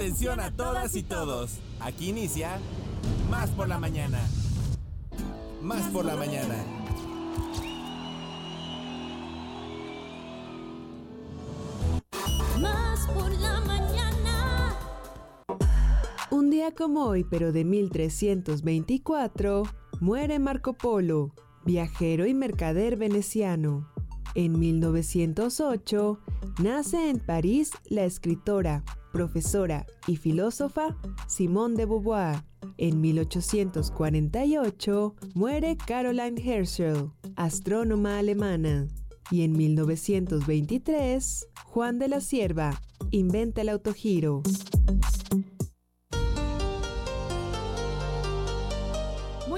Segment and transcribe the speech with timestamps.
[0.00, 1.58] Atención a todas y todos.
[1.78, 2.58] Aquí inicia
[3.28, 4.18] Más por la mañana.
[5.60, 6.54] Más por la mañana.
[12.58, 14.74] Más por la mañana.
[16.30, 19.64] Un día como hoy, pero de 1324,
[20.00, 21.34] muere Marco Polo,
[21.66, 23.86] viajero y mercader veneciano.
[24.34, 26.20] En 1908,
[26.62, 28.82] nace en París la escritora,
[29.12, 32.44] profesora y filósofa Simone de Beauvoir.
[32.76, 38.88] En 1848 muere Caroline Herschel, astrónoma alemana.
[39.30, 42.80] Y en 1923, Juan de la Cierva
[43.10, 44.42] inventa el autogiro.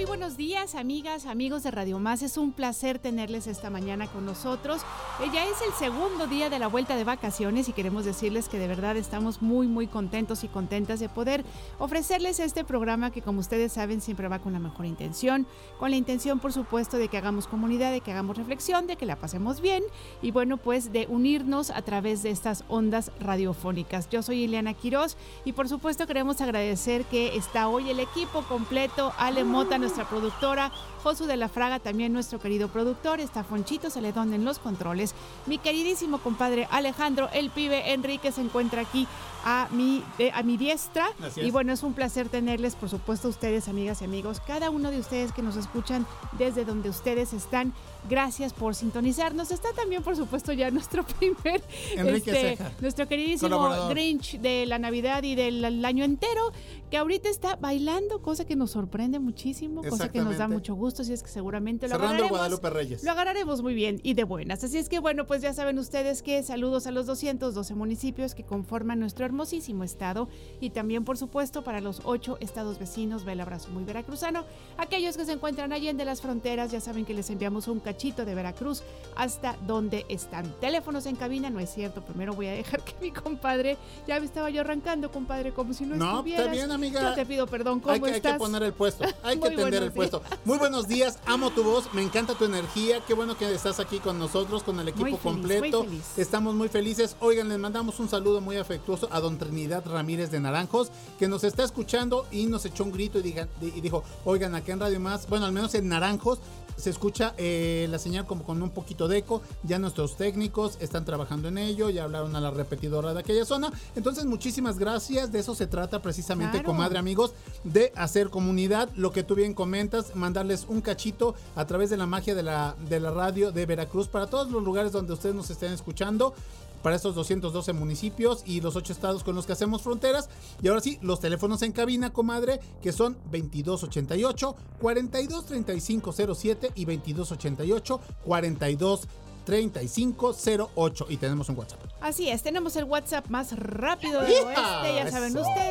[0.07, 2.23] Buenos días, amigas, amigos de Radio Más.
[2.23, 4.83] Es un placer tenerles esta mañana con nosotros.
[5.21, 8.59] Eh, Ya es el segundo día de la vuelta de vacaciones y queremos decirles que
[8.59, 11.45] de verdad estamos muy, muy contentos y contentas de poder
[11.79, 15.47] ofrecerles este programa que, como ustedes saben, siempre va con la mejor intención.
[15.79, 19.07] Con la intención, por supuesto, de que hagamos comunidad, de que hagamos reflexión, de que
[19.07, 19.83] la pasemos bien
[20.21, 24.09] y, bueno, pues de unirnos a través de estas ondas radiofónicas.
[24.11, 29.13] Yo soy Ileana Quiroz y, por supuesto, queremos agradecer que está hoy el equipo completo.
[29.17, 34.33] Ale Mota, nuestra productora, Josu de la Fraga, también nuestro querido productor, está Fonchito Celedón
[34.33, 35.15] en los controles,
[35.47, 39.07] mi queridísimo compadre Alejandro, el pibe Enrique se encuentra aquí
[39.45, 41.09] a mi, de- a mi diestra.
[41.47, 44.99] Y bueno, es un placer tenerles, por supuesto, ustedes, amigas y amigos, cada uno de
[44.99, 46.07] ustedes que nos escuchan
[46.39, 47.75] desde donde ustedes están.
[48.09, 49.51] Gracias por sintonizarnos.
[49.51, 51.63] Está también, por supuesto, ya nuestro primer,
[51.97, 53.89] Enrique este, nuestro queridísimo.
[53.89, 56.53] Grinch de la Navidad y del el año entero,
[56.91, 61.03] que ahorita está bailando, cosa que nos sorprende muchísimo, cosa que nos da mucho gusto,
[61.03, 62.39] así es que seguramente lo Cerrando agarraremos.
[62.39, 63.05] Guadalupe Reyes.
[63.05, 64.65] Lo agarraremos muy bien y de buenas.
[64.65, 68.45] Así es que bueno, pues ya saben ustedes que saludos a los 212 municipios que
[68.45, 70.29] conforman nuestro hermosísimo estado
[70.61, 74.45] y también por supuesto para los ocho estados vecinos, va el abrazo muy veracruzano.
[74.77, 77.81] Aquellos que se encuentran allí en de las fronteras, ya saben que les enviamos un
[77.93, 78.83] cachito de Veracruz
[79.17, 80.51] hasta donde están.
[80.61, 83.77] Teléfonos en cabina, no es cierto, primero voy a dejar que mi compadre,
[84.07, 86.47] ya me estaba yo arrancando compadre, como si no, No, estuvieras.
[86.47, 87.03] está bien, amiga.
[87.03, 88.33] Yo te pido perdón, ¿cómo Hay que, hay estás?
[88.33, 90.23] que poner el puesto, hay que tender el puesto.
[90.47, 93.99] Muy buenos días, amo tu voz, me encanta tu energía, qué bueno que estás aquí
[93.99, 95.85] con nosotros, con el equipo Muy feliz, completo.
[95.85, 96.01] muy.
[96.17, 97.17] Estamos muy felices.
[97.21, 101.45] Oigan, les mandamos un saludo muy afectuoso a don Trinidad Ramírez de Naranjos, que nos
[101.45, 105.01] está escuchando y nos echó un grito y, diga- y dijo, oigan, acá en Radio
[105.01, 106.39] Más, bueno, al menos en Naranjos,
[106.77, 109.43] se escucha eh, la señal como con un poquito de eco.
[109.63, 113.73] Ya nuestros técnicos están trabajando en ello, ya hablaron a la repetidora de aquella zona.
[113.97, 115.33] Entonces, muchísimas gracias.
[115.33, 116.67] De eso se trata precisamente, Claro.
[116.67, 117.33] comadre, amigos,
[117.65, 118.89] de hacer comunidad.
[118.97, 122.75] Lo que tú bien comentas, mandarles un cachito a través de la magia de la,
[122.89, 126.35] de la radio de Veracruz para todos los lugares donde ustedes nos estén escuchando
[126.83, 130.29] para estos 212 municipios y los 8 estados con los que hacemos fronteras.
[130.61, 141.07] Y ahora sí, los teléfonos en cabina, comadre, que son 2288 423507 y 2288 423508
[141.09, 141.81] y tenemos un WhatsApp.
[142.01, 145.62] Así es, tenemos el WhatsApp más rápido del oeste, ya saben ustedes,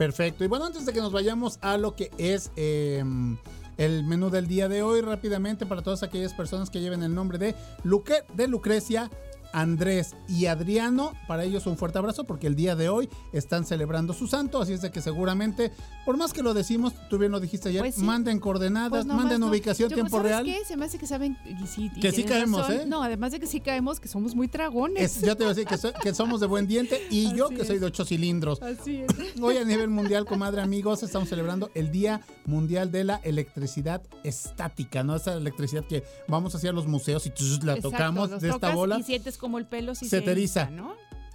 [0.00, 0.44] Perfecto.
[0.44, 3.04] Y bueno, antes de que nos vayamos a lo que es eh,
[3.80, 7.38] el menú del día de hoy, rápidamente para todas aquellas personas que lleven el nombre
[7.38, 9.10] de, Luque, de Lucrecia.
[9.52, 14.12] Andrés y Adriano, para ellos un fuerte abrazo porque el día de hoy están celebrando
[14.12, 15.72] su santo, así es de que seguramente,
[16.04, 18.02] por más que lo decimos, tú bien lo dijiste ayer, Pues sí.
[18.02, 19.48] manden coordenadas, Pues manden no.
[19.48, 20.44] ubicación, Yo, tiempo ¿sabes real.
[20.44, 20.64] qué?
[20.64, 22.74] Se me hace que saben y sí, y Que sí caemos, razón.
[22.76, 22.84] ¿eh?
[22.86, 25.16] No, además de que sí caemos, que somos muy dragones.
[25.16, 27.48] Es- yo te voy a decir que, so- que somos de buen diente y yo
[27.48, 28.62] que soy de ocho cilindros.
[28.62, 29.08] Así es.
[29.42, 35.02] Hoy a nivel mundial, comadre, amigos, estamos celebrando el Día Mundial de la Electricidad Estática,
[35.02, 35.16] ¿no?
[35.16, 38.98] Esa electricidad que vamos hacia los museos y tss, la Exacto, tocamos de esta bola.
[38.98, 40.70] Y sientes como el pelo sí Se te eriza.
[40.70, 40.94] ¿no?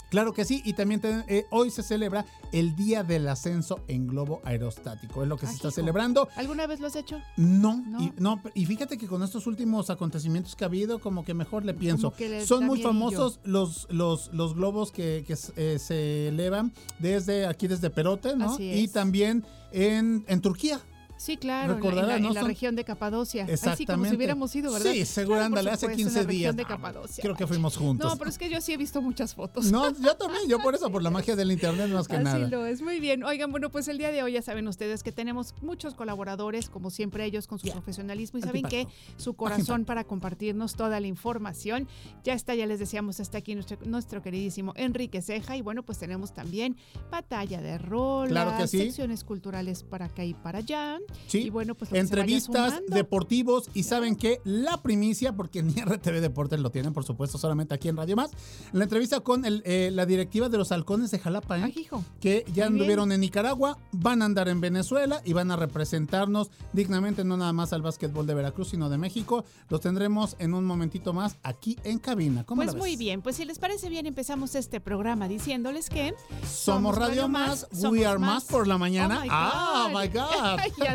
[0.10, 4.08] Claro que sí, y también te- eh, hoy se celebra el Día del Ascenso en
[4.08, 5.24] Globo Aerostático.
[5.24, 6.30] Es lo que se está celebrando.
[6.36, 7.20] ¿Alguna vez lo has hecho?
[7.36, 8.02] No, No.
[8.02, 11.66] Y, no, y fíjate que con estos últimos acontecimientos que ha habido, como que mejor
[11.66, 12.14] le pienso.
[12.46, 17.90] Son muy famosos los, los, los globos que, que, eh, se elevan desde aquí, desde
[17.90, 18.54] Perote, ¿no?
[18.54, 20.80] Así Y también en, en Turquía.
[21.26, 22.34] Sí, claro, en la, en Recordarás, la- en ¿no?
[22.34, 23.44] la Son- región de Capadocia.
[23.46, 24.10] Así como Exactamente.
[24.10, 24.92] si hubiéramos ido, ¿verdad?
[24.92, 26.56] Sí, seguro, Claro, por ándale, hace supuesto, 15 en la región días.
[26.56, 27.22] de Capadocia.
[27.24, 28.12] Creo que fuimos juntos.
[28.12, 29.72] No, pero es que yo sí he visto muchas fotos.
[29.72, 32.48] No, yo también, yo por eso, por la magia del internet más que Así nada.
[32.48, 33.24] lo es, muy bien.
[33.24, 36.90] Oigan, bueno, pues el día de hoy ya saben ustedes que tenemos muchos colaboradores, como
[36.92, 38.88] siempre ellos con su profesionalismo y saben que
[39.18, 41.88] su corazón para compartirnos toda la información.
[42.24, 45.98] Ya está, ya les decíamos, está aquí nuestro, nuestro queridísimo Enrique Ceja y bueno, pues
[45.98, 46.78] tenemos también
[47.10, 48.78] batalla de rol, Claro que sí.
[48.78, 51.00] secciones culturales para acá y para allá.
[51.28, 51.44] Sí.
[51.44, 56.72] Y bueno, pues Entrevistas deportivos y saben que la primicia, porque ni RTV Deportes lo
[56.72, 58.32] tienen, por supuesto, solamente aquí en Radio Más,
[58.72, 61.64] la entrevista con el, eh, la directiva de los halcones de Jalapa, ¿eh?
[61.66, 62.04] Ay, hijo.
[62.20, 62.64] que ya Muy bien.
[62.68, 67.54] anduvieron en Nicaragua, van a andar en Venezuela y van a representarnos dignamente, no nada
[67.54, 69.46] más al básquetbol de Veracruz, sino de México.
[69.70, 72.44] Los tendremos en un momentito más aquí en cabina.
[72.44, 76.14] ¿Cómo Pues la muy bien, pues si les parece bien empezamos este programa diciéndoles que
[76.48, 79.20] Somos Radio Más, somos we are más por la mañana.
[79.20, 80.02] Oh my ah, God.
[80.02, 80.08] my
[80.78, 80.95] God.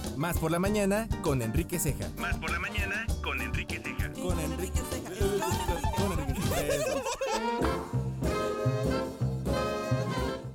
[0.21, 2.07] Más por la mañana con Enrique Ceja.
[2.19, 4.13] Más por la mañana con Enrique Ceja.
[4.13, 4.79] Con Enrique
[5.97, 6.71] Con Enrique Ceja.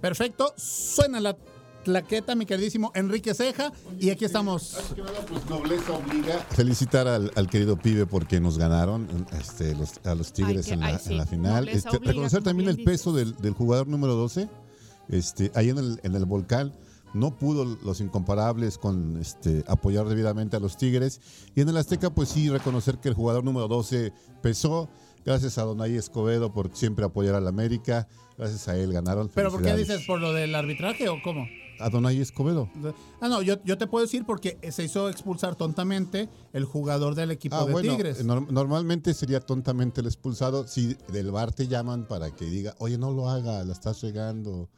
[0.01, 1.37] Perfecto, suena la
[1.83, 4.77] claqueta, mi queridísimo Enrique Ceja, y aquí estamos.
[4.77, 6.39] Antes que nada, pues nobleza obliga.
[6.51, 10.75] Felicitar al, al querido pibe porque nos ganaron este, los- a los Tigres Ay, que-
[10.75, 11.69] en, la, ay, sí, en la final.
[11.69, 14.49] Este, obliga, reconocer también el peso del, del jugador número 12,
[15.09, 16.73] este, ahí en el, en el volcán.
[17.15, 21.21] No pudo los incomparables con este, apoyar debidamente a los Tigres.
[21.55, 24.13] Y en el Azteca, pues sí, reconocer que el jugador número 12
[24.43, 24.89] pesó.
[25.25, 28.07] Gracias a Donay Escobedo por siempre apoyar al América.
[28.39, 29.29] Gracias a él ganaron.
[29.35, 30.05] ¿Pero por qué dices?
[30.07, 31.47] ¿Por lo del arbitraje o cómo?
[31.81, 32.71] A Donay Escobedo.
[33.21, 37.31] Ah, no, yo, yo te puedo decir porque se hizo expulsar tontamente el jugador del
[37.33, 38.25] equipo Ah, de bueno, Tigres.
[38.25, 40.67] nor- normalmente sería tontamente el expulsado.
[40.69, 44.69] Si del bar te llaman para que diga, oye, no lo haga, la estás regando.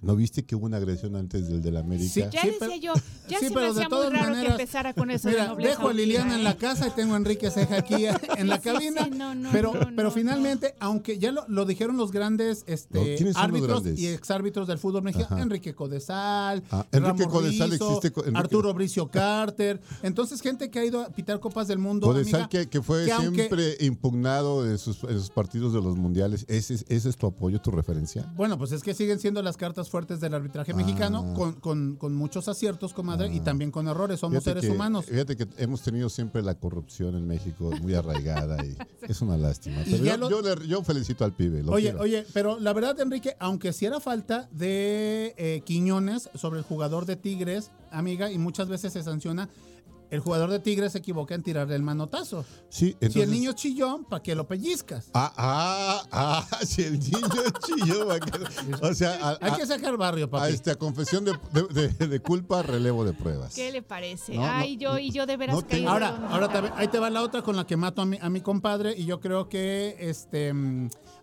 [0.00, 2.08] ¿No viste que hubo una agresión antes del del América?
[2.12, 2.92] Sí, Ya Sí, decía pero- yo,
[3.28, 5.28] ya sí, se me pero de hacía muy todas raro que maneras, empezara con eso
[5.28, 6.44] de Mira, nobleza dejo a Liliana en ¿eh?
[6.44, 8.06] la casa y tengo a Enrique Ceja aquí
[8.38, 9.04] en la Sí, cabina.
[9.04, 12.62] sí, no, no, pero, no, pero no, finalmente, aunque ya lo, lo dijeron los grandes
[12.68, 13.98] este, ¿quiénes son los árbitros grandes?
[13.98, 15.42] y exárbitros del fútbol mexicano.
[15.42, 19.80] Enrique Codesal, Ah, Enrique Ramos Codesal Rizzo, existe Enrique- Arturo Bricio Carter.
[20.04, 22.06] Entonces, gente que ha ido a pitar copas del mundo.
[22.06, 25.80] Codesal, amiga, que, que fue que aunque- siempre impugnado en sus, en sus partidos de
[25.82, 26.44] los mundiales.
[26.48, 28.32] ¿Ese, es- ¿Ese es tu apoyo, tu referencia?
[28.36, 31.34] Bueno, pues es que siguen siendo las cartas fuertes del arbitraje mexicano, Ah.
[31.34, 34.20] con, con- con muchos aciertos, comadre, y también con errores.
[34.20, 35.06] Somos Fíjate seres que- humanos.
[35.06, 38.76] Fíjate que hemos tenido siempre la corrupción en México muy arraigada y
[39.10, 39.78] es una lástima.
[39.84, 41.62] Pero yo, lo- yo le- yo felicito al pibe.
[41.62, 42.00] lo Oye, quiero.
[42.00, 47.06] oye, pero la verdad, Enrique, aunque sí era falta de eh, Quiñones sobre el jugador
[47.06, 49.48] de Tigres, amiga, y muchas veces se sanciona,
[50.10, 52.44] el jugador de Tigres se equivoca en tirarle el manotazo.
[52.68, 55.10] Sí, si el entonces- niño es chillón, ¿para qué lo pellizcas?
[55.14, 57.18] Ah, ah, ah, si el niño
[57.66, 58.06] chilló.
[58.06, 58.50] va a quedar-
[58.82, 60.52] O sea, a, Hay a- que sacar barrio, a papi.
[60.52, 63.54] este, a confesión de, de- de- de culpa, relevo de pruebas.
[63.54, 64.34] ¿Qué le parece?
[64.34, 66.88] No, no, Ay, yo y yo de veras no caí tengo- Ahora, ahora te- ahí
[66.88, 69.20] te va la otra con la que mato a mi, a mi compadre y yo
[69.20, 70.52] creo que este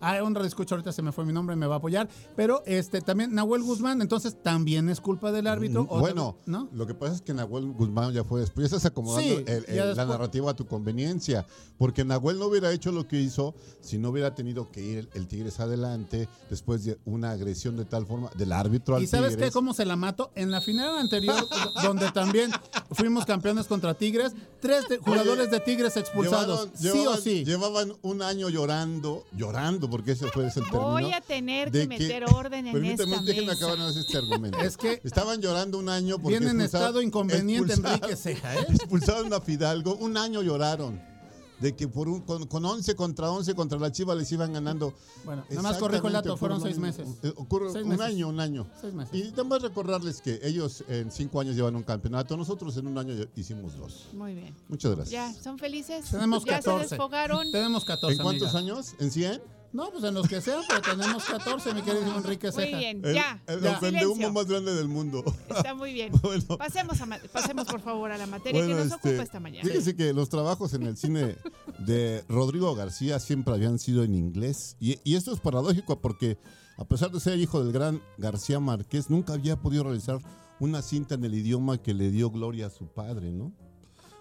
[0.02, 3.02] ah, un escucha ahorita se me fue mi nombre, me va a apoyar, pero este
[3.02, 6.68] también Nahuel Guzmán, entonces también es culpa del árbitro o bueno, ¿no?
[6.74, 8.70] lo que pasa es que Nahuel Guzmán ya fue después.
[8.70, 11.46] Ya estás acomodando Sí, el- el- ya la narrativa a tu conveniencia.
[11.78, 15.28] Porque Nahuel no hubiera hecho lo que hizo si no hubiera tenido que ir el,
[15.28, 19.36] Tigres adelante después de una agresión de tal forma del árbitro al ¿Y sabes qué?
[19.36, 19.54] Tigres.
[19.54, 20.32] ¿Cómo se la mato?
[20.36, 21.36] En la final anterior,
[21.84, 22.52] donde también
[22.92, 26.70] fuimos campeones contra Tigres, tres de- jugadores de Tigres expulsados.
[26.76, 27.44] Sí o sí.
[27.44, 30.92] Llevaban un año llorando, llorando, porque ese fue ese el término.
[30.92, 33.58] Voy a tener que de meter orden en Permíteme, esta déjenme mesa.
[33.58, 34.58] acabar nada más este argumento.
[34.60, 38.66] Es que Estaban llorando un año porque Viene en estado inconveniente expulsaron- Enrique Ceja, ¿eh?
[38.70, 41.16] Expulsaron a Fidalgo, un año lloraron.
[41.58, 44.94] De que por un, con, con 11 contra 11 contra la Chiva les iban ganando.
[45.24, 47.08] Bueno, nada más corrijo el dato, fueron seis meses.
[47.38, 48.06] ocurre Seis un meses.
[48.06, 48.68] año, un año.
[48.82, 49.16] Seis meses.
[49.16, 52.36] Y además recordarles que ellos en cinco años llevan un campeonato.
[52.36, 54.08] Nosotros en un año hicimos dos.
[54.12, 54.54] Muy bien.
[54.68, 55.12] Muchas gracias.
[55.38, 56.04] Ya, ¿son felices?
[56.12, 56.90] Tenemos ¿Ya 14.
[56.90, 57.50] se desfogaron?
[57.50, 58.18] Tenemos 14.
[58.18, 58.74] ¿En cuántos amiga.
[58.74, 58.94] años?
[59.00, 59.42] ¿En 100?
[59.76, 62.78] No, pues en los que sean, pero tenemos 14, mi querido Enrique Muy Ceja.
[62.78, 63.44] bien, El, ya.
[63.46, 63.78] el ya.
[63.80, 64.32] vendehumo Silencio.
[64.34, 65.22] más grande del mundo.
[65.50, 66.14] Está muy bien.
[66.22, 66.58] Bueno.
[66.58, 69.68] Pasemos, a pasemos por favor a la materia Bueno, que nos este, ocupa esta mañana.
[69.68, 71.36] Fíjese que los trabajos en el cine
[71.80, 74.78] de Rodrigo García siempre habían sido en inglés.
[74.80, 76.38] Y, y esto es paradójico porque,
[76.78, 80.20] a pesar de ser hijo del gran García Márquez, nunca había podido realizar
[80.62, 83.52] una cinta en el idioma que le dio gloria a su padre, ¿no?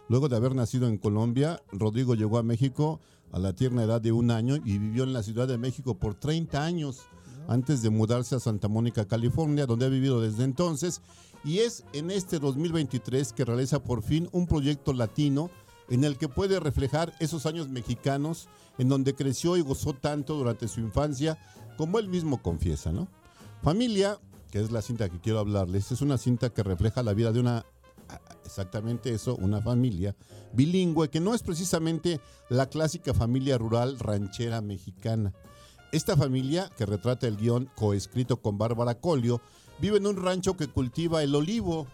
[0.08, 3.00] Luego de haber nacido en Colombia, Rodrigo llegó a México
[3.34, 6.14] a la tierna edad de un año y vivió en la Ciudad de México por
[6.14, 7.00] 30 años
[7.48, 11.02] antes de mudarse a Santa Mónica, California, donde ha vivido desde entonces.
[11.42, 15.50] Y es en este 2023 que realiza por fin un proyecto latino
[15.88, 18.48] en el que puede reflejar esos años mexicanos
[18.78, 21.36] en donde creció y gozó tanto durante su infancia,
[21.76, 23.08] como él mismo confiesa, ¿no?
[23.62, 24.20] Familia,
[24.52, 27.40] que es la cinta que quiero hablarles, es una cinta que refleja la vida de
[27.40, 27.66] una
[28.44, 30.14] exactamente eso, una familia
[30.54, 35.32] bilingüe que no es precisamente la clásica familia rural ranchera mexicana.
[35.92, 39.40] Esta familia, que retrata el guion coescrito con Bárbara Colio,
[39.80, 41.86] vive en un rancho que cultiva el olivo.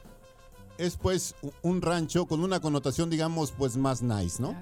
[0.79, 4.55] Es pues un rancho con una connotación, digamos, pues más nice, ¿no?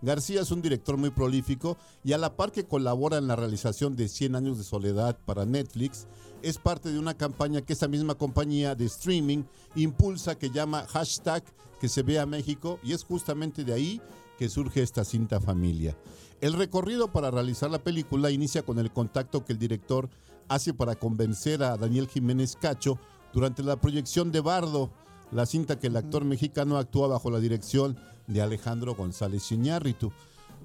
[0.00, 3.96] García es un director muy prolífico y a la par que colabora en la realización
[3.96, 6.06] de 100 años de soledad para Netflix,
[6.42, 9.42] es parte de una campaña que esa misma compañía de streaming
[9.74, 11.42] impulsa que llama hashtag
[11.80, 14.00] que se vea México y es justamente de ahí
[14.38, 15.96] que surge esta cinta familia.
[16.40, 20.08] El recorrido para realizar la película inicia con el contacto que el director
[20.46, 23.00] hace para convencer a Daniel Jiménez Cacho
[23.32, 24.90] durante la proyección de Bardo,
[25.32, 27.98] la cinta que el actor mexicano actúa bajo la dirección
[28.28, 30.12] de Alejandro González Iñárritu.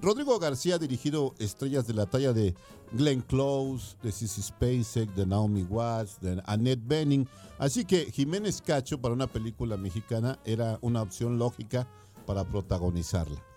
[0.00, 2.54] Rodrigo García ha dirigido estrellas de la talla de
[2.92, 7.26] Glenn Close, de Sissy Spacek, de Naomi Watts, de Annette Bening.
[7.58, 11.88] Así que Jiménez Cacho para una película mexicana era una opción lógica
[12.26, 13.53] para protagonizarla.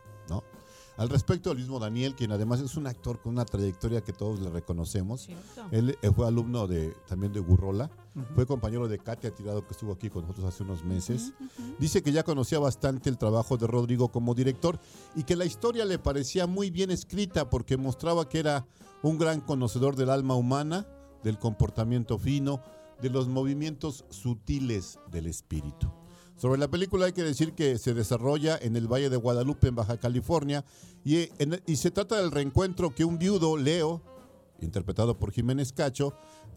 [0.98, 4.39] Al respecto, el mismo Daniel, quien además es un actor con una trayectoria que todos
[4.39, 5.68] le reconocemos, Cierto.
[5.72, 7.92] él eh, fue alumno de, también de Gurrola,
[8.34, 11.34] fue compañero de Katia Tirado que estuvo aquí con nosotros hace unos meses.
[11.77, 14.80] Dice que ya conocía bastante el trabajo de Rodrigo como director
[15.16, 18.66] y que la historia le parecía muy bien escrita porque mostraba que era
[19.04, 20.88] un gran conocedor del alma humana,
[21.24, 22.63] del comportamiento fino,
[23.01, 25.92] de los movimientos sutiles del espíritu.
[26.38, 29.75] Sobre la película hay que decir que se desarrolla en el Valle de Guadalupe, en
[29.75, 30.63] Baja California,
[31.03, 31.29] y,
[31.75, 34.03] se trata del reencuentro que un viudo, Leo,
[34.62, 36.13] interpretado por Jiménez Cacho,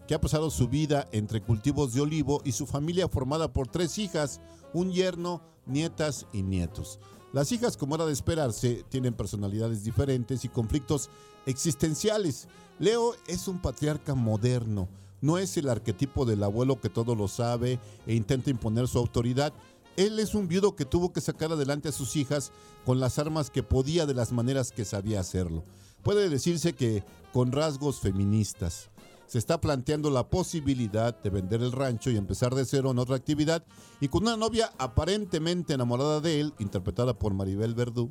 [0.07, 3.97] que ha pasado su vida entre cultivos de olivo y su familia formada por tres
[3.97, 4.43] hijas,
[4.75, 6.99] un yerno, nietas y nietos.
[7.33, 11.09] Las hijas, como era de esperarse, tienen personalidades diferentes y conflictos
[11.47, 12.49] existenciales.
[12.79, 14.89] Leo es un patriarca moderno,
[15.21, 19.53] no es el arquetipo del abuelo que todo lo sabe e intenta imponer su autoridad.
[19.97, 22.53] Él es un viudo que tuvo que sacar adelante a sus hijas
[22.85, 25.65] con las armas que podía de las maneras que sabía hacerlo.
[26.03, 28.91] Puede decirse que con rasgos feministas.
[29.27, 33.15] Se está planteando la posibilidad de vender el rancho y empezar de cero en otra
[33.15, 33.65] actividad
[34.01, 38.11] y con una novia aparentemente enamorada de él, interpretada por Maribel Verdú,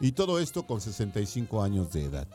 [0.00, 2.28] y todo esto con 65 años de edad.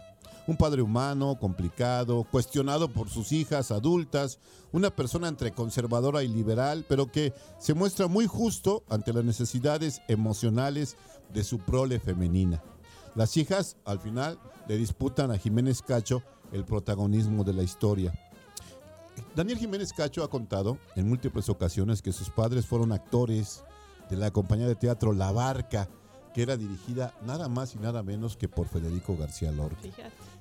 [0.48, 4.40] Un padre humano, complicado, cuestionado por sus hijas adultas,
[4.72, 10.02] una persona entre conservadora y liberal, pero que se muestra muy justo ante las necesidades
[10.08, 10.98] emocionales
[11.34, 12.62] de su prole femenina.
[13.16, 14.38] Las hijas, al final,
[14.68, 16.22] le disputan a Jiménez Cacho
[16.52, 18.14] el protagonismo de la historia.
[19.36, 23.64] Daniel Jiménez Cacho ha contado en múltiples ocasiones que sus padres fueron actores
[24.10, 25.90] de la compañía de teatro La Barca,
[26.36, 29.88] que era dirigida nada más y nada menos que por Federico García Lorca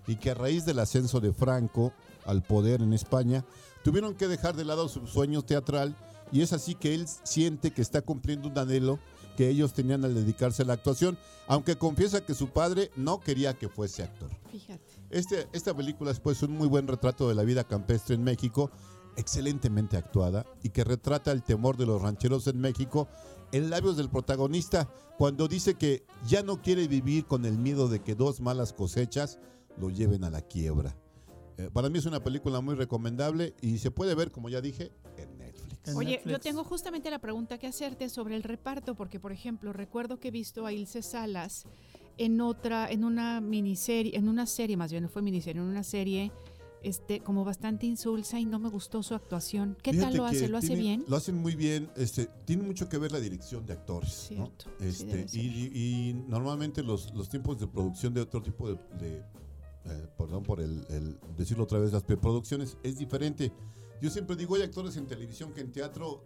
[0.08, 1.92] y que a raíz del ascenso de Franco
[2.26, 3.44] al poder en España,
[3.84, 5.94] tuvieron que dejar de lado su sueño teatral
[6.32, 8.98] y es así que él siente que está cumpliendo un anhelo
[9.36, 13.54] que ellos tenían al dedicarse a la actuación, aunque confiesa que su padre no quería
[13.54, 14.30] que fuese actor.
[14.50, 14.82] Fíjate.
[15.10, 18.72] Este, esta película es pues un muy buen retrato de la vida campestre en México,
[19.16, 23.06] excelentemente actuada y que retrata el temor de los rancheros en México
[23.52, 28.00] en labios del protagonista cuando dice que ya no quiere vivir con el miedo de
[28.00, 29.38] que dos malas cosechas
[29.78, 30.96] lo lleven a la quiebra.
[31.56, 34.90] Eh, para mí es una película muy recomendable y se puede ver, como ya dije,
[35.16, 35.88] en Netflix.
[35.88, 36.32] En Oye, Netflix.
[36.32, 40.28] yo tengo justamente la pregunta que hacerte sobre el reparto, porque por ejemplo, recuerdo que
[40.28, 41.64] he visto a Ilse Salas
[42.16, 45.84] en otra, en una miniserie, en una serie más bien, no fue miniserie, en una
[45.84, 46.32] serie
[46.84, 49.76] este, como bastante insulsa y no me gustó su actuación.
[49.82, 50.48] ¿Qué Fíjate tal lo hace?
[50.48, 51.04] ¿Lo hace tiene- bien?
[51.08, 51.90] Lo hacen muy bien.
[51.96, 54.12] Este, tiene mucho que ver la dirección de actores.
[54.28, 59.18] Cierto, Este, y, normalmente los, los tiempos de producción de otro tipo de, de,
[59.86, 63.52] eh, perdón por el, el decirlo otra vez, las preproducciones es diferente.
[64.00, 66.22] Yo siempre digo, hay actores en televisión que en teatro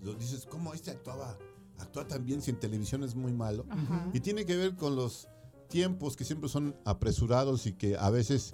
[0.00, 1.38] lo dices, ¿cómo este actuaba?
[1.78, 3.64] Actúa tan bien si en televisión es muy malo.
[3.70, 4.10] Ajá.
[4.12, 5.28] Y tiene que ver con los
[5.68, 8.52] tiempos que siempre son apresurados y que a veces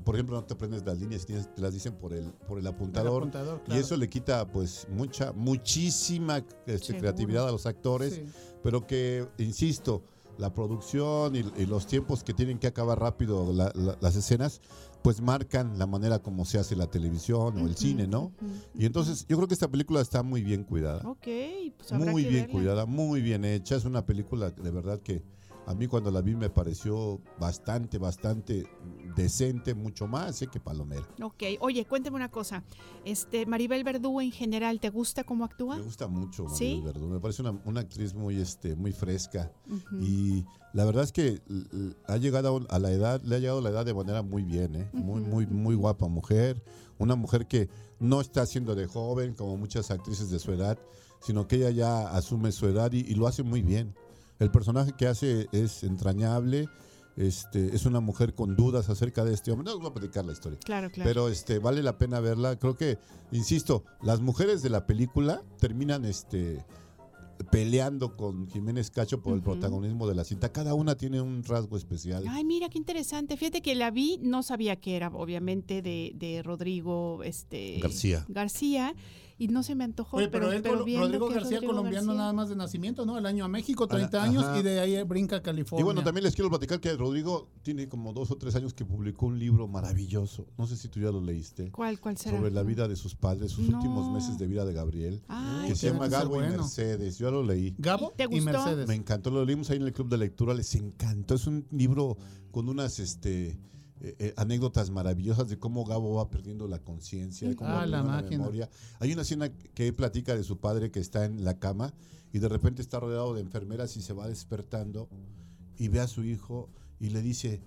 [0.00, 2.66] por ejemplo, no te aprendes las líneas, tienes- te las dicen por el, por el
[2.66, 3.22] apuntador.
[3.22, 8.24] apuntador, Y eso le quita pues mucha, muchísima este, creatividad a los actores, Sí.
[8.62, 10.02] pero que, insisto,
[10.38, 14.60] la producción y, y los tiempos que tienen que acabar rápido la- la- las escenas,
[15.02, 18.32] pues marcan la manera como se hace la televisión o el cine, ¿no?
[18.74, 21.02] Y entonces yo creo que esta película está muy bien cuidada.
[21.08, 21.26] Ok,
[21.76, 22.52] pues habrá Muy que bien verla.
[22.52, 23.76] cuidada, muy bien hecha.
[23.76, 25.22] Es una película de verdad que
[25.66, 28.66] a mí cuando la vi me pareció bastante, bastante
[29.14, 31.06] decente, mucho más eh, que palomera.
[31.22, 32.64] Ok, oye, cuéntame una cosa.
[33.04, 35.76] Este, Maribel Verdú en general, ¿te gusta cómo actúa?
[35.76, 36.80] Me gusta mucho Maribel ¿Sí?
[36.84, 37.08] Verdú.
[37.08, 39.52] Me parece una, una actriz muy, este, muy fresca.
[40.00, 41.40] Y la verdad es que
[42.08, 44.74] ha llegado a la edad, le ha llegado a la edad de manera muy bien,
[44.74, 44.90] ¿eh?
[44.92, 46.62] Muy, muy, muy guapa mujer.
[46.98, 50.78] Una mujer que no está haciendo de joven como muchas actrices de su edad,
[51.20, 53.94] sino que ella ya asume su edad y, y lo hace muy bien.
[54.42, 56.68] El personaje que hace es entrañable.
[57.16, 59.66] Este, es una mujer con dudas acerca de este hombre.
[59.66, 60.58] No os voy a platicar la historia.
[60.64, 61.08] Claro, claro.
[61.08, 62.58] Pero este vale la pena verla.
[62.58, 62.98] Creo que,
[63.30, 66.64] insisto, las mujeres de la película terminan este
[67.50, 70.52] peleando con Jiménez Cacho por el protagonismo de la cinta.
[70.52, 72.24] Cada una tiene un rasgo especial.
[72.28, 73.36] Ay, mira qué interesante.
[73.36, 78.24] Fíjate que la vi, no sabía que era, obviamente, de, de Rodrigo este, García.
[78.28, 78.94] García,
[79.44, 80.16] y no se me antojó.
[80.18, 82.14] Oye, pero, él, Rodrigo García, Rodrigo colombiano García.
[82.20, 83.18] nada más de nacimiento, ¿no?
[83.18, 84.58] El año a México, Ah, 30 años, ajá.
[84.58, 85.82] y de ahí brinca a California.
[85.82, 88.84] Y bueno, también les quiero platicar que Rodrigo tiene como dos o tres años que
[88.84, 90.46] publicó un libro maravilloso.
[90.56, 91.70] No sé si tú ya lo leíste.
[91.72, 92.36] ¿Cuál, cuál será?
[92.38, 93.76] Sobre la vida de sus padres, sus No.
[93.78, 95.22] últimos meses de vida de Gabriel.
[95.28, 96.48] Ay, que se llama Gabo y.
[96.48, 97.18] Mercedes.
[97.18, 97.74] Yo lo leí.
[97.78, 98.44] Gabo ¿Te y gustó?
[98.44, 98.86] Mercedes.
[98.88, 101.34] Me encantó, lo leímos ahí en el club de lectura, les encantó.
[101.34, 102.16] Es un libro
[102.50, 103.58] con unas este,
[104.04, 107.86] eh, eh, anécdotas maravillosas de cómo Gabo va perdiendo la conciencia, de cómo Ah, va
[107.86, 108.38] la máquina.
[108.38, 108.68] memoria.
[108.98, 111.94] Hay una escena que él platica de su padre que está en la cama
[112.32, 115.08] y de repente está rodeado de enfermeras y se va despertando
[115.78, 116.68] y ve a su hijo
[116.98, 117.62] y le dice,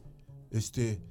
[0.52, 1.02] este,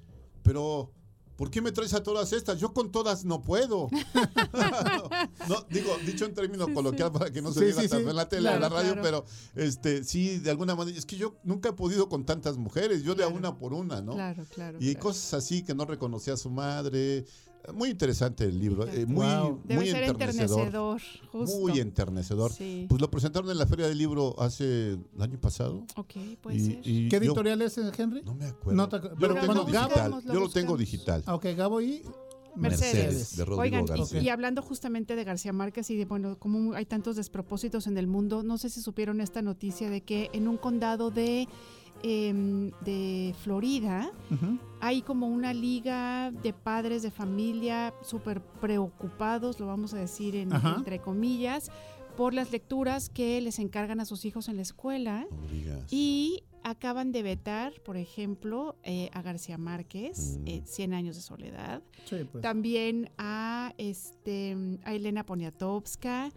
[0.42, 0.92] pero...
[1.36, 2.60] ¿Por qué me traes a todas estas?
[2.60, 3.88] Yo con todas no puedo.
[5.48, 8.10] no, digo, dicho en términos coloquial para que no se Sí, diga sí, tanto sí.
[8.10, 9.02] en la tele, en la radio, claro.
[9.02, 9.24] pero
[9.54, 13.14] este, sí, de alguna manera, es que yo nunca he podido con tantas mujeres, yo
[13.14, 14.14] de a una por una, ¿no?
[14.14, 14.78] Claro, claro.
[14.80, 15.00] Y claro.
[15.00, 17.24] cosas así que no reconocía a su madre.
[17.72, 19.60] Muy interesante el libro, eh, muy, Wow.
[19.64, 20.66] Debe muy ser enternecedor.
[20.66, 21.00] enternecedor.
[21.32, 21.58] Justo.
[21.60, 22.52] Muy enternecedor.
[22.52, 22.86] Sí.
[22.88, 25.84] Pues lo presentaron en la Feria del Libro hace el año pasado.
[25.96, 26.78] Ok, puede y- ser.
[26.86, 28.22] y ¿Qué yo- editorial es, eh, Henry?
[28.22, 28.76] No me acuerdo.
[28.76, 30.10] No te yo pero lo tengo digital.
[30.10, 31.24] Lo yo lo tengo digital.
[31.28, 32.02] Ok, Gabo y
[32.56, 33.36] Mercedes.
[33.36, 34.20] de Rodrigo Oigan, y- García.
[34.22, 38.06] y, hablando justamente de García Márquez y de, bueno, como hay tantos despropósitos en el
[38.06, 41.48] mundo, no sé si supieron esta noticia de que en un condado de,
[42.06, 44.10] em, de Florida
[44.80, 50.52] hay como una liga de padres de familia súper preocupados, lo vamos a decir en-
[50.52, 50.74] Ajá.
[50.76, 51.70] entre comillas,
[52.16, 55.26] por las lecturas que les encargan a sus hijos en la escuela.
[55.90, 60.46] Y acaban de vetar, por ejemplo, eh, a García Márquez, Mm.
[60.48, 61.82] eh, 100 años de soledad.
[62.04, 62.42] Sí, pues.
[62.42, 66.30] También a, este, a Elena Poniatowska,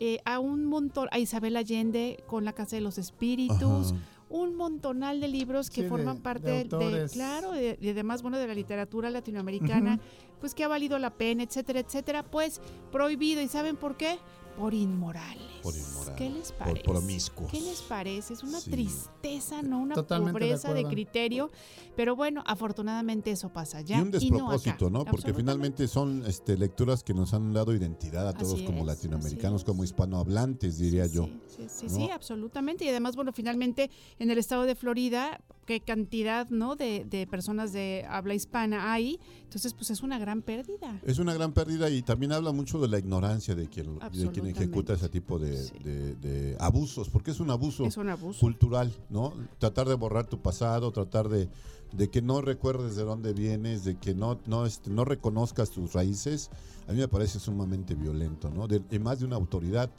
[0.00, 4.00] eh, a un montón, a Isabel Allende con La Casa de los Espíritus, Ajá.
[4.30, 7.12] Un montonal de libros que Sí, de- forman de parte de, autores.
[7.12, 9.98] claro, de, de además, bueno, de la literatura latinoamericana,
[10.40, 12.60] pues que ha valido la pena, etcétera, etcétera, pues
[12.92, 13.42] prohibido.
[13.42, 14.18] ¿Y saben por qué?
[14.60, 15.42] Por inmorales.
[15.62, 16.84] Por inmorales, ¿Qué les por parece?
[16.84, 17.50] promiscuos.
[17.50, 18.34] ¿Qué les parece?
[18.34, 18.70] Es una Sí.
[18.70, 21.50] tristeza, no una Totalmente pobreza de, criterio.
[21.96, 23.96] Pero bueno, afortunadamente eso pasa allá.
[23.98, 24.20] y un no acá.
[24.20, 25.04] despropósito, ¿no?
[25.04, 28.86] Porque finalmente son este, lecturas que nos han dado identidad a todos Así como es,
[28.86, 31.24] latinoamericanos, como hispanohablantes, diría yo.
[31.24, 31.94] Sí, sí, sí, ¿no?
[32.06, 32.84] sí, absolutamente.
[32.84, 36.74] Y además, bueno, finalmente en el estado de Florida, qué cantidad, ¿no?
[36.76, 39.18] De, de personas de habla hispana hay.
[39.44, 41.00] Entonces, pues es una gran pérdida.
[41.04, 44.49] Es una gran pérdida y también habla mucho de la ignorancia de quien, de quien.
[44.50, 45.72] Ejecuta ese tipo de, Sí.
[45.82, 48.40] de- de abusos, porque es un abuso Es un abuso.
[48.40, 49.32] cultural, ¿no?
[49.58, 51.48] Tratar de borrar tu pasado, tratar de,
[51.92, 55.92] de que no recuerdes de dónde vienes, de que no, no, este, no reconozcas tus
[55.92, 56.50] raíces,
[56.88, 58.66] a mí me parece sumamente violento, ¿no?
[58.68, 59.90] De, y más de una autoridad,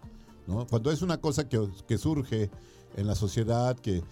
[0.47, 0.65] ¿no?
[0.67, 2.49] Cuando es una cosa que, que surge
[2.97, 4.03] en la sociedad, que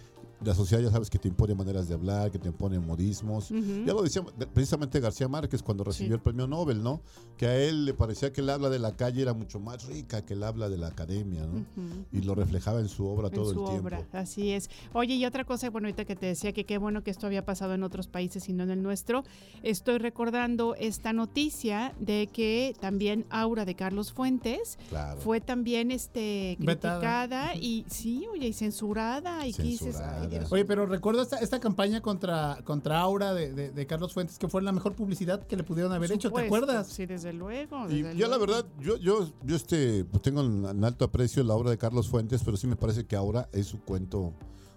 [0.44, 3.50] la sociedad ya sabes que te impone maneras de hablar, que te impone modismos.
[3.50, 4.22] Ya lo decía
[4.54, 6.14] precisamente García Márquez cuando recibió Sí.
[6.14, 7.02] el premio Nobel, ¿no?
[7.36, 10.24] Que a él le parecía que el habla de la calle era mucho más rica
[10.24, 11.64] que el habla de la academia, ¿no?
[12.12, 13.84] Y lo reflejaba en su obra en todo su el tiempo.
[13.86, 14.70] obra, así es.
[14.94, 17.44] Oye, y otra cosa, bueno, ahorita que te decía que qué bueno que esto había
[17.44, 19.24] pasado en otros países y no en el nuestro,
[19.62, 25.20] estoy recordando esta noticia de que también Aura de Carlos Fuentes Claro.
[25.20, 30.29] fue también este criticada y sí, oye, y censurada y Censurada.
[30.50, 34.48] Oye, pero recuerdo esta, esta campaña contra, contra Aura de, de- de Carlos Fuentes, que
[34.48, 36.86] fue la mejor publicidad que le pudieron haber hecho, ¿te acuerdas?
[36.88, 37.88] Sí, desde luego.
[37.90, 41.54] Y desde ya la verdad, yo, yo, yo este, pues tengo en, alto aprecio la
[41.54, 44.32] obra de Carlos Fuentes, pero sí me parece que ahora es su cuento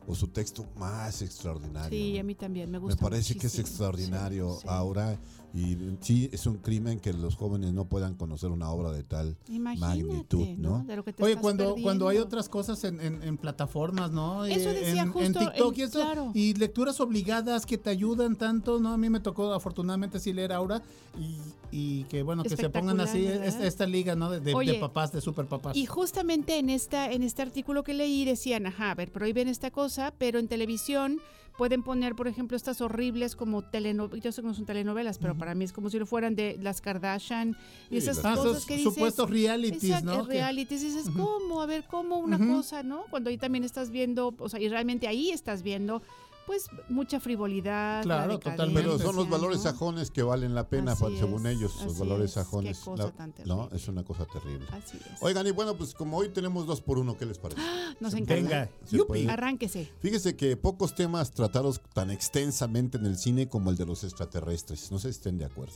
[0.07, 1.89] o su texto más extraordinario.
[1.97, 2.19] Sí, ¿no?
[2.19, 3.01] a mí también me Me gusta.
[3.01, 4.67] parece que es extraordinario Sí, sí.
[4.69, 5.17] ahora
[5.55, 9.37] y sí es un crimen que los jóvenes no puedan conocer una obra de tal
[9.47, 10.83] Imagínate, magnitud, ¿no?
[10.83, 14.11] De lo que te Oye, estás cuando, cuando hay otras cosas en, en- en plataformas,
[14.11, 14.45] ¿no?
[14.45, 15.99] Eso Eh, decía en, justo, en TikTok en- y eso.
[15.99, 16.31] claro.
[16.33, 18.93] Y lecturas obligadas que te ayudan tanto, ¿no?
[18.93, 20.81] A mí me tocó afortunadamente sí leer Aura
[21.19, 21.37] y,
[21.71, 24.31] y que bueno, que se pongan así esta, liga, ¿no?
[24.31, 25.77] De, de- de Oye, papás, de super papás.
[25.77, 29.69] Y justamente en esta en este artículo que leí decían, ajá, a ver, prohíben esta
[29.69, 31.19] cosa, pero en televisión
[31.57, 35.37] pueden poner, por ejemplo, estas horribles como telenovelas, yo sé que no son telenovelas, pero
[35.37, 37.55] para mí es como si lo fueran de las Kardashian
[37.91, 38.91] y esas Ah, cosas esos que dices.
[38.91, 40.25] supuestos realities, Exacto, ¿no?
[40.25, 41.61] realities, dices, ¿cómo?
[41.61, 43.03] A ver, ¿cómo una cosa, no?
[43.11, 46.01] Cuando ahí también estás viendo, o sea, y realmente ahí estás viendo,
[46.45, 47.97] pues, mucha frivolidad.
[47.99, 48.81] la Claro, totalmente.
[48.81, 49.31] Pero son los ¿no?
[49.31, 52.33] valores sajones que valen la pena, según es, ellos, los valores es.
[52.35, 52.79] Qué sajones.
[52.79, 54.67] cosa la- tan no, es una cosa terrible.
[54.71, 55.21] Así es.
[55.21, 57.61] Oigan, y bueno, pues como hoy tenemos dos por uno, ¿qué les parece?
[57.99, 58.69] Nos Se encanta.
[58.89, 59.33] Venga.
[59.33, 59.91] Arránquese.
[59.99, 64.91] Fíjese que pocos temas tratados tan extensamente en el cine como el de los extraterrestres.
[64.91, 65.75] No sé si estén de acuerdo.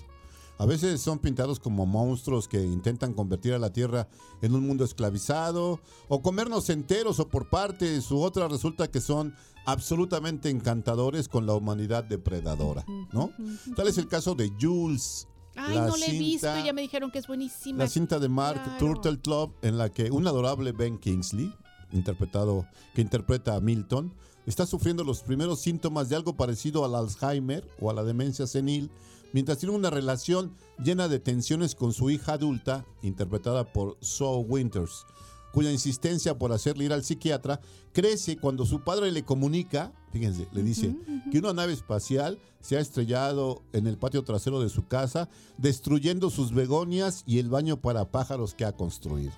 [0.60, 4.08] A veces son pintados como monstruos que intentan convertir a la Tierra
[4.42, 9.36] en un mundo esclavizado, o comernos enteros o por partes, u otras resulta que son
[9.66, 13.32] absolutamente encantadores con la humanidad depredadora, ¿no?
[13.76, 15.28] Tal es el caso de Jules.
[15.56, 17.80] Ay, la no la he visto, cinta- ya me dijeron que es buenísima.
[17.80, 18.78] la cinta de Mark Claro.
[18.80, 21.54] Turtle Club en la que un adorable Ben Kingsley,
[21.92, 22.66] interpretado,
[22.96, 24.14] que interpreta a Milton,
[24.46, 28.90] está sufriendo los primeros síntomas de algo parecido al Alzheimer o a la demencia senil,
[29.34, 35.06] mientras tiene una relación llena de tensiones con su hija adulta, interpretada por Saul Winters,
[35.52, 37.60] cuya insistencia por hacerle ir al psiquiatra
[37.94, 40.96] crece cuando su padre le comunica, fíjense, le dice
[41.32, 46.30] que una nave espacial se ha estrellado en el patio trasero de su casa, destruyendo
[46.30, 49.32] sus begonias y el baño para pájaros que ha construido.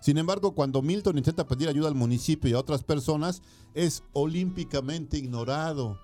[0.00, 3.42] Sin embargo, cuando Milton intenta pedir ayuda al municipio y a otras personas,
[3.74, 5.98] es olímpicamente ignorado.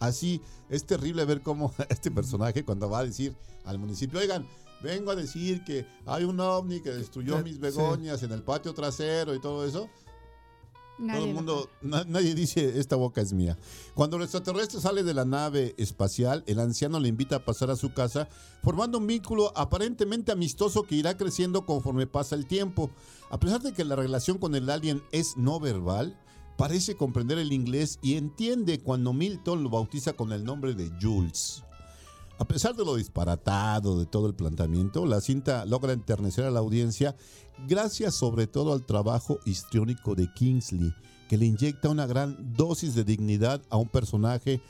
[0.00, 4.46] Así es terrible ver cómo este personaje cuando va a decir al municipio, oigan,
[4.82, 7.60] vengo a decir que hay un ovni que destruyó Eh, mis sí.
[7.60, 9.88] begonias en el patio trasero y todo eso.
[10.98, 13.56] Nadie Todo el mundo, na- nadie dice, esta boca es mía.
[13.94, 17.76] Cuando el extraterrestre sale de la nave espacial, el anciano le invita a pasar a
[17.76, 18.28] su casa,
[18.62, 22.90] formando un vínculo aparentemente amistoso que irá creciendo conforme pasa el tiempo.
[23.30, 26.18] A pesar de que la relación con el alien es no verbal,
[26.60, 31.64] parece comprender el inglés y entiende cuando Milton lo bautiza con el nombre de Jules.
[32.38, 36.60] A pesar de lo disparatado de todo el planteamiento, la cinta logra enternecer a la
[36.60, 37.16] audiencia
[37.66, 40.92] gracias sobre todo al trabajo histriónico de Kingsley,
[41.30, 44.60] que le inyecta una gran dosis de dignidad a un personaje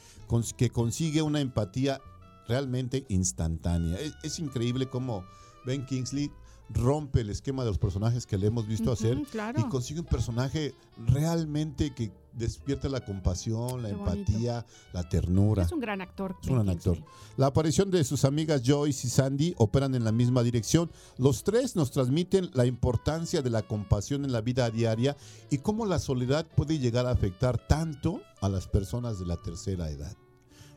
[0.56, 2.00] que consigue una empatía
[2.46, 3.98] realmente instantánea.
[3.98, 5.24] Es, es increíble cómo
[5.66, 6.30] Ben Kingsley
[6.72, 9.60] rompe el esquema de los personajes que le hemos visto Ujú, hacer claro.
[9.60, 10.72] y consigue un personaje
[11.06, 14.12] realmente que despierta la compasión, la Qué bonito.
[14.12, 15.64] empatía, la ternura.
[15.64, 16.36] Es un gran actor.
[16.40, 16.98] Es un gran actor.
[17.36, 20.90] La aparición de sus amigas Joyce y Sandy operan en la misma dirección.
[21.18, 25.16] Los tres nos transmiten la importancia de la compasión en la vida diaria
[25.50, 29.90] y cómo la soledad puede llegar a afectar tanto a las personas de la tercera
[29.90, 30.16] edad.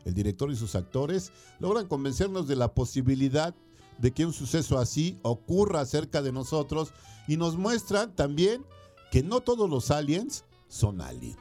[0.04, 1.30] El director y sus actores
[1.60, 3.54] logran convencernos de la posibilidad
[3.98, 6.92] de que un suceso así ocurra cerca de nosotros
[7.28, 8.64] y nos muestran también
[9.10, 11.38] que no todos los aliens son aliens.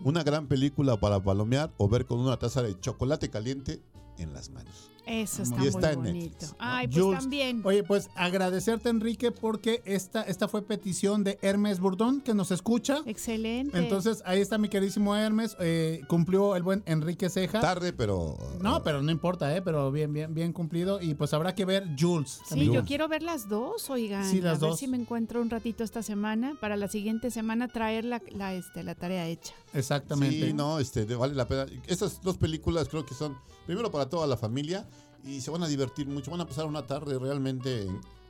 [0.00, 3.80] Una gran película para palomear o ver con una taza de chocolate caliente
[4.18, 4.91] en las manos.
[5.06, 6.12] Eso está Y muy está bonito.
[6.12, 6.56] Netflix, ¿no?
[6.58, 7.60] Ay, pues Jules, también.
[7.64, 13.00] Oye, pues agradecerte, Enrique, porque esta, esta fue petición de Hermes Burdón, que nos escucha.
[13.06, 13.76] Excelente.
[13.78, 15.56] Entonces, ahí está mi queridísimo Hermes.
[15.60, 17.60] eh, cumplió el buen Enrique Ceja.
[17.60, 18.36] Tarde, pero.
[18.60, 19.62] No, pero no importa, ¿eh?
[19.62, 21.00] Pero bien, bien, bien cumplido.
[21.00, 22.40] Y pues habrá que ver Jules.
[22.46, 24.24] Sí, yo quiero ver las dos, oigan.
[24.24, 27.68] Sí, las a ver si me encuentro un ratito esta semana para la siguiente semana
[27.68, 29.52] traer la, la, este, la tarea hecha.
[29.74, 30.46] Exactamente.
[30.46, 31.66] Sí, no, este, vale la pena.
[31.86, 34.88] Estas dos películas creo que son, primero para toda la familia
[35.24, 36.30] y se van a divertir mucho.
[36.30, 37.86] Van a pasar una tarde realmente,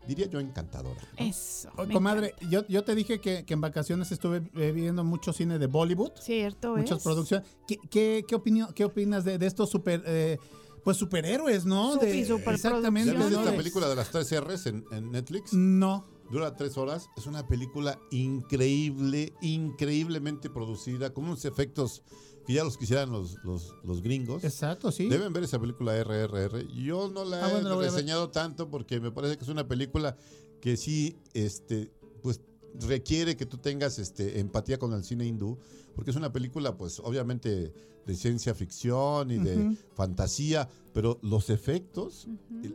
[0.07, 1.01] diría yo, encantadora.
[1.19, 1.25] ¿no?
[1.27, 1.71] Eso.
[1.93, 5.67] Comadre, yo, yo te dije que, que en vacaciones estuve eh, viendo mucho cine de
[5.67, 6.13] Bollywood.
[6.21, 7.05] Cierto muchas es.
[7.05, 7.49] producciones.
[7.67, 10.39] ¿Qué, qué, qué, opinión, qué opinas de, de estos super, eh,
[10.85, 11.95] pues superhéroes, no?
[11.95, 13.13] Super- de, exactamente.
[13.13, 15.53] ¿Ya viste De- película de las tres R's en, en Netflix?
[15.53, 16.07] No.
[16.33, 17.11] Dura tres horas.
[17.17, 22.03] Es una película increíble, increíblemente producida, con unos efectos
[22.47, 24.43] que ya los quisieran los, los, los gringos.
[24.43, 25.09] Exacto, sí.
[25.09, 26.67] Deben ver esa película RRR.
[26.69, 30.17] Yo no la Ah, he bueno, reseñado tanto porque me parece que es una película
[30.61, 31.93] que sí, este,
[32.23, 32.41] pues
[32.81, 35.59] requiere que tú tengas este, empatía con el cine hindú,
[35.95, 37.73] porque es una película, pues, obviamente
[38.07, 42.29] de ciencia ficción y de fantasía, pero los efectos,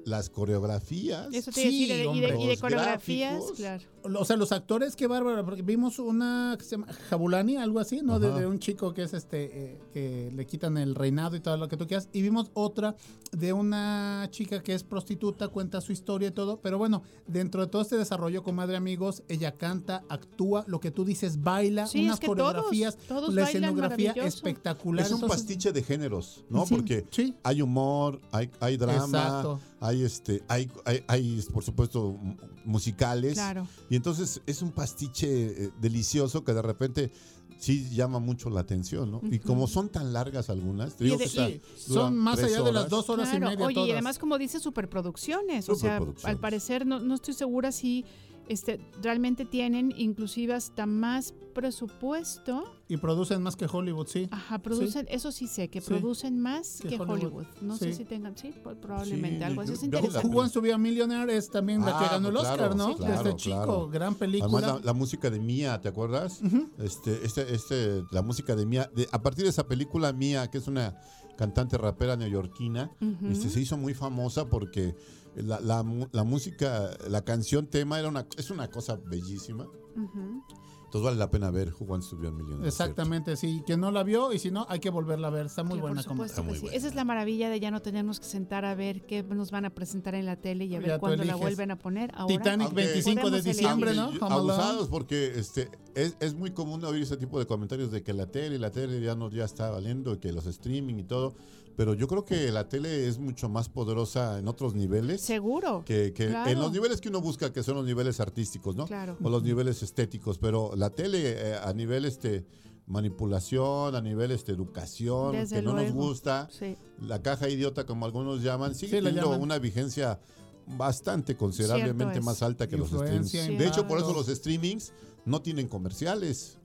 [0.06, 1.28] las coreografías.
[1.34, 3.58] Eso te a decir, Sí, y de- y de, y de coreografías, gráficos.
[3.58, 3.84] claro.
[4.22, 8.00] O sea, los actores, qué bárbaro, porque vimos una que se llama Jabulani, algo así,
[8.02, 8.20] ¿no?
[8.20, 11.68] De, un chico que es este, eh, que le quitan el reinado y todo lo
[11.68, 12.08] que tú quieras.
[12.14, 12.96] Y vimos otra
[13.34, 16.62] de una chica que es prostituta, cuenta su historia y todo.
[16.62, 21.04] Pero bueno, dentro de todo este desarrollo, comadre amigos, ella canta, actúa, lo que tú
[21.04, 25.06] dices, baila, Sí, unas es que todos- coreografías, todos la escenografía espectacular.
[25.06, 26.66] Es un Entonces, pastiche de géneros, ¿no?
[26.66, 27.36] Sí, Porque sí.
[27.44, 29.60] hay humor, hay, hay drama, Exacto.
[29.80, 33.34] hay este, hay, hay, hay, por supuesto mu- musicales.
[33.34, 33.68] Claro.
[33.90, 35.28] Y entonces es un pastiche
[35.66, 37.12] eh, delicioso que de repente
[37.60, 39.22] sí llama mucho la atención, ¿no?
[39.32, 42.16] Y como son tan largas algunas, te Y digo de- que esta Sí, dura son
[42.18, 43.66] más allá de las dos horas y media.
[43.66, 43.92] Oye, y todas.
[43.94, 45.68] además, como dice, superproducciones.
[45.70, 46.26] O sea, Superproducciones.
[46.36, 48.06] al parecer, no, no estoy segura si
[48.50, 52.64] este, realmente tienen inclusive hasta más presupuesto.
[52.88, 54.28] Y producen más que Hollywood, sí.
[54.32, 55.88] Ajá, producen, eso sí sé, que Sí.
[55.88, 57.18] producen más Que que, Hollywood.
[57.18, 57.46] Hollywood.
[57.62, 59.74] No sé si tengan, sí, pues, probablemente Sí, algo así.
[59.74, 60.28] Es interesante.
[60.28, 62.76] Who Wants to be a Millionaire es también la que Ah, ganó el claro, Oscar,
[62.76, 62.88] ¿no?
[62.90, 63.88] sí, claro, Desde chico, claro.
[63.90, 64.68] gran Además, película.
[64.68, 66.42] la, la música de Mía, ¿te acuerdas?
[66.78, 70.58] este, este, este, la música de Mía, de- a partir de esa película Mía, que
[70.60, 70.96] es una
[71.38, 72.92] cantante rapera neoyorquina,
[73.30, 74.96] este, se hizo muy famosa porque
[75.44, 79.66] la, la la música, la canción tema era una, es una cosa bellísima.
[79.96, 80.44] Ujú.
[80.88, 82.66] Entonces vale la pena ver Who Wants to Be a Millionaire.
[82.66, 83.62] Exactamente, sí.
[83.66, 85.48] Quien no la vio y si no, hay que volverla a ver.
[85.48, 86.62] Está muy buena supuesto Está muy sí.
[86.62, 86.78] buena.
[86.78, 89.66] Esa es la maravilla de ya no tenernos que sentar a ver qué nos van
[89.66, 92.12] a presentar en la tele y a Ya ver cuándo la vuelven a poner.
[92.16, 94.08] Ahora, Titanic Aunque 25 de diciembre, ¿no?
[94.08, 94.54] Home Alone.
[94.54, 98.28] abusados porque este es, es muy común oír ese tipo de comentarios de que la
[98.28, 101.36] tele, la tele ya no ya está valiendo y que los streaming y todo,
[101.78, 105.84] pero yo creo que la tele es mucho más poderosa en otros niveles seguro.
[105.86, 106.50] que, que Claro.
[106.52, 108.86] en los niveles que uno busca que son los niveles artísticos, ¿no?
[108.88, 109.16] Claro.
[109.24, 112.46] O los niveles estéticos, pero la tele eh, a nivel este
[112.88, 116.76] manipulación, a nivel este educación, Desde que no nos gusta, Sí.
[117.02, 119.42] la caja idiota como algunos llaman, sigue Sí, teniendo llaman.
[119.42, 120.20] una vigencia
[120.66, 123.32] bastante considerablemente más alta que los streamings.
[123.32, 124.92] De hecho, por eso los streamings
[125.26, 126.58] no tienen comerciales.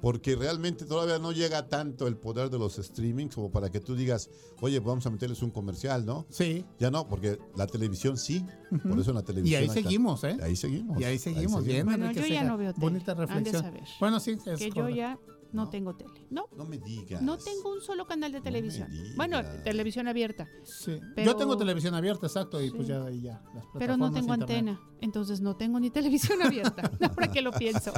[0.00, 3.94] Porque realmente todavía no llega tanto el poder de los streamings como para que tú
[3.94, 6.26] digas, oye, vamos a meterles un comercial, ¿no?
[6.30, 6.64] Sí.
[6.78, 8.44] Ya no, porque la televisión sí.
[8.88, 9.60] Por eso en la Y televisión.
[9.62, 10.36] ahí acá- seguimos, ¿eh?
[10.42, 11.00] Ahí seguimos.
[11.00, 12.80] Y ahí seguimos, bien, Bueno, yo ya no veo tele.
[12.86, 13.62] Bonita Han de reflexión.
[13.62, 13.84] saber.
[14.00, 15.18] Bueno, sí, es que yo ya
[15.52, 15.70] no, No.
[15.70, 16.26] tengo tele.
[16.30, 17.20] No, No me digas.
[17.22, 18.88] no tengo un solo canal de televisión.
[18.90, 19.16] digas.
[19.16, 20.98] bueno, televisión abierta, Sí.
[21.14, 23.42] Pero- Yo tengo televisión abierta, exacto, y pues ya ahí ya.
[23.54, 24.58] las pero no tengo internet.
[24.76, 24.80] antena.
[25.00, 26.82] Entonces no tengo ni televisión abierta.
[27.10, 27.92] Ahora que lo pienso.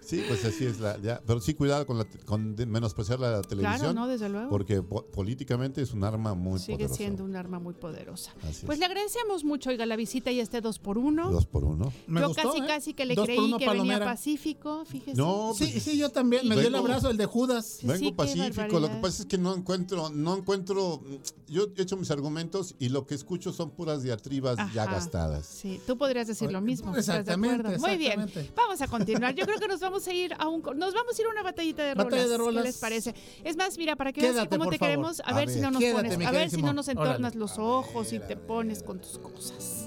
[0.00, 0.80] Sí, pues así es.
[0.80, 3.78] La, ya, pero sí, cuidado con, la, con menospreciar la televisión.
[3.78, 4.48] claro, no, desde luego.
[4.48, 6.94] Porque po- políticamente es un arma muy Sigue poderosa.
[6.94, 8.32] siendo un arma muy poderosa.
[8.42, 8.80] Así Pues es.
[8.80, 11.30] le agradecemos mucho, oiga, la visita y este dos por uno.
[11.30, 11.92] Dos por uno.
[12.06, 12.64] Me yo gustó, casi, ¿eh?
[12.66, 13.98] casi que le Dos creí uno que palomera.
[13.98, 15.16] venía Pacífico, fíjese.
[15.16, 16.37] No, Sí, pues, sí, yo también.
[16.44, 17.66] Me dio el abrazo, el de Judas.
[17.80, 21.02] Sí, Vengo sí, pacífico, lo que pasa es que no encuentro, no encuentro,
[21.48, 24.92] yo he hecho mis argumentos y lo que escucho son puras diatribas ya Ajá.
[24.92, 25.46] gastadas.
[25.46, 26.90] Sí, tú podrías decir lo mismo.
[26.96, 27.78] ¿estás de Exactamente?
[27.78, 28.52] Muy bien, exactamente.
[28.56, 29.34] vamos a continuar.
[29.34, 31.42] Yo creo que nos vamos a ir a un, nos vamos a ir a una
[31.42, 32.04] batallita de rolas.
[32.06, 32.62] Batalla de rolas.
[32.62, 33.14] ¿Qué les parece?
[33.44, 34.78] Es más, mira, para que veas cómo te favor.
[34.78, 37.18] queremos, a, A ver, si no nos Quédate, pones, a ver si no nos entornas
[37.18, 37.36] Órale.
[37.38, 39.86] los ojos y te pones con tus cosas.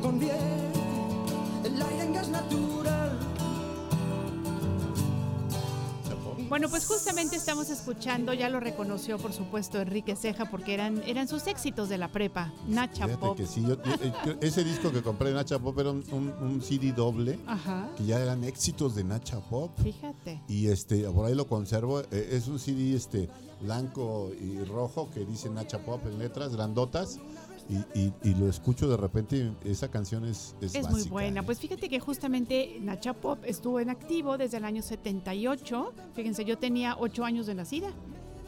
[0.00, 0.78] Convierte
[1.64, 3.18] el aire en gas natural.
[6.48, 11.26] Bueno, pues justamente estamos escuchando, ya lo reconoció por supuesto Enrique Ceja, porque eran, eran
[11.26, 13.36] sus éxitos de la prepa, Nacha Fíjate Pop.
[13.38, 16.34] que sí, yo- yo- eh, ese disco que compré de Nacha Pop era un, un-
[16.42, 19.70] un CD doble, Ajá, que ya eran éxitos de Nacha Pop.
[19.82, 20.42] fíjate.
[20.46, 22.00] Y este, por ahí lo conservo.
[22.10, 23.30] eh, es un CD este,
[23.62, 27.18] blanco y rojo que dice Nacha Pop en letras grandotas.
[27.68, 29.52] Y, y- y lo escucho de repente.
[29.64, 31.42] Esa canción es, es, Es muy buena.
[31.44, 35.92] Pues fíjate que justamente Nacha Pop estuvo en activo desde el año 78.
[36.14, 37.90] Fíjense, yo tenía 8 años de nacida.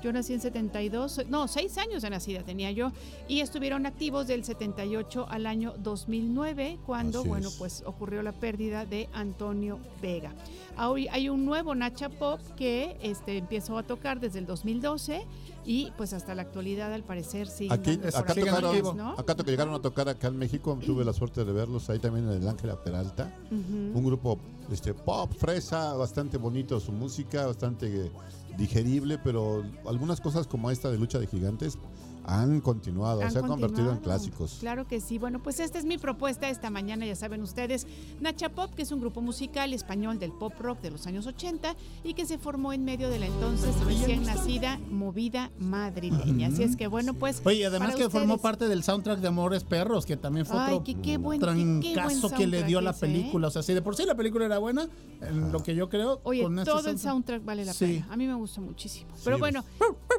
[0.04, 2.92] Yo nací en 72, soy- no, seis años de nacida tenía yo,
[3.26, 7.54] y estuvieron activos del 78 al año 2009, cuando, Así bueno, es.
[7.54, 10.34] pues ocurrió la pérdida de Antonio Vega.
[10.78, 15.24] Hoy hay un nuevo Nacha Pop que este, empezó a tocar desde el 2012
[15.64, 19.10] y pues hasta la actualidad al parecer sigue Aquí, acá, siguen tocaron, ¿no?
[19.16, 22.28] acá to- llegaron a tocar acá en México, tuve la suerte de verlos ahí también
[22.28, 24.38] en el Ángela Peralta, un grupo
[24.70, 28.10] este, pop, fresa, bastante bonito su música, bastante
[28.56, 31.78] digerible, pero algunas cosas como esta de Lucha de Gigantes
[32.24, 34.56] han continuado, Han se han convertido en clásicos.
[34.60, 35.18] Claro que sí.
[35.18, 37.87] Bueno, pues esta es mi propuesta esta mañana, ya saben ustedes.
[38.20, 41.74] Nacha Pop, que es un grupo musical español del pop rock de los años 80
[42.02, 46.48] y que se formó en medio de la entonces recién nacida movida madrileña.
[46.48, 47.42] Así es que bueno, pues.
[47.44, 50.58] Oye, y además para que formó parte del soundtrack de Amores Perros, que también fue
[50.58, 52.96] Ay, otro qué, qué buen, qué- qué buen trancazo que le dio a la ¿eh?
[52.98, 53.48] película.
[53.48, 54.88] O sea, si de por sí la película era buena,
[55.20, 56.20] en lo que yo creo.
[56.24, 57.87] Oye, con todo el soundtrack vale la Sí.
[58.00, 58.06] pena.
[58.10, 59.10] A mí me gusta muchísimo.
[59.24, 59.64] Pero bueno,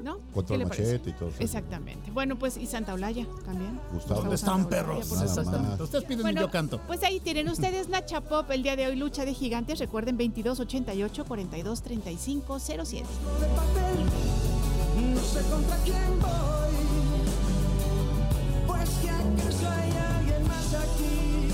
[0.04, 0.18] ¿no?
[0.34, 0.60] Contra y
[1.14, 1.60] todo eso.
[1.96, 2.12] Exactamente.
[2.12, 3.80] Bueno, pues y Santa Olaya también.
[3.92, 4.22] Gustavo.
[4.22, 5.08] ¿Dónde están Santa Olaya, perros?
[5.08, 5.26] supuesto.
[5.42, 5.72] Exactamente.
[5.72, 5.82] más.
[5.82, 6.80] Ustedes piden Bueno, y yo canto.
[6.88, 9.80] Pues ahí tienen ustedes Nacha Pop el día de hoy, lucha de gigantes.
[9.80, 13.06] Recuerden 22 88 42 35 07.
[13.40, 14.06] de papel,
[15.14, 16.76] no sé contra quién voy.
[18.68, 21.52] Pues que acaso hay alguien más aquí.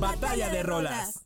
[0.00, 1.21] Batalla de rolas.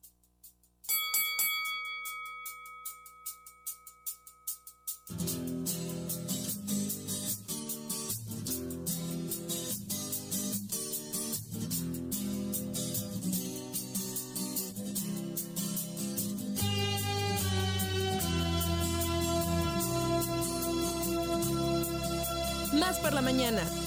[23.36, 23.85] Mañana.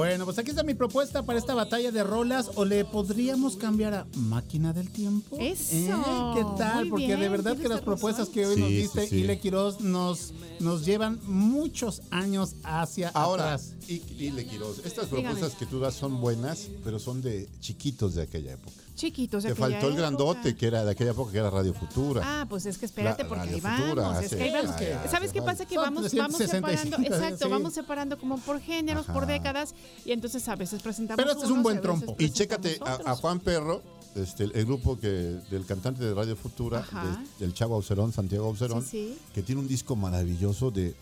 [0.00, 2.52] Bueno, pues aquí está mi propuesta para esta batalla de rolas.
[2.54, 5.36] ¿O le podríamos cambiar a máquina del tiempo?
[5.38, 5.74] Eso.
[5.76, 5.90] ¿Eh?
[6.36, 6.80] ¿Qué tal?
[6.84, 7.84] Muy Porque bien, de verdad que las razón.
[7.84, 9.16] propuestas que hoy Sí, nos sí, diste sí.
[9.18, 13.74] Ile Quiroz nos, nos llevan muchos años hacia Ahora, atrás.
[13.88, 15.28] y, y Le Quiroz, estas Dígame.
[15.34, 18.76] propuestas que tú das son buenas, pero son de chiquitos de aquella época.
[19.00, 19.42] Chiquitos.
[19.42, 20.58] Te faltó el grandote época.
[20.58, 22.20] que era de aquella época que era Radio Futura.
[22.24, 23.80] Ah, pues es que espérate La- porque Radio ahí vamos.
[23.88, 24.80] Futura es hace- que ahí vamos.
[24.80, 25.64] ya, ¿Sabes qué pasa?
[25.64, 27.50] Que vamos, vamos 365, separando, exacto, sí.
[27.50, 31.50] vamos separando como por géneros, por décadas, y entonces a veces presentamos Pero este es
[31.50, 32.14] un buen trompo.
[32.18, 33.14] Y chécate a.
[33.16, 33.82] Juan Perro,
[34.14, 38.82] este, el, grupo que del cantante de Radio Futura, de- del Chavo Aucerón, Santiago Aucerón,
[38.82, 39.18] Sí, sí.
[39.34, 40.94] que tiene un disco maravilloso de,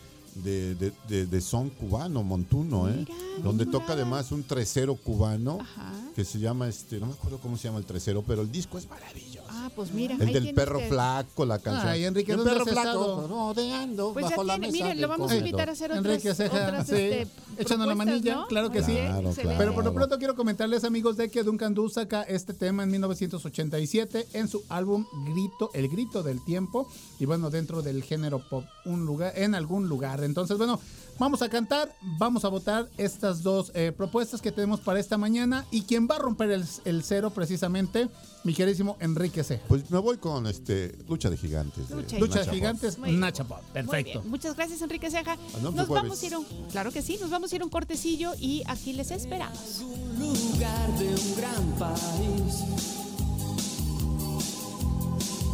[0.43, 3.05] de, de- de- de son cubano, montuno, ¿eh?
[3.43, 5.93] Donde toca además un tresero cubano Ajá.
[6.15, 8.77] que se llama, este, no me acuerdo cómo se llama el tresero, pero el disco
[8.77, 9.38] es maravilloso.
[9.69, 10.15] Ah, pues mira.
[10.15, 10.89] El ahí del perro usted.
[10.89, 11.87] flaco, la canción.
[11.87, 13.27] Ay, Enrique, el ¿dónde perro has flaco, estado?
[13.27, 16.05] rodeando Pues ya bajo la tiene, mesa miren, lo vamos a invitar a hacer otras,
[16.05, 16.95] Enrique Ceja, otras sí.
[16.95, 17.27] este,
[17.57, 18.47] Echando la manilla, ¿no?
[18.47, 18.93] claro que sí.
[18.93, 19.33] Claro.
[19.57, 22.91] Pero por lo pronto quiero comentarles, amigos, de que Duncan Du saca este tema en
[22.91, 26.87] 1987 en su álbum Grito, El Grito del Tiempo.
[27.19, 30.23] Y bueno, dentro del género pop, un lugar, en algún lugar.
[30.23, 30.79] Entonces, bueno,
[31.19, 35.65] vamos a cantar, vamos a votar estas dos eh, propuestas que tenemos para esta mañana.
[35.69, 38.09] Y quien va a romper el, el cero, precisamente,
[38.43, 39.63] mi queridísimo Enrique Ceja.
[39.67, 41.89] Pues me voy con este Lucha de Gigantes.
[41.89, 42.51] Lucha de Lucha de.
[42.51, 42.97] Gigantes.
[42.97, 43.59] Nacha Pop.
[43.73, 44.23] Perfecto.
[44.25, 45.37] Muchas gracias, Enrique Ceja.
[45.61, 48.33] no, nos vamos a ir un, claro que sí, nos vamos a ir un cortecillo
[48.39, 49.81] y aquí les esperamos.
[49.81, 52.63] Un lugar de un gran país.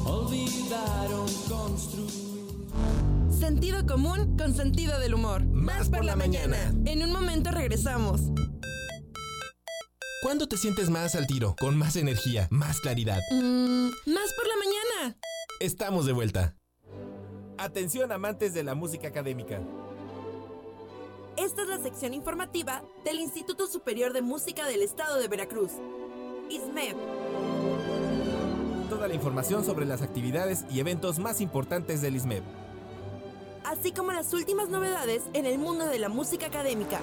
[0.06, 3.25] Olvidaron construir.
[3.46, 5.46] Sentido común con sentido del humor.
[5.46, 6.58] Más por la mañana.
[6.86, 8.22] En un momento regresamos.
[10.24, 13.20] ¿Cuándo te sientes más al tiro, con más energía, más claridad?
[13.30, 15.18] Mm, más por la mañana.
[15.60, 16.56] Estamos de vuelta.
[17.60, 19.62] Atención amantes de la música académica.
[21.38, 25.74] Esta es la sección informativa del Instituto Superior de Música del Estado de Veracruz.
[26.50, 26.96] ISMEV.
[28.90, 32.65] Toda la información sobre las actividades y eventos más importantes del ISMEP.
[33.66, 37.00] Así como las últimas novedades en el mundo de la música académica.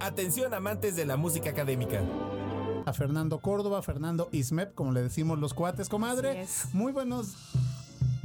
[0.00, 2.02] Atención amantes de la música académica.
[2.84, 6.46] A Fernando Córdoba, Fernando Ismep, como le decimos los cuates, comadre.
[6.72, 7.36] Muy buenos.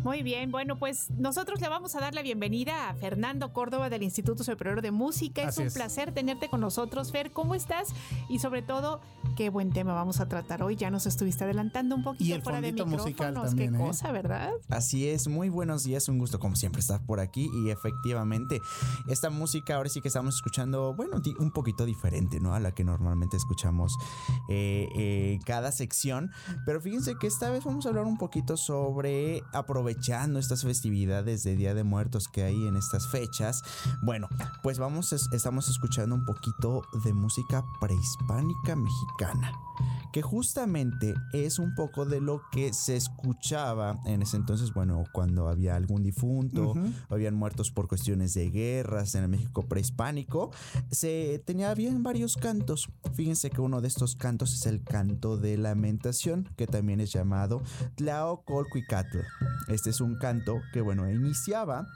[0.08, 4.04] Muy bien, bueno, pues nosotros le vamos a dar la bienvenida a Fernando Córdoba del
[4.04, 5.42] Instituto Superior de Música.
[5.42, 5.74] Es Así un es.
[5.74, 7.34] placer tenerte con nosotros, Fer.
[7.34, 7.90] ¿Cómo estás?
[8.30, 9.02] Y sobre todo,
[9.36, 10.78] qué buen tema vamos a tratar hoy.
[10.78, 13.86] Ya nos estuviste adelantando un poquito Y el fuera de fondito musical también, qué ¿eh?
[13.86, 14.52] cosa, ¿verdad?
[14.70, 18.62] Así es, muy buenos días, un gusto como siempre estar por aquí y efectivamente
[19.10, 22.54] esta música ahora sí que estamos escuchando, bueno, un poquito diferente, ¿no?
[22.54, 23.98] A la que normalmente escuchamos
[24.48, 26.32] eh, eh, cada sección,
[26.66, 29.44] pero fíjense que esta vez vamos a hablar un poquito sobre
[29.98, 33.64] aprovechando estas festividades de Día de Muertos que hay en estas fechas.
[34.04, 34.28] Bueno,
[34.62, 39.52] pues vamos, es- estamos escuchando un poquito de música prehispánica mexicana
[40.12, 45.48] que justamente es un poco de lo que se escuchaba en ese entonces, bueno, cuando
[45.48, 46.92] había algún difunto, Ujú.
[47.10, 50.52] habían muertos por cuestiones de guerras en el México prehispánico,
[50.90, 52.90] se tenía bien varios cantos.
[53.14, 57.62] Fíjense que uno de estos cantos es el canto de lamentación, que también es llamado
[57.96, 59.20] Tlaocolcuicatl.
[59.68, 61.88] Este es un canto que, bueno, iniciaba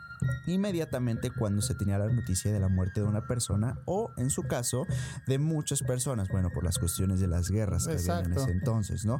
[0.47, 4.43] inmediatamente cuando se tenía la noticia de la muerte de una persona o en su
[4.43, 4.85] caso
[5.27, 9.05] de muchas personas, bueno, por las cuestiones de las guerras que había en ese entonces,
[9.05, 9.19] ¿no?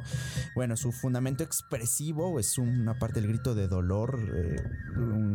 [0.54, 4.56] Bueno, su fundamento expresivo es una parte del grito de dolor, eh,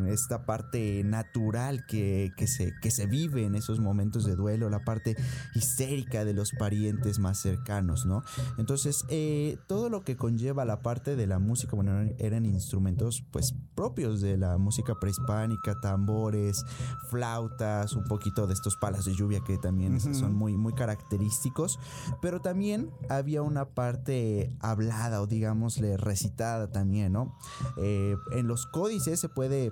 [0.08, 4.84] esta parte natural que, que se, que se vive en esos momentos de duelo, la
[4.84, 5.16] parte
[5.54, 8.24] histérica de los parientes más cercanos, ¿no?
[8.58, 13.24] Entonces, eh, todo lo que conlleva la parte de la música, bueno, eran, eran instrumentos
[13.32, 16.66] pues propios de la música prehispánica, tambores,
[17.10, 21.80] flautas, un poquito de estos palas de lluvia que también son muy, muy característicos,
[22.22, 27.36] pero también había una parte hablada o digámosle recitada también, ¿no?
[27.78, 29.72] Eh, en los códices se puede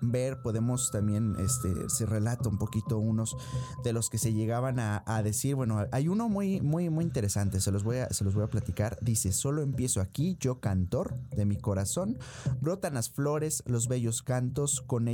[0.00, 3.36] ver, podemos también, este, se relata un poquito unos
[3.82, 7.60] de los que se llegaban a, a decir, bueno, hay uno muy, muy, muy interesante,
[7.60, 11.14] se los, voy a, se los voy a platicar, dice, solo empiezo aquí, yo cantor
[11.36, 12.18] de mi corazón,
[12.60, 15.13] brotan las flores, los bellos cantos, con ellos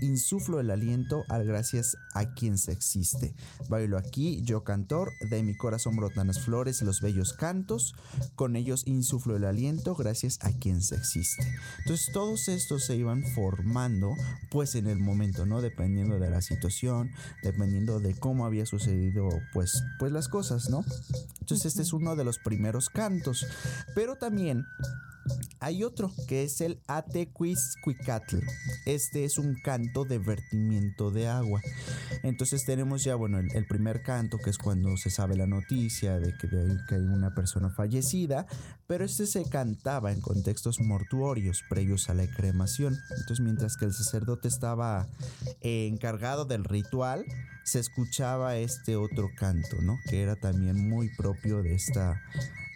[0.00, 3.34] insuflo el aliento al gracias a quien se existe.
[3.68, 7.94] Bailo aquí, yo cantor, de mi corazón brotan las flores, los bellos cantos,
[8.34, 11.46] con ellos insuflo el aliento gracias a quien se existe.
[11.80, 14.14] Entonces todos estos se iban formando
[14.50, 15.60] pues en el momento, ¿no?
[15.60, 17.10] Dependiendo de la situación,
[17.42, 20.84] dependiendo de cómo había sucedido pues, pues las cosas, ¿no?
[21.40, 23.46] Entonces este es uno de los primeros cantos,
[23.94, 24.66] pero también
[25.60, 28.38] hay otro que es el Atequiscuicatl.
[28.84, 31.60] Este es un canto de vertimiento de agua.
[32.22, 36.34] Entonces tenemos ya, bueno, el, primer canto que es cuando se sabe la noticia de
[36.36, 36.48] que,
[36.94, 38.46] hay una persona fallecida,
[38.86, 42.98] pero este se cantaba en contextos mortuorios previos a la cremación.
[43.10, 45.06] Entonces mientras que el sacerdote estaba
[45.60, 47.24] encargado del ritual,
[47.64, 49.98] se escuchaba este otro canto, ¿no?
[50.08, 52.20] Que era también muy propio de esta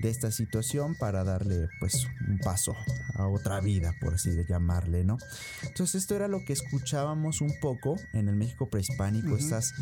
[0.00, 2.76] de esta situación para darle pues un paso
[3.14, 5.16] a otra vida, por así de llamarle, ¿no?
[5.62, 9.36] Entonces esto era lo que escuchábamos un poco en el México prehispánico, Ujú.
[9.36, 9.72] estas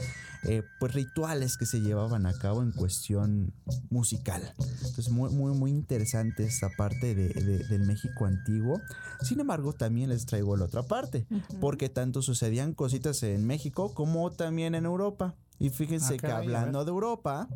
[0.44, 3.52] eh, pues rituales que se llevaban a cabo en cuestión
[3.90, 4.54] musical.
[4.58, 8.80] Entonces muy muy muy interesante esta parte de- de- del México antiguo.
[9.22, 11.26] Sin embargo también les traigo la otra parte,
[11.60, 15.34] porque tanto sucedían cositas en México como también en Europa.
[15.58, 17.48] Y fíjense Ah, que hablando de Europa,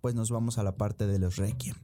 [0.00, 1.76] pues nos vamos a la parte de los requiem.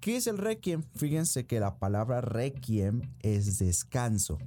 [0.00, 0.82] ¿Qué es el requiem?
[0.94, 4.38] Fíjense que la palabra requiem es descanso.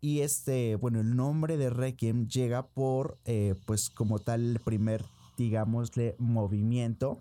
[0.00, 5.04] Y este, bueno, el nombre de requiem llega por, eh, pues como tal, el primer,
[5.36, 7.20] digámosle, movimiento,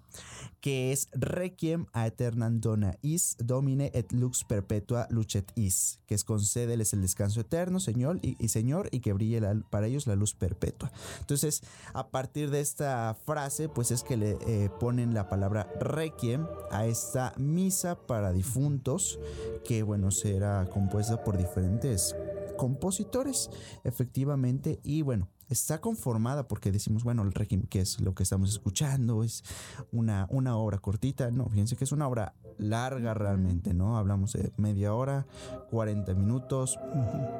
[0.61, 6.23] que es requiem a eternam dona is, domine et lux perpetua lucet is, que es
[6.23, 10.91] concédeles el descanso eterno, Señor, y, Señor, y que brille para ellos la luz perpetua.
[11.19, 16.47] Entonces, a partir de esta frase, pues es que le eh, ponen la palabra requiem
[16.71, 19.19] a esta misa para difuntos,
[19.65, 22.15] que bueno, será compuesta por diferentes
[22.55, 23.49] compositores,
[23.83, 28.49] efectivamente, y bueno, está conformada porque decimos, bueno, el requiem, que es lo que estamos
[28.49, 29.43] escuchando, es
[29.91, 33.97] una, una obra cortita, no, fíjense que es una obra larga realmente, ¿no?
[33.97, 35.25] Hablamos de media hora,
[35.69, 36.79] 40 minutos,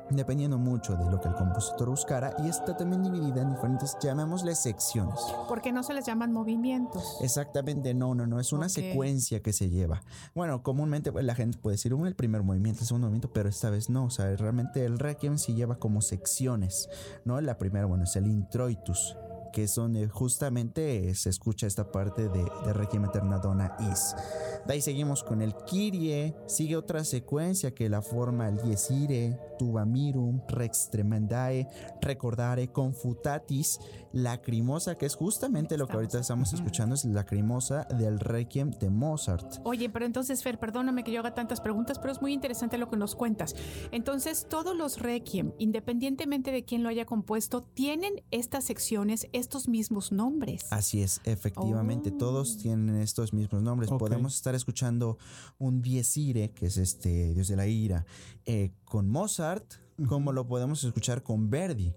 [0.10, 4.56] dependiendo mucho de lo que el compositor buscara, y está también dividida en diferentes, llamémosle
[4.56, 5.20] secciones.
[5.48, 7.18] ¿Por qué no se les llaman movimientos?
[7.22, 10.04] Exactamente, no, no, no, es una secuencia que se lleva.
[10.36, 13.50] Bueno, comúnmente pues, la gente puede decir un el primer movimiento, el segundo movimiento, pero
[13.50, 16.90] esta vez no, o sea, realmente el requiem sí lleva como secciones,
[17.26, 17.40] ¿no?
[17.42, 19.16] La primera, bueno, es el introitus,
[19.54, 24.16] que es donde justamente se escucha esta parte de, de Requiem Eterna Donna Is.
[24.66, 29.40] De ahí seguimos con el Kyrie, sigue otra secuencia que la forma el Dies Irae,
[29.60, 31.68] Tuba Mirum, Rex Tremendae,
[32.02, 33.80] Recordare, Confutatis,
[34.14, 39.60] Lacrimosa, que es justamente lo que ahorita estamos escuchando, es Lacrimosa del Requiem de Mozart.
[39.64, 42.90] Oye, pero entonces, Fer, perdóname que yo haga tantas preguntas, pero es muy interesante lo
[42.90, 43.56] que nos cuentas.
[43.92, 50.12] Entonces, todos los Requiem, independientemente de quién lo haya compuesto, tienen estas secciones, estos mismos
[50.12, 50.72] nombres.
[50.72, 53.90] Así es, efectivamente, todos tienen estos mismos nombres.
[53.90, 55.18] Podemos estar escuchando
[55.58, 58.06] un Dies Irae, que es este Dios de la ira,
[58.46, 59.66] eh, con Mozart,
[60.08, 61.94] como lo podemos escuchar con Verdi.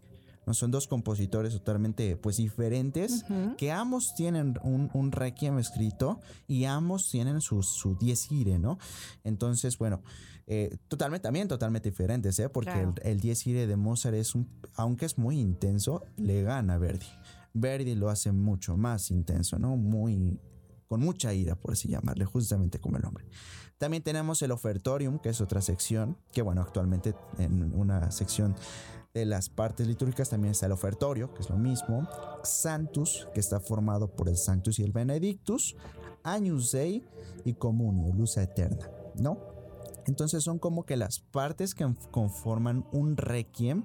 [0.46, 3.24] No son dos compositores totalmente pues diferentes
[3.58, 8.78] que ambos tienen un, un requiem escrito y ambos tienen su, su irae, ¿no?
[9.24, 10.02] Entonces, bueno,
[10.46, 12.48] eh, totalmente, también totalmente diferentes, ¿eh?
[12.48, 12.94] Porque Claro.
[13.02, 17.06] el, el irae de Mozart es un, aunque es muy intenso, le gana a Verdi.
[17.52, 19.76] Verdi lo hace mucho más intenso, ¿no?
[19.76, 20.38] Muy,
[20.88, 23.26] con mucha ira, por así llamarle, justamente como el nombre.
[23.78, 28.56] También tenemos el ofertorium, que es otra sección, que bueno, actualmente en una sección
[29.12, 32.08] de las partes litúrgicas también está el ofertorio, que es lo mismo,
[32.42, 35.76] Sanctus, que está formado por el Sanctus y el Benedictus,
[36.22, 37.02] Agnus Dei
[37.44, 39.38] y Comunio, Luz Eterna, ¿no?
[40.06, 43.84] Entonces son como que las partes que conforman un requiem,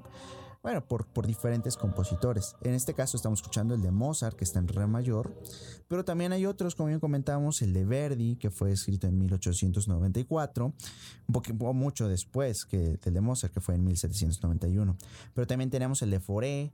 [0.64, 2.56] bueno, por, por diferentes compositores.
[2.62, 5.34] En este caso estamos escuchando el de Mozart, que está en re mayor,
[5.88, 10.66] pero también hay otros, como bien comentábamos, el de Verdi, que fue escrito en 1894,
[10.66, 14.98] un poquito mucho después que el de Mozart, que fue en 1791.
[15.34, 16.72] Pero también tenemos el de Fauré,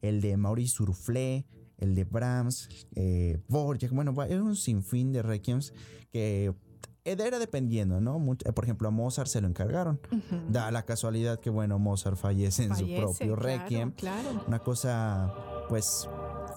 [0.00, 1.46] el de Maurice Surflé,
[1.78, 5.74] el de Brahms, eh, bueno, es un sinfín de requiems
[6.10, 6.54] que
[7.12, 8.20] era dependiendo, ¿no?
[8.44, 10.00] Eh, por ejemplo, a Mozart se lo encargaron.
[10.10, 10.40] Ujú.
[10.48, 13.92] Da la casualidad que, bueno, Mozart fallece en Fallece, su propio claro, requiem.
[13.92, 14.44] Claro.
[14.46, 15.32] Una cosa,
[15.68, 16.08] pues,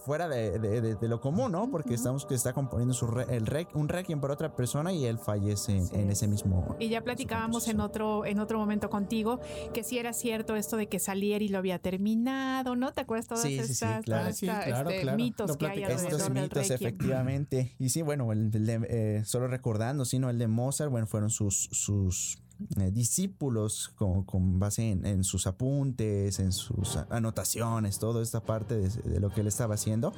[0.05, 1.69] fuera de, de- de- de lo común, ¿no?
[1.69, 5.05] Porque estamos que está componiendo su re- el rec- un requiem para otra persona y
[5.05, 5.95] él fallece en, Sí.
[5.95, 6.75] en ese mismo.
[6.79, 9.39] Y ya platicábamos en otro, en otro momento contigo
[9.73, 12.91] que si era cierto esto de que Salieri lo había terminado, ¿no?
[12.93, 14.33] ¿Te acuerdas todas Sí, sí, sí, estas, claro.
[14.33, 15.17] sí, claro, este, claro.
[15.17, 16.75] mitos Lo que hay alrededor Estos del mitos, Requiem?
[16.75, 17.75] efectivamente.
[17.77, 21.69] Y sí, bueno, el, el eh, solo recordando, sino el de Mozart, bueno, fueron sus,
[21.71, 22.39] sus
[22.77, 28.89] eh, discípulos con, con base en, sus apuntes, en sus anotaciones, toda esta parte de,
[28.89, 30.13] de lo que él estaba haciendo,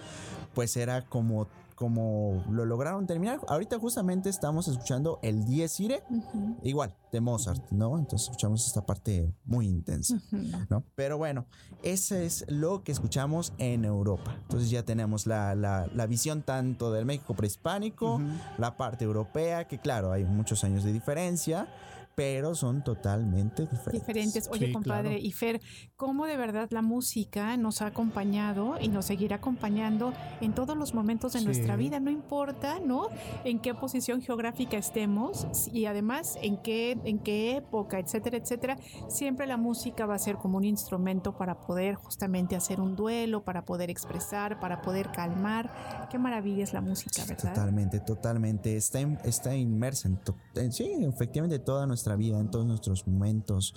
[0.53, 1.47] pues era como,
[1.81, 3.39] como lo lograron terminar.
[3.47, 7.97] Ahorita justamente estamos escuchando el Dies Irae, Ujú, igual, de Mozart, ¿no?
[7.97, 10.13] Entonces escuchamos esta parte muy intensa.
[10.31, 10.43] ujú.
[10.69, 10.83] ¿no?
[10.93, 11.47] Pero bueno,
[11.81, 14.35] ese es lo que escuchamos en Europa.
[14.43, 18.21] Entonces ya tenemos la, la- la visión tanto del México prehispánico,
[18.59, 21.67] la parte europea, que claro, hay muchos años de diferencia,
[22.15, 23.93] pero son totalmente diferentes.
[23.93, 24.49] diferentes.
[24.51, 25.23] Oye, Sí, compadre, claro.
[25.25, 25.61] y Fer,
[25.95, 30.93] ¿cómo de verdad la música nos ha acompañado y nos seguirá acompañando en todos los
[30.93, 31.45] momentos de Sí.
[31.45, 31.99] nuestra vida?
[31.99, 33.07] No importa, ¿no?
[33.45, 38.77] En qué posición geográfica estemos y además en qué, en qué época, etcétera, etcétera.
[39.07, 43.43] Siempre la música va a ser como un instrumento para poder justamente hacer un duelo,
[43.43, 45.71] para poder expresar, para poder calmar.
[46.09, 47.53] Qué maravilla es la música, ¿verdad?
[47.53, 48.75] Totalmente, totalmente.
[48.75, 53.07] Está, in- está inmersa en, to- en- sí, efectivamente, toda nuestra vida, en todos nuestros
[53.07, 53.73] momentos.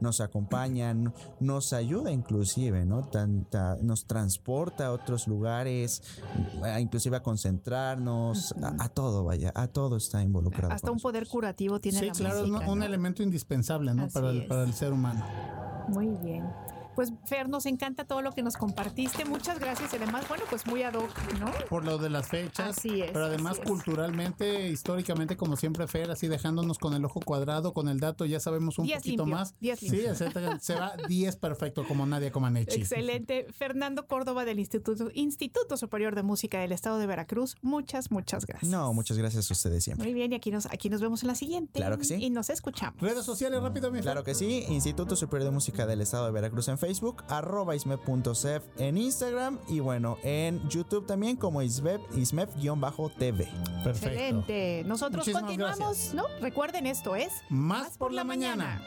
[0.00, 3.02] Nos acompaña, no- nos ayuda inclusive, ¿no?
[3.08, 6.02] Tanta, nos transporta a otros lugares,
[6.62, 10.72] a- inclusive a concentrarnos, a, a todo, vaya, a todo está involucrado.
[10.72, 12.58] Hasta un poder curativo tiene Sí, la claro, música.
[12.66, 12.84] un, un ¿no?
[12.84, 14.08] elemento indispensable, ¿no?
[14.08, 15.24] Para el, para el ser humano.
[15.88, 16.44] Muy bien.
[16.94, 19.24] Pues Fer, nos encanta todo lo que nos compartiste.
[19.24, 19.92] Muchas gracias.
[19.92, 21.50] Y además, bueno, pues muy ad hoc, ¿no?
[21.68, 22.76] Por lo de las fechas.
[22.78, 27.72] Así es, Pero además culturalmente, históricamente, como siempre, Fer, así dejándonos con el ojo cuadrado,
[27.72, 29.54] con el dato, ya sabemos un Diez poquito limpio, más.
[29.60, 30.58] diez sí, etcétera.
[30.60, 32.80] se va 10 perfecto, como Nadia Comaneci.
[32.80, 33.46] Excelente.
[33.52, 37.56] Fernando Córdoba del Instituto, Instituto Superior de Música del Estado de Veracruz.
[37.62, 38.70] Muchas, muchas gracias.
[38.70, 40.06] No, muchas gracias a ustedes siempre.
[40.06, 41.72] Muy bien, y aquí nos, aquí nos vemos en la siguiente.
[41.74, 42.14] Claro que sí.
[42.14, 43.00] Y nos escuchamos.
[43.00, 44.04] Redes sociales, rápido, mi Fer.
[44.04, 48.62] Claro que sí, Instituto Superior de Música del Estado de Veracruz en Facebook, arroba ismep.cef
[48.76, 53.48] en Instagram y bueno, en YouTube también como ismep, ismep-tv.
[53.82, 54.08] Perfecto.
[54.08, 54.82] Excelente.
[54.84, 56.14] Nosotros Muchísimas continuamos, gracias.
[56.14, 56.24] ¿no?
[56.42, 58.82] Recuerden, esto es Más por la mañana.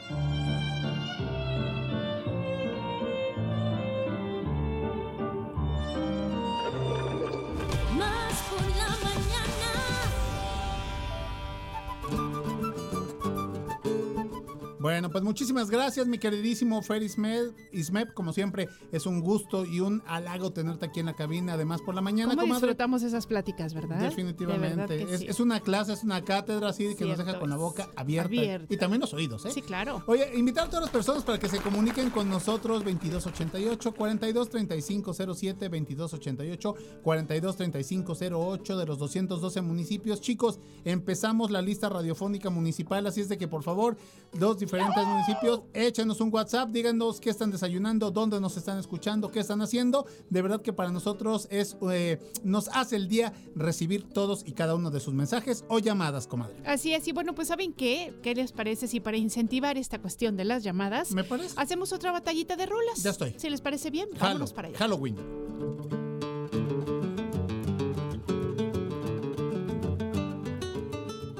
[14.80, 17.52] Bueno, pues muchísimas gracias, mi queridísimo Fer Ismep.
[17.72, 21.80] Ismep, como siempre, es un gusto y un halago tenerte aquí en la cabina, además
[21.82, 22.60] por la mañana, ¿Cómo comadre.
[22.68, 23.98] disfrutamos esas pláticas, verdad?
[23.98, 24.68] Definitivamente.
[24.68, 25.26] De verdad que es, sí.
[25.28, 28.28] es una clase, es una cátedra así que nos Cierto deja con la boca abierta.
[28.28, 28.72] Abierta.
[28.72, 29.50] Y también los oídos, ¿eh?
[29.50, 30.04] Sí, claro.
[30.06, 36.74] Oye, invitar a todas las personas para que se comuniquen con nosotros 2288 423507 2288
[37.02, 40.20] 423508 de los 212 municipios.
[40.20, 43.96] Chicos, empezamos la lista radiofónica municipal, así es de que por favor,
[44.38, 49.40] los diferentes municipios, échenos un WhatsApp, díganos qué están desayunando, dónde nos están escuchando, qué
[49.40, 50.06] están haciendo.
[50.28, 54.74] De verdad que para nosotros es eh, nos hace el día recibir todos y cada
[54.74, 56.54] uno de sus mensajes o llamadas, comadre.
[56.66, 58.14] Así es, y bueno, pues ¿saben qué?
[58.22, 61.54] ¿Qué les parece si para incentivar esta cuestión de las llamadas, Me parece.
[61.56, 63.02] hacemos otra batallita de rolas?
[63.02, 63.34] Ya estoy.
[63.38, 64.78] Si les parece bien, Halo- vámonos para allá.
[64.78, 65.16] Halloween.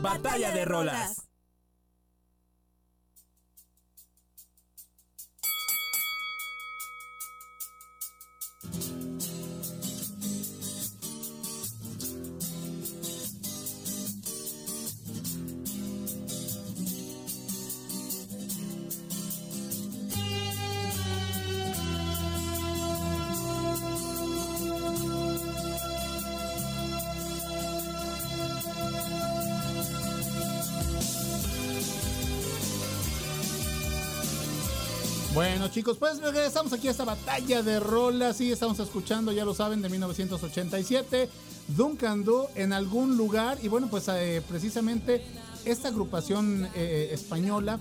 [0.00, 1.27] Batalla de rolas.
[35.78, 38.38] Chicos, pues regresamos aquí a esta batalla de rolas.
[38.38, 41.28] Sí, estamos escuchando, ya lo saben, de 1987.
[41.68, 43.58] Duncan Do en algún lugar.
[43.62, 45.22] Y bueno, pues eh, precisamente
[45.64, 47.78] esta agrupación eh, española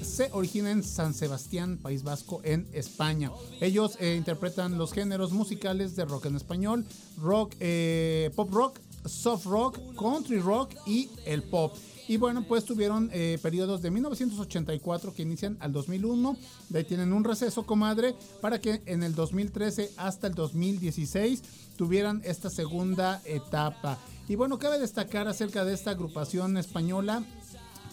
[0.00, 3.30] se origina en San Sebastián, País Vasco, en España.
[3.60, 6.86] Ellos eh, interpretan los géneros musicales de rock en español,
[7.20, 7.56] rock,
[8.34, 11.74] pop rock, soft rock, country rock y el pop.
[12.06, 16.36] Y bueno, pues tuvieron eh, periodos de 1984 que inician al 2001.
[16.68, 21.42] De ahí tienen un receso, comadre, para que en el 2013 hasta el 2016
[21.76, 23.98] tuvieran esta segunda etapa.
[24.28, 27.24] Y bueno, cabe destacar acerca de esta agrupación española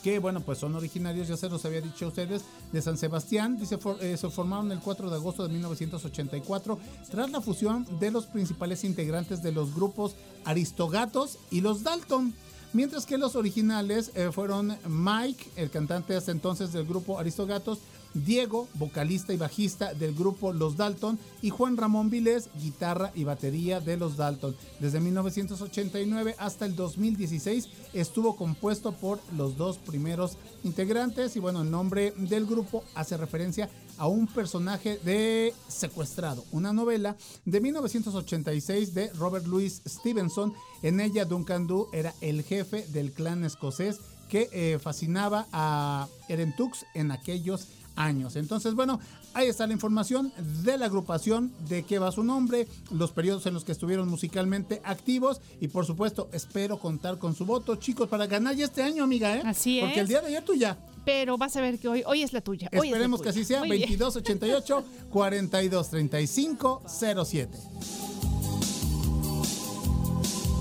[0.04, 3.58] que bueno, pues son originarios, ya se los había dicho a ustedes, de San Sebastián.
[3.60, 8.26] Dice, eh, se formaron el 4 de agosto de 1984 tras la fusión de los
[8.26, 12.34] principales integrantes de los grupos Aristogatos y los Dalton.
[12.74, 17.80] Mientras que los originales eh, fueron Mike, el cantante hasta entonces del grupo Aristogatos,
[18.14, 23.80] Diego, vocalista y bajista del grupo Los Dalton, y Juan Ramón Vilés, guitarra y batería
[23.80, 24.56] de Los Dalton.
[24.80, 31.72] Desde 1989 hasta el 2016 estuvo compuesto por los dos primeros integrantes y bueno, el
[31.72, 39.12] nombre del grupo hace referencia a un personaje de Secuestrado, una novela de 1986 de
[39.14, 40.54] Robert Louis Stevenson.
[40.82, 44.00] En ella Duncan Du era el jefe del clan escocés
[44.30, 48.36] que eh, fascinaba a Erentux en aquellos años.
[48.36, 49.00] Entonces, bueno,
[49.34, 50.32] ahí está la información
[50.64, 54.82] de la agrupación, de qué va su nombre, los periodos en los que estuvieron musicalmente
[54.84, 59.04] activos y por supuesto espero contar con su voto, chicos, para ganar ya este año,
[59.04, 59.42] amiga, ¿eh?
[59.46, 60.02] Así Porque es.
[60.02, 60.78] el día de ayer tú ya.
[61.06, 62.70] Pero vas a ver que hoy, hoy es la tuya.
[62.74, 63.98] hoy es la Esperemos que así sea, Muy bien.
[63.98, 66.84] 2288 4235
[67.26, 67.58] 07.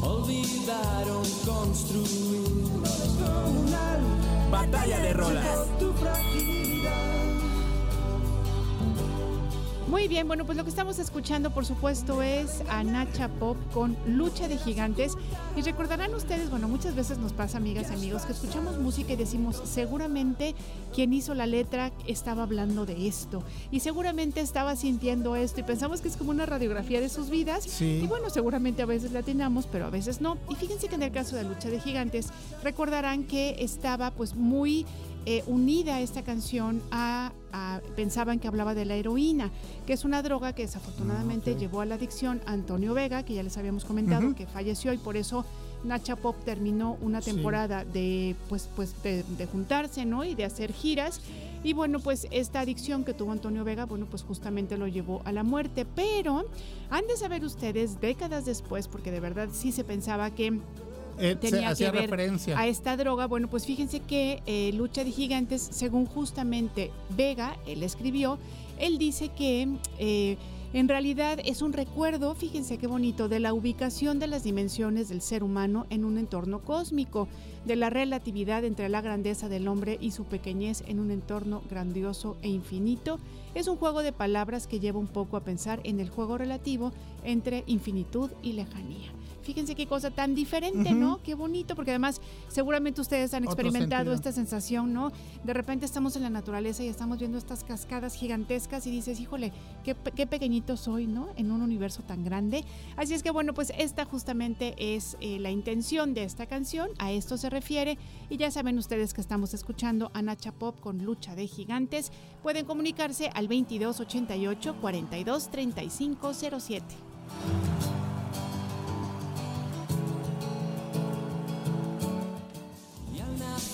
[0.03, 2.43] Olvidaron construir
[2.83, 4.01] descomunal
[4.51, 5.59] Batalla de rolas.
[9.91, 13.97] Muy bien, bueno, pues lo que estamos escuchando, por supuesto, es a Nacha Pop con
[14.07, 15.14] Lucha de Gigantes.
[15.57, 19.16] Y recordarán ustedes, bueno, muchas veces nos pasa, amigas y amigos, que escuchamos música y
[19.16, 20.55] decimos, seguramente
[20.95, 23.43] quien hizo la letra estaba hablando de esto.
[23.72, 25.59] Y seguramente estaba sintiendo esto.
[25.59, 27.64] Y pensamos que es como una radiografía de sus vidas.
[27.64, 28.01] Sí.
[28.05, 30.38] Y bueno, seguramente a veces la atinamos, pero a veces no.
[30.49, 32.28] Y fíjense que en el caso de Lucha de Gigantes,
[32.62, 34.86] recordarán que estaba pues muy
[35.27, 39.51] eh, unida esta canción a, a- pensaban que hablaba de la heroína,
[39.87, 43.35] que es una droga que desafortunadamente Ah, llevó a la adicción a Antonio Vega, que
[43.35, 45.45] ya les habíamos comentado que falleció y por eso
[45.85, 47.33] Nacha Pop terminó una Sí.
[47.33, 50.25] temporada de pues pues de, de juntarse, ¿no?
[50.25, 51.21] y de hacer giras.
[51.62, 55.33] Y bueno, pues esta adicción que tuvo Antonio Vega, bueno, pues justamente lo llevó a
[55.33, 55.85] la muerte.
[55.85, 56.45] Pero
[56.89, 60.59] han de saber ustedes, décadas después, porque de verdad sí se pensaba que
[61.19, 62.59] Eh, tenía que ver referencia.
[62.59, 63.27] a esta droga.
[63.27, 68.39] Bueno, pues fíjense que eh, Lucha de Gigantes, según justamente Vega, él escribió,
[68.79, 70.37] él dice que eh,
[70.73, 75.21] en realidad es un recuerdo, fíjense qué bonito, de la ubicación de las dimensiones del
[75.21, 77.27] ser humano en un entorno cósmico,
[77.65, 82.37] de la relatividad entre la grandeza del hombre y su pequeñez en un entorno grandioso
[82.43, 83.19] e infinito.
[83.57, 86.93] Es un juego de palabras que lleva un poco a pensar en el juego relativo
[87.25, 89.13] entre infinitud y lejanía.
[89.43, 91.20] Fíjense qué cosa tan diferente, ¿no?
[91.22, 95.12] Qué bonito, porque además seguramente ustedes han experimentado esta sensación, ¿no?
[95.45, 99.53] De repente estamos en la naturaleza y estamos viendo estas cascadas gigantescas y dices, híjole,
[99.84, 101.28] qué, pe- qué pequeñito soy, ¿no?
[101.36, 102.64] En un universo tan grande.
[102.97, 107.11] Así es que bueno, pues esta justamente es eh, la intención de esta canción, a
[107.12, 107.99] esto se refiere.
[108.28, 112.12] Y ya saben ustedes que estamos escuchando a Nacha Pop con Lucha de Gigantes.
[112.43, 116.32] Pueden comunicarse al 2288 42 35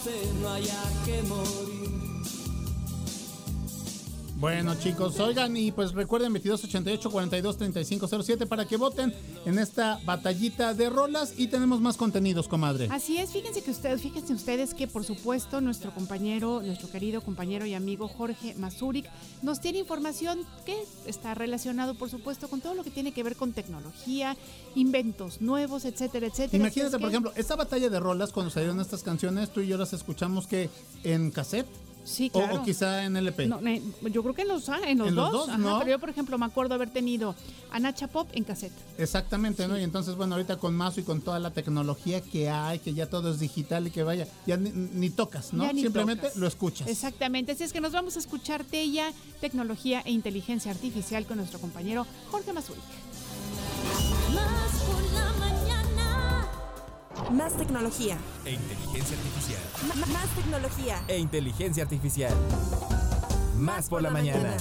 [0.07, 2.06] nacer no haya que morir.
[4.47, 9.13] Bueno, chicos, oigan y pues recuerden 2288 42 35 07 para que voten
[9.45, 12.87] en esta batallita de rolas y tenemos más contenidos, comadre.
[12.93, 17.67] Así es, fíjense que ustedes, fíjense ustedes que por supuesto nuestro compañero, nuestro querido compañero
[17.67, 19.11] y amigo Jorge Mazurik
[19.43, 20.77] nos tiene información que
[21.07, 24.37] está relacionado por supuesto con todo lo que tiene que ver con tecnología,
[24.77, 26.63] inventos nuevos, etcétera, etcétera.
[26.63, 29.77] Imagínate, es por ejemplo, esta batalla de rolas cuando salieron estas canciones, tú y yo
[29.77, 30.71] las escuchamos que
[31.03, 31.67] en cassette
[32.07, 32.61] Sí, o- claro.
[32.61, 33.47] o, quizá en LP.
[33.49, 33.61] No,
[34.09, 35.79] yo creo que en los, ah, en los En los dos, dos, ajá, ¿no?
[35.81, 37.35] pero yo por ejemplo me acuerdo haber tenido
[37.73, 38.73] a Nacha Pop en cassette.
[38.97, 39.77] Exactamente, ¿no?
[39.79, 43.11] Y entonces, bueno, ahorita con Mazo y con toda la tecnología que hay, que ya
[43.11, 45.71] todo es digital y que vaya, ya ni, ni tocas, ¿no?
[45.73, 46.37] Ni Simplemente tocas.
[46.39, 46.89] lo escuchas.
[46.89, 51.59] Exactamente, así es que nos vamos a escuchar Tella, tecnología e inteligencia artificial con nuestro
[51.59, 52.83] compañero Jorge Mazurik.
[57.33, 58.17] Más tecnología.
[58.45, 59.61] E inteligencia artificial.
[59.95, 61.03] M- más tecnología.
[61.09, 62.33] E inteligencia artificial.
[63.59, 64.57] Más por la mañana.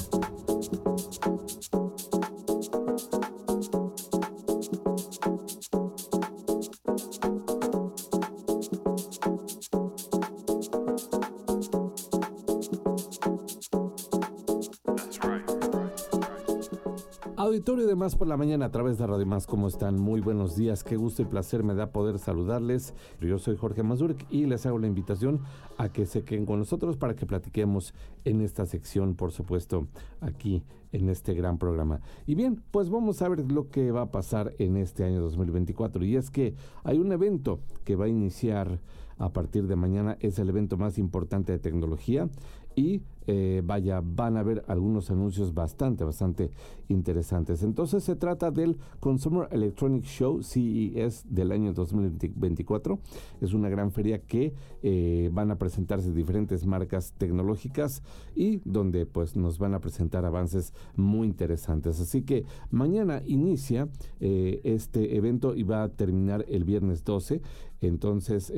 [17.65, 19.99] Auditorio de Más por la Mañana a través de Radio Más, ¿cómo están?
[19.99, 22.93] Muy buenos días, qué gusto y placer me da poder saludarles.
[23.19, 25.41] Yo soy Jorge Mazurek y les hago la invitación
[25.79, 29.87] a que se queden con nosotros para que platiquemos en esta sección, por supuesto,
[30.21, 30.61] aquí
[30.91, 32.01] en este gran programa.
[32.27, 36.05] Y bien, pues vamos a ver lo que va a pasar en este año 2024
[36.05, 36.53] y es que
[36.83, 38.79] hay un evento que va a iniciar
[39.17, 42.29] a partir de mañana, es el evento más importante de tecnología
[42.75, 46.51] y eh, vaya, van a haber algunos anuncios bastante, bastante
[46.87, 47.63] interesantes.
[47.63, 52.99] Entonces se trata del Consumer Electronic Show CES del año 2024.
[53.41, 54.53] Es una gran feria que
[54.83, 58.03] eh, van a presentarse diferentes marcas tecnológicas
[58.35, 61.99] y donde pues nos van a presentar avances muy interesantes.
[61.99, 63.87] Así que mañana inicia
[64.19, 67.41] eh, este evento y va a terminar el viernes 12.
[67.81, 68.51] Entonces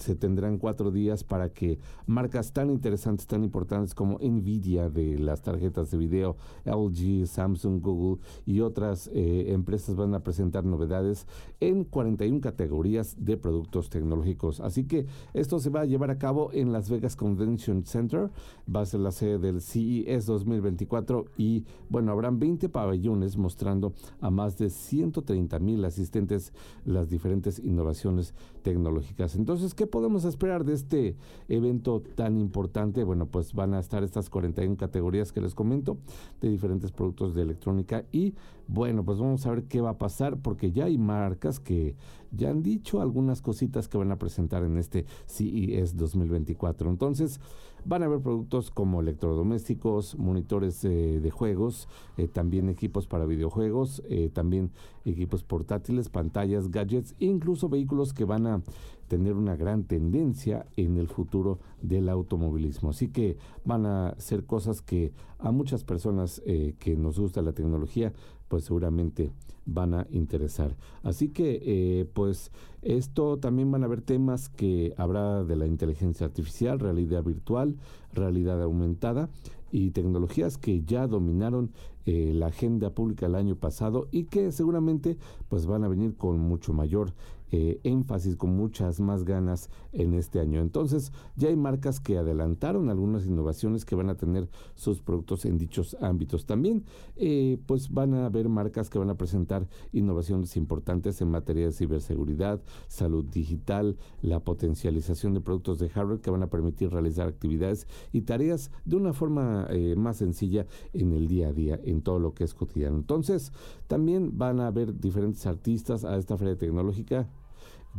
[0.00, 5.42] se tendrán cuatro días para que marcas tan interesantes, tan importantes como Nvidia de las
[5.42, 11.26] tarjetas de video, LG, Samsung, Google y otras eh, empresas van a presentar novedades
[11.60, 14.60] en 41 categorías de productos tecnológicos.
[14.60, 18.30] Así que esto se va a llevar a cabo en Las Vegas Convention Center,
[18.74, 24.30] va a ser la sede del CES 2024 y bueno, habrán 20 pabellones mostrando a
[24.30, 26.52] más de 130 mil asistentes
[26.84, 29.34] las diferentes innovaciones tecnológicas.
[29.36, 31.16] Entonces, ¿qué podemos esperar de este
[31.48, 33.04] evento tan importante?
[33.04, 35.98] Bueno, pues van a estar estas 41 categorías que les comento
[36.40, 38.34] de diferentes productos de electrónica y
[38.66, 41.96] bueno, pues vamos a ver qué va a pasar porque ya hay marcas que
[42.30, 46.88] ya han dicho algunas cositas que van a presentar en este CES 2024.
[46.88, 47.40] Entonces,
[47.84, 54.02] van a haber productos como electrodomésticos, monitores eh, de juegos, eh, también equipos para videojuegos,
[54.08, 54.70] eh, también
[55.04, 58.62] equipos portátiles, pantallas, gadgets, incluso vehículos que van a
[59.10, 62.90] tener una gran tendencia en el futuro del automovilismo.
[62.90, 67.52] Así que van a ser cosas que a muchas personas eh, que nos gusta la
[67.52, 68.12] tecnología,
[68.46, 69.32] pues seguramente
[69.66, 70.76] van a interesar.
[71.02, 72.52] Así que, eh, pues,
[72.82, 77.78] esto también van a haber temas que habrá de la inteligencia artificial, realidad virtual,
[78.14, 79.28] realidad aumentada
[79.72, 81.72] y tecnologías que ya dominaron
[82.06, 86.38] eh, la agenda pública el año pasado y que seguramente pues van a venir con
[86.38, 87.12] mucho mayor
[87.52, 90.60] eh, énfasis, con muchas más ganas en este año.
[90.60, 95.58] Entonces ya hay marcas que adelantaron algunas innovaciones que van a tener sus productos en
[95.58, 96.46] dichos ámbitos.
[96.46, 96.84] También
[97.16, 101.72] eh, pues van a haber marcas que van a presentar innovaciones importantes en materia de
[101.72, 107.86] ciberseguridad, salud digital, la potencialización de productos de hardware que van a permitir realizar actividades
[108.12, 112.18] y tareas de una forma eh, más sencilla en el día a día, en todo
[112.18, 112.96] lo que es cotidiano.
[112.96, 113.52] Entonces,
[113.86, 117.28] también van a haber diferentes artistas a esta feria tecnológica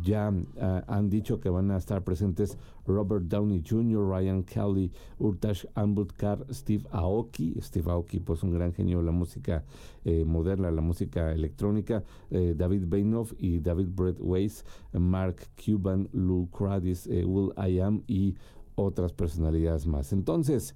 [0.00, 5.66] ya ah, han dicho que van a estar presentes Robert Downey Jr., Ryan Kelly, Urtash
[5.74, 7.54] Ambudkar, Steve Aoki.
[7.60, 9.64] Steve Aoki, pues un gran genio de la música
[10.04, 12.02] eh, moderna, la música electrónica.
[12.30, 18.02] eh, David Bainoff y David Brett Weiss, Mark Cuban, Lou Cradis, eh, Will I Am
[18.06, 18.34] y
[18.74, 20.12] otras personalidades más.
[20.12, 20.74] Entonces,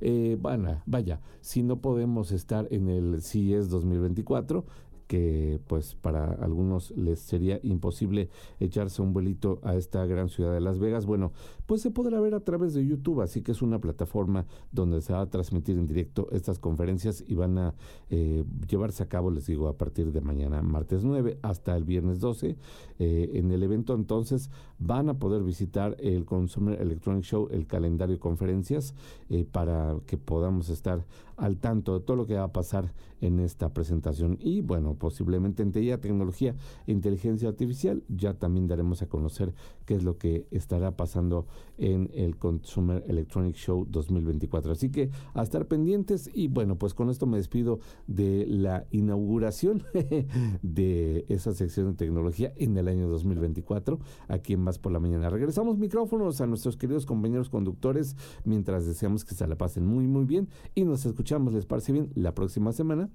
[0.00, 4.64] eh, bueno, vaya, si no podemos estar en el CES 2024,
[5.06, 8.28] que pues para algunos les sería imposible
[8.60, 11.32] echarse un vuelito a esta gran ciudad de Las Vegas, bueno,
[11.66, 15.12] pues se podrá ver a través de YouTube, así que es una plataforma donde se
[15.12, 17.74] va a transmitir en directo estas conferencias y van a
[18.08, 22.20] eh, llevarse a cabo, les digo, a partir de mañana, martes 9 hasta el viernes
[22.20, 22.56] 12.
[22.98, 28.14] Eh, en el evento entonces van a poder visitar el Consumer Electronic Show, el calendario
[28.14, 28.94] de conferencias,
[29.28, 31.04] eh, para que podamos estar
[31.36, 34.38] al tanto de todo lo que va a pasar en esta presentación.
[34.40, 36.54] Y bueno, posiblemente en TIA, tecnología
[36.86, 39.54] e inteligencia artificial, ya también daremos a conocer
[39.84, 41.46] qué es lo que estará pasando
[41.78, 44.72] en el Consumer Electronic Show 2024.
[44.72, 49.82] Así que a estar pendientes y bueno, pues con esto me despido de la inauguración
[50.62, 53.98] de esa sección de tecnología en el año 2024
[54.28, 55.30] aquí en Más por la Mañana.
[55.30, 60.24] Regresamos micrófonos a nuestros queridos compañeros conductores mientras deseamos que se la pasen muy muy
[60.24, 63.10] bien y nos escuchamos, les parece bien, la próxima semana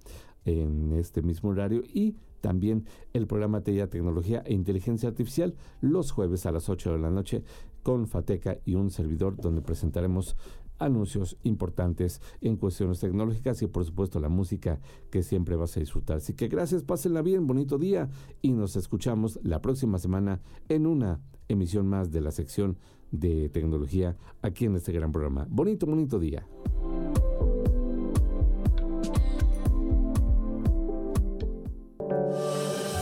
[0.46, 6.46] en este mismo horario y también el programa TIA Tecnología e Inteligencia Artificial los jueves
[6.46, 7.44] a las 8 de la noche
[7.84, 10.36] con Fateca y un servidor donde presentaremos
[10.82, 14.80] anuncios importantes en cuestiones tecnológicas y por supuesto la música
[15.10, 16.18] que siempre vas a disfrutar.
[16.18, 18.10] Así que gracias, pásenla bien, bonito día
[18.42, 22.78] y nos escuchamos la próxima semana en una emisión más de la sección
[23.12, 25.46] de tecnología aquí en este gran programa.
[25.50, 26.46] Bonito, bonito día.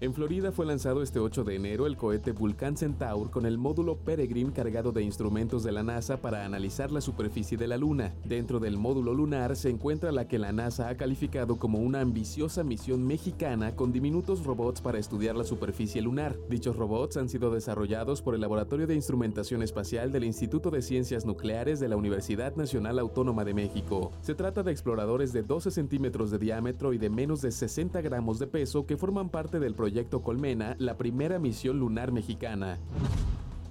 [0.00, 3.96] En Florida fue lanzado este 8 de enero el cohete Vulcan Centaur con el módulo
[3.96, 8.12] Peregrine cargado de instrumentos de la NASA para analizar la superficie de la Luna.
[8.24, 12.64] Dentro del módulo lunar se encuentra la que la NASA ha calificado como una ambiciosa
[12.64, 16.36] misión mexicana con diminutos robots para estudiar la superficie lunar.
[16.50, 21.24] Dichos robots han sido desarrollados por el Laboratorio de Instrumentación Espacial del Instituto de Ciencias
[21.24, 24.10] Nucleares de la Universidad Nacional Autónoma de México.
[24.22, 28.40] Se trata de exploradores de 12 centímetros de diámetro y de menos de 60 gramos
[28.40, 32.78] de peso que forman parte del proyecto Colmena, la primera misión lunar mexicana.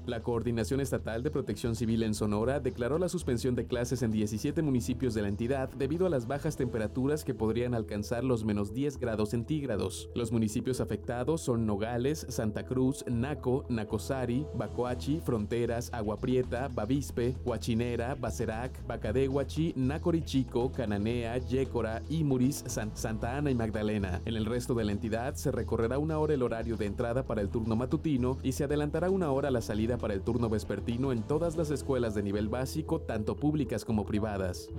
[0.06, 4.62] La Coordinación Estatal de Protección Civil en Sonora declaró la suspensión de clases en 17
[4.62, 8.97] municipios de la entidad debido a las bajas temperaturas que podrían alcanzar los menos 10
[8.99, 10.10] grados centígrados.
[10.14, 18.16] Los municipios afectados son Nogales, Santa Cruz, Naco, Nacosari, Bacoachi, Fronteras, Agua Prieta, Bavispe, Huachinera,
[18.16, 24.22] Bacerac, Bacadehuachi, Nacorichico, Cananea, Yécora, Imuris, San- Santa Ana y Magdalena.
[24.26, 27.39] En el resto de la entidad se recorrerá una hora el horario de entrada para
[27.41, 31.24] el turno matutino y se adelantará una hora la salida para el turno vespertino en
[31.24, 34.70] todas las escuelas de nivel básico, tanto públicas como privadas.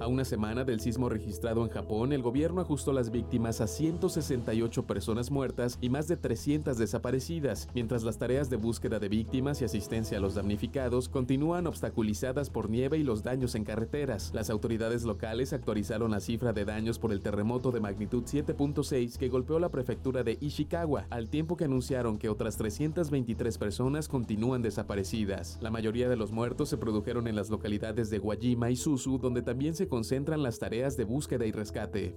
[0.00, 4.86] A una semana del sismo registrado en Japón, el gobierno ajustó las víctimas a 168
[4.86, 9.66] personas muertas y más de 300 desaparecidas, mientras las tareas de búsqueda de víctimas y
[9.66, 14.30] asistencia a los damnificados continúan obstaculizadas por nieve y los daños en carreteras.
[14.32, 19.28] Las autoridades locales actualizaron la cifra de daños por el terremoto de magnitud 7.6 que
[19.28, 25.58] golpeó la prefectura de Ishikawa, al tiempo que anunciaron que otras 323 personas continúan desaparecidas.
[25.60, 29.42] La mayoría de los muertos se produjeron en las localidades de Guajima y Suzu, donde
[29.42, 32.14] también se concentran las tareas de búsqueda y rescate.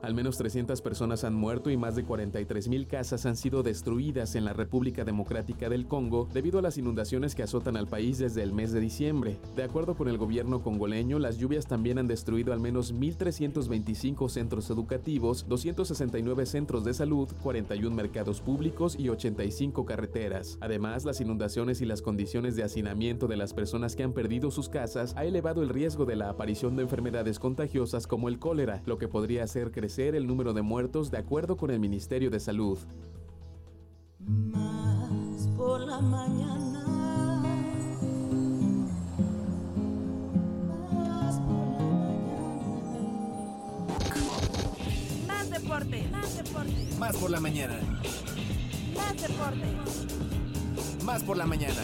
[0.00, 4.36] Al menos 300 personas han muerto y más de 43 mil casas han sido destruidas
[4.36, 8.44] en la República Democrática del Congo debido a las inundaciones que azotan al país desde
[8.44, 9.40] el mes de diciembre.
[9.56, 14.70] De acuerdo con el gobierno congoleño, las lluvias también han destruido al menos 1.325 centros
[14.70, 20.58] educativos, 269 centros de salud, 41 mercados públicos y 85 carreteras.
[20.60, 24.68] Además, las inundaciones y las condiciones de hacinamiento de las personas que han perdido sus
[24.68, 28.96] casas ha elevado el riesgo de la aparición de enfermedades contagiosas como el cólera, lo
[28.96, 32.78] que podría hacer crecer el número de muertos de acuerdo con el Ministerio de Salud.
[34.18, 36.84] Más por la mañana.
[40.92, 41.80] Más por
[45.26, 46.08] la Más deporte.
[46.12, 46.88] Más deporte.
[46.98, 47.80] Más por la mañana.
[48.94, 49.66] Más deporte.
[51.04, 51.82] Más por la mañana.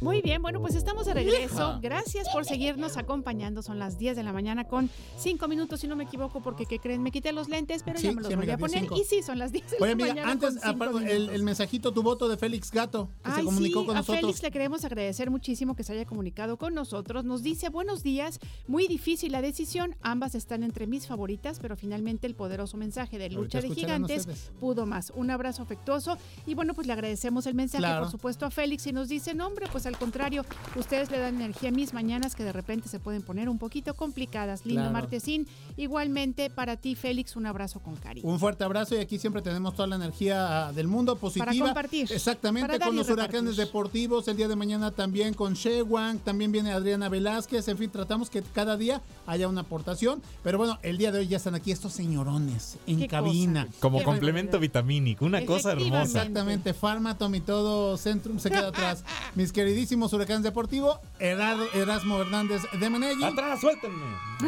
[0.00, 1.78] Muy bien, bueno, pues estamos de regreso.
[1.82, 3.62] Gracias por seguirnos acompañando.
[3.62, 6.78] Son las 10 de la mañana con 5 minutos, si no me equivoco, porque ¿qué
[6.78, 7.02] creen?
[7.02, 8.84] Me quité los lentes, pero Sí, ya me los sí, volví amiga, a poner.
[8.88, 9.00] 10:05.
[9.00, 10.32] Y sí, son las 10 de Oye, la amiga, mañana.
[10.32, 10.58] antes,
[10.92, 14.00] con el, el mensajito, tu voto de Félix Gato, que se comunicó sí, con a
[14.00, 14.20] nosotros.
[14.20, 17.24] Félix le queremos agradecer muchísimo que se haya comunicado con nosotros.
[17.24, 22.26] Nos dice, buenos días, muy difícil la decisión, ambas están entre mis favoritas, pero finalmente
[22.26, 24.50] el poderoso mensaje de lucha de gigantes ustedes.
[24.60, 25.12] pudo más.
[25.14, 26.16] Un abrazo afectuoso
[26.46, 28.02] y bueno, pues le agradecemos el mensaje, Claro.
[28.02, 30.44] por supuesto, a Félix y nos dice, no pues al contrario,
[30.76, 33.94] ustedes le dan energía a mis mañanas que de repente se pueden poner un poquito
[33.94, 34.64] complicadas.
[34.64, 34.92] Lindo Claro.
[34.92, 35.46] martesín.
[35.76, 38.28] Igualmente para ti, Félix, un abrazo con cariño.
[38.28, 41.52] Un fuerte abrazo y aquí siempre tenemos toda la energía ah, del mundo positiva.
[41.52, 42.10] compartir.
[42.12, 44.26] Exactamente, Para con los huracanes deportivos.
[44.28, 47.68] El día de mañana también con Shewang, también viene Adriana Velázquez.
[47.68, 50.22] En fin, tratamos que cada día haya una aportación.
[50.42, 53.68] Pero bueno, el día de hoy ya están aquí estos señorones en cabina.
[53.80, 56.02] Como Qué complemento vitamínico, una cosa hermosa.
[56.02, 59.04] Exactamente, Farmatom y todo Centrum se queda atrás.
[59.34, 63.24] Mis queridísimos huracanes deportivos, Erasmo Hernández de Menegui.
[63.24, 64.04] ¡Atrás, suéltenme!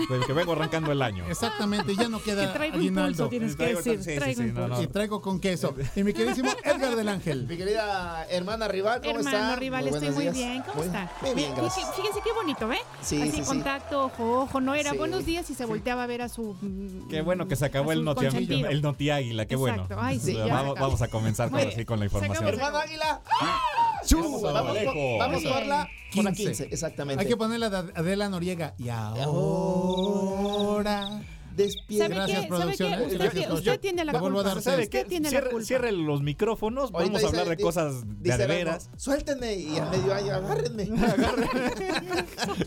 [0.09, 1.25] Pues que vengo arrancando el año.
[1.29, 3.11] Exactamente, ya no Que queda traigo aguinaldo.
[3.11, 4.03] impulso, tienes que Traigo- decir.
[4.03, 4.83] sí, traigo sí, no.
[4.83, 5.75] Y traigo con queso.
[5.95, 7.47] Y mi queridísimo Edgar del Ángel.
[7.47, 9.57] Mi querida hermana rival, ¿cómo Hermano está?
[9.57, 10.35] rival, Muy estoy muy días.
[10.35, 10.63] bien.
[10.63, 11.13] ¿Cómo Muy- está?
[11.23, 11.87] Muy bien, gracias.
[11.89, 12.79] fí- Fíjense qué bonito, ¿eh?
[13.03, 13.45] Sí, Así sí, sí.
[13.45, 14.61] contacto, ojo, ojo.
[14.61, 14.97] No era Sí.
[14.99, 16.57] buenos días y se volteaba a ver a su.
[16.61, 18.69] mm, Qué bueno que se acabó el noti, consentido.
[18.69, 19.87] el noti águila, qué bueno.
[19.97, 21.69] Ay, vamos, vamos a comenzar con, bien.
[21.71, 22.49] así con la información.
[22.49, 23.21] Hermano Águila.
[23.41, 23.55] Vamos,
[24.13, 25.69] Vamos, por, vamos por bien.
[25.69, 26.45] la, por la 15.
[26.45, 27.23] 15, exactamente.
[27.23, 28.75] Hay que ponerla de Adela Noriega.
[28.79, 29.21] Y ahora.
[31.57, 32.05] Despierta.
[32.07, 32.49] ¿Sabe Gracias, qué?
[32.49, 33.09] producción, ¿Sabe ¿eh?
[33.09, 33.17] qué?
[33.17, 34.61] Gracias, Usted, usted tiene la culpa.
[34.61, 34.99] ¿Sabe qué?
[34.99, 35.67] Usted tiene la Cierre, culpa.
[35.67, 38.91] cierre los micrófonos, Ahorita vamos a dice- hablar de cosas de dice de veras.
[38.97, 40.85] Suéltenme y a medio año agárrenme.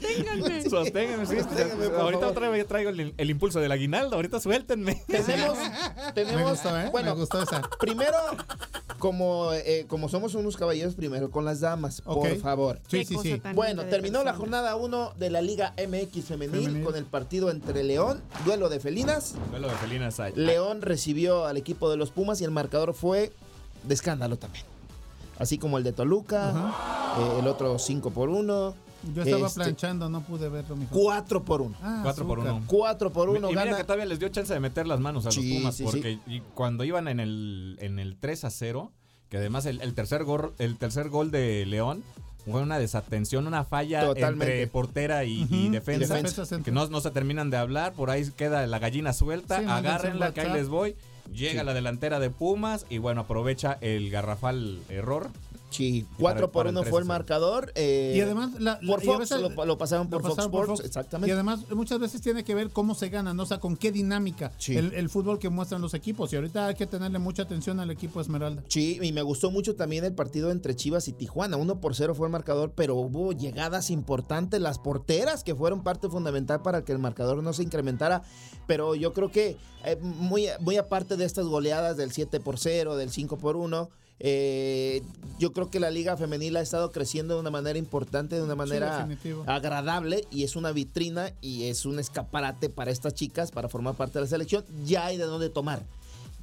[0.02, 0.70] Ténganme.
[0.70, 1.36] Sosténganme, sí.
[1.38, 2.24] Ahorita favor.
[2.26, 5.04] otra vez traigo el, el impulso del aguinaldo, ahorita suéltenme.
[5.08, 5.58] tenemos,
[6.06, 6.90] Me tenemos, gustó, ¿eh?
[6.92, 7.62] bueno, Me gustó esa.
[7.80, 8.16] primero,
[9.00, 12.28] como, eh, como somos unos caballeros, primero con las damas, Ok.
[12.30, 12.80] por favor.
[12.88, 13.42] Sí, sí, sí.
[13.54, 16.84] Bueno, terminó la jornada 1 de la Liga MX femenil, Femenil.
[16.84, 19.36] con el partido entre León, duelo de felinas.
[19.52, 20.34] Duelo de felinas hay.
[20.36, 23.32] León recibió al equipo de los Pumas y el marcador fue
[23.84, 24.66] de escándalo también.
[25.40, 26.74] Así como el de Toluca,
[27.20, 28.74] eh, el otro 5 por 1,
[29.14, 30.90] Yo estaba Este- planchando, no pude verlo, mijo.
[30.92, 31.78] 4 por 1.
[31.84, 32.56] Ah, Cuatro por azúcar.
[32.56, 32.64] uno.
[32.68, 33.78] 4 por 1 y mira gana.
[33.78, 36.20] que todavía les dio chance de meter las manos a Sí, los Pumas sí, porque
[36.26, 38.92] y cuando iban en el, en el 3 a 0,
[39.30, 42.04] que además el, el tercer gol, el tercer gol de León
[42.52, 44.54] fue una desatención, una falla Totalmente.
[44.54, 46.64] entre portera y, defensa, y defensa central.
[46.64, 50.34] que no, no se terminan de hablar, por ahí queda la gallina suelta, Sí, agárrenla
[50.34, 50.96] que ahí les voy.
[51.34, 51.66] Llega Sí.
[51.66, 55.28] la delantera de Pumas y bueno, aprovecha el garrafal error.
[55.70, 57.08] Sí, para- 4 por para el 1 fue el 3-0.
[57.08, 57.72] marcador.
[57.76, 60.46] eh, Y además, la, la- por Fox, veces- lo, lo pasaron por lo Fox por
[60.46, 60.86] Sports, Fox.
[60.86, 61.30] exactamente.
[61.30, 63.44] Y además, muchas veces tiene que ver cómo se gana, ¿no?
[63.44, 64.78] O sea, con qué dinámica Sí.
[64.78, 66.32] el, el fútbol que muestran los equipos.
[66.32, 68.64] Y ahorita hay que tenerle mucha atención al equipo Esmeralda.
[68.70, 71.58] Sí, y me gustó mucho también el partido entre Chivas y Tijuana.
[71.58, 76.08] 1 por 0 fue el marcador, pero hubo llegadas importantes, las porteras que fueron parte
[76.10, 78.24] fundamental para que el marcador no se incrementara.
[78.68, 82.96] Pero yo creo que eh, muy, muy aparte de estas goleadas del 7 por 0,
[82.96, 83.90] del 5 por 1,
[84.20, 85.04] eh,
[85.38, 88.56] yo creo que la liga femenil ha estado creciendo de una manera importante, de una
[88.56, 89.08] manera
[89.46, 94.20] agradable y es una vitrina y es un escaparate para estas chicas para formar parte
[94.20, 94.66] de la selección.
[94.86, 95.84] Ya hay de dónde tomar.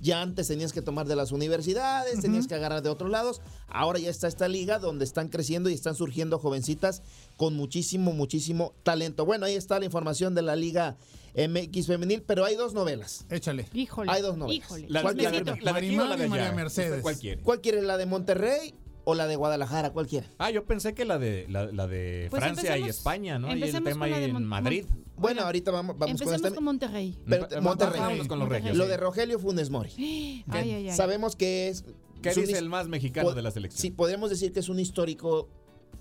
[0.01, 3.41] Ya antes tenías que tomar de las universidades, tenías que agarrar de otros lados.
[3.69, 7.03] Ahora ya está esta liga donde están creciendo y están surgiendo jovencitas
[7.37, 9.25] con muchísimo, muchísimo talento.
[9.25, 10.97] Bueno, ahí está la información de la Liga
[11.37, 13.27] MX femenil, pero hay dos novelas.
[13.31, 13.67] Échale.
[13.73, 14.11] Híjole.
[14.13, 14.57] Hay dos novelas.
[14.65, 14.87] Híjole.
[14.89, 15.45] La, ¿Cuál la- quiere?
[15.45, 16.53] la- la de aquí o la de María.
[16.53, 17.03] Mercedes.
[17.03, 17.43] ¿Cuál quiere?
[17.43, 17.83] ¿Cuál quiere?
[17.83, 18.75] ¿La de Monterrey
[19.05, 19.93] o la de Guadalajara?
[19.93, 20.29] ¿Cuál quiere?
[20.39, 23.49] Ah, yo pensé que la de la, la de Pues Francia y España, ¿no?
[23.55, 24.85] Y el tema con ahí en Mon- Madrid.
[25.17, 27.17] Bueno, ahorita vamos, vamos con con Monterrey.
[27.29, 28.01] Pero, Monterrey.
[28.01, 28.77] Vámonos con los regios.
[28.77, 28.91] Lo sí.
[28.91, 29.91] de Rogelio Funes Mori.
[30.49, 30.97] Ay, ay, ay.
[30.97, 31.85] Sabemos que es.
[32.23, 33.81] ¿Qué es dice el más mexicano de la selección?
[33.83, 35.49] Sí, podríamos decir que es un histórico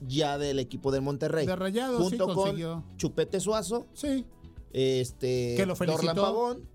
[0.08, 1.46] ya del equipo del Monterrey.
[1.46, 2.84] De Rayados, sí, junto con consiguió.
[2.98, 4.26] Chupete Suazo, Sí.
[4.74, 6.04] Este, Que lo felicitó.
[6.08, 6.74] Dorlan Pavón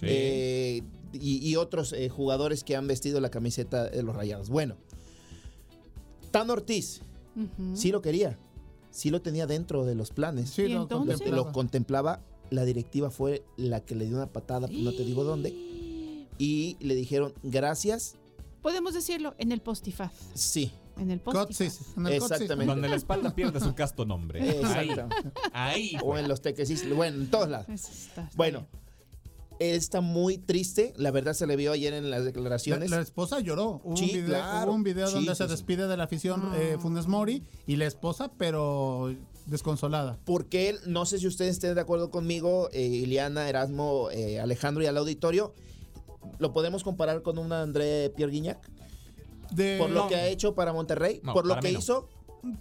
[0.00, 0.06] Sí.
[0.08, 0.82] eh,
[1.12, 4.48] y, y otros eh, jugadores que han vestido la camiseta de los Rayados.
[4.48, 4.76] Bueno,
[6.30, 7.02] Tan Ortiz
[7.74, 8.38] sí lo quería,
[8.90, 10.50] sí lo tenía dentro de los planes.
[10.50, 10.88] Sí, lo
[11.52, 15.50] contemplaba, la directiva fue la que le dio una patada, no te digo dónde,
[16.38, 18.16] y le dijeron gracias,
[18.62, 20.12] Podemos decirlo en el postifaz.
[20.34, 20.72] sí.
[20.96, 21.80] En el en Cotsis.
[22.08, 22.66] Exactamente.
[22.66, 24.40] Donde la espalda pierde su casto nombre.
[24.42, 24.90] Ahí.
[24.90, 25.32] Exacto.
[25.52, 25.96] Ahí.
[26.02, 27.68] O en los tequesis, bueno, en todos lados.
[27.68, 28.66] Eso está- Bueno,
[29.58, 32.90] está muy triste, la verdad se le vio ayer en las La, declaraciones.
[32.90, 33.80] la esposa lloró.
[33.84, 34.66] Hubo Sí, un video, claro.
[34.66, 35.50] hubo un video Sí, donde sí, se sí.
[35.50, 39.14] despide de la afición eh, Funes Mori y la esposa, pero
[39.46, 40.18] desconsolada.
[40.24, 44.82] Porque él, no sé si ustedes estén de acuerdo conmigo, eh, Ileana, Erasmo, eh, Alejandro
[44.82, 45.52] y al auditorio,
[46.38, 48.70] lo podemos comparar con un André Pierre Guignac
[49.54, 50.08] De, por lo no.
[50.08, 51.78] que ha hecho para Monterrey, No, por lo que no.
[51.78, 52.08] hizo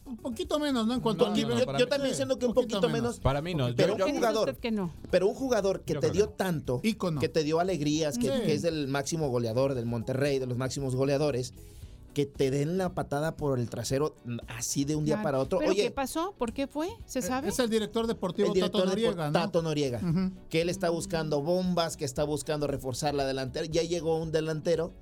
[0.06, 0.94] Un poquito menos, ¿no?
[0.94, 1.66] En cuanto No, a yo- nivel.
[1.66, 3.16] yo, yo mí- también siento que un Poquito poquito menos.
[3.16, 3.20] menos.
[3.20, 3.66] Para mí no.
[3.76, 4.94] Pero Yo- un yo- ¿Qué dice jugador, que no?
[5.12, 6.36] pero un jugador que Yo te dio que no.
[6.38, 6.82] tanto,
[7.20, 8.44] que te dio alegrías, que, Sí.
[8.46, 11.54] que es el máximo goleador del Monterrey, de los máximos goleadores,
[12.14, 15.24] que te den la patada por el trasero mm, así de un día Claro.
[15.24, 15.60] para otro.
[15.60, 16.34] ¿Pero Oye, qué pasó?
[16.38, 16.88] ¿Por qué fue?
[17.06, 17.50] ¿Se sabe?
[17.50, 19.32] Es el director deportivo el director Tato Noriega, ¿no?
[19.34, 20.00] Tato Noriega,
[20.50, 23.66] que él está buscando bombas, que está buscando reforzar la delantera.
[23.66, 24.94] Ya llegó un delantero,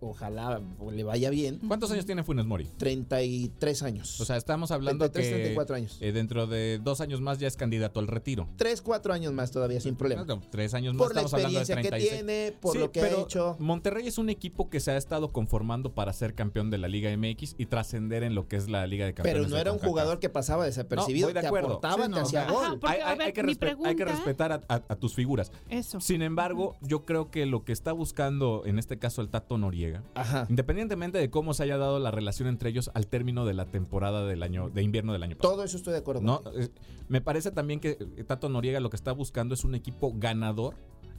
[0.00, 0.60] ojalá
[0.92, 1.58] le vaya bien.
[1.66, 2.68] ¿Cuántos años tiene Funes Mori?
[2.76, 4.20] 33 años.
[4.20, 5.98] O sea, estamos hablando 33, que 34 años.
[6.00, 8.48] eh, dentro de dos años más ya es candidato al retiro.
[8.56, 10.24] 3, 4 años más todavía sin problema.
[10.24, 12.26] No, tres años más Por la estamos hablando de experiencia que 36.
[12.26, 13.56] tiene, por Sí, lo que ha hecho.
[13.58, 17.10] Monterrey es un equipo que se ha estado conformando para ser campeón de la Liga
[17.16, 19.40] MX y trascender en lo que es la Liga de Campeones.
[19.42, 21.68] Pero no de era un jugador que pasaba desapercibido, No, voy de te acuerdo.
[21.68, 22.16] aportaba, Sí, no.
[22.16, 22.78] te hacía Ajá, gol.
[22.80, 25.50] porque, hay, ver, que mi respe- hay que pregunta- respetar a, a- a tus figuras.
[25.68, 26.00] Eso.
[26.00, 29.85] Sin embargo, yo creo que lo que está buscando en este caso el Tato Noriega,
[30.14, 30.46] Ajá.
[30.48, 34.26] independientemente de cómo se haya dado la relación entre ellos al término de la temporada
[34.26, 35.54] del año de invierno del año pasado.
[35.54, 36.22] Todo eso estoy de acuerdo.
[36.22, 36.42] No.
[36.54, 36.68] Eh,
[37.08, 40.74] me parece también que eh, Tato Noriega lo que está buscando es un equipo ganador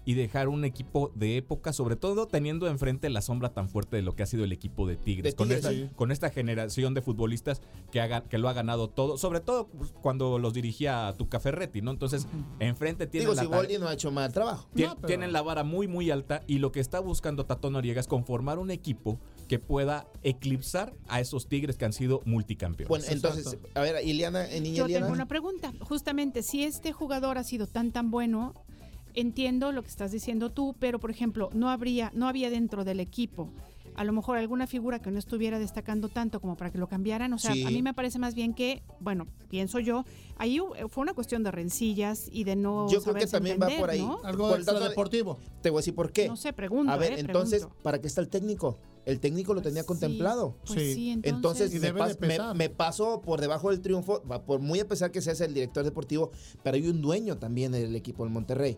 [0.07, 4.03] y dejar un equipo de época, sobre todo teniendo enfrente la sombra tan fuerte de
[4.03, 5.89] lo que ha sido el equipo de Tigres, De con, Tigres, esta, sí.
[5.97, 9.91] con esta generación de futbolistas que, haga, que lo ha ganado todo, sobre todo pues,
[10.01, 11.91] cuando los dirigía Tuca Ferretti, ¿no?
[11.91, 12.25] Entonces,
[12.59, 14.69] enfrente tienen Digo, la si Boldi no ha hecho mal trabajo.
[14.73, 17.69] Tien- No, pero- Tienen la vara muy, muy alta y lo que está buscando Tato
[17.69, 22.87] Noriega es conformar un equipo que pueda eclipsar a esos Tigres que han sido multicampeones.
[22.87, 25.05] Bueno, entonces, a ver, Iliana, eh, niña Yo Iliana.
[25.07, 25.73] tengo una pregunta.
[25.81, 28.53] Justamente, si este jugador ha sido tan tan bueno,
[29.21, 32.99] entiendo lo que estás diciendo tú, pero por ejemplo, no habría, no había dentro del
[32.99, 33.51] equipo
[33.95, 37.33] a lo mejor alguna figura que no estuviera destacando tanto como para que lo cambiaran.
[37.33, 37.63] O sea, Sí.
[37.63, 40.05] a mí me parece más bien que, bueno, pienso yo,
[40.37, 42.87] ahí hu- fue una cuestión de rencillas y de no.
[42.91, 44.01] Yo creo que también va por ahí.
[44.01, 44.19] ¿no?
[44.23, 45.39] Algo Por el dato de- extradeportivo.
[45.63, 46.27] Te voy a decir por qué.
[46.27, 46.91] No sé, pregunto.
[46.93, 47.81] a ver, eh, entonces, pregunto.
[47.81, 48.77] ¿para qué está el técnico?
[49.07, 50.57] El técnico lo tenía Sí, contemplado.
[50.67, 51.19] Pues sí, Sí.
[51.23, 51.73] entonces.
[51.81, 52.55] Me, pas- me- pesar.
[52.55, 55.83] me paso por debajo del triunfo, va, por muy a pesar que seas el director
[55.83, 56.29] deportivo,
[56.61, 58.77] pero hay un dueño también del equipo del Monterrey.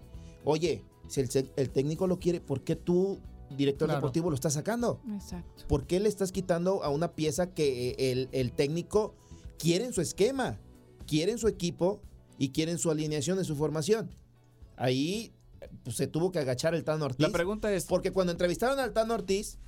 [0.49, 3.19] Oye, si el, técnico lo quiere, ¿por qué tú,
[3.55, 3.99] director Claro.
[3.99, 4.99] deportivo, lo estás sacando?
[5.13, 5.63] Exacto.
[5.67, 9.13] ¿Por qué le estás quitando a una pieza que eh, el, el técnico
[9.59, 10.59] quiere en su esquema,
[11.05, 12.01] quiere en su equipo
[12.39, 14.09] y quiere en su alineación, en su formación?
[14.75, 15.33] Ahí
[15.83, 17.19] pues, se tuvo que agachar el Tano Ortiz.
[17.19, 19.59] La pregunta es, Porque cuando entrevistaron al Tano Ortiz,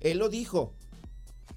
[0.00, 0.72] él lo dijo.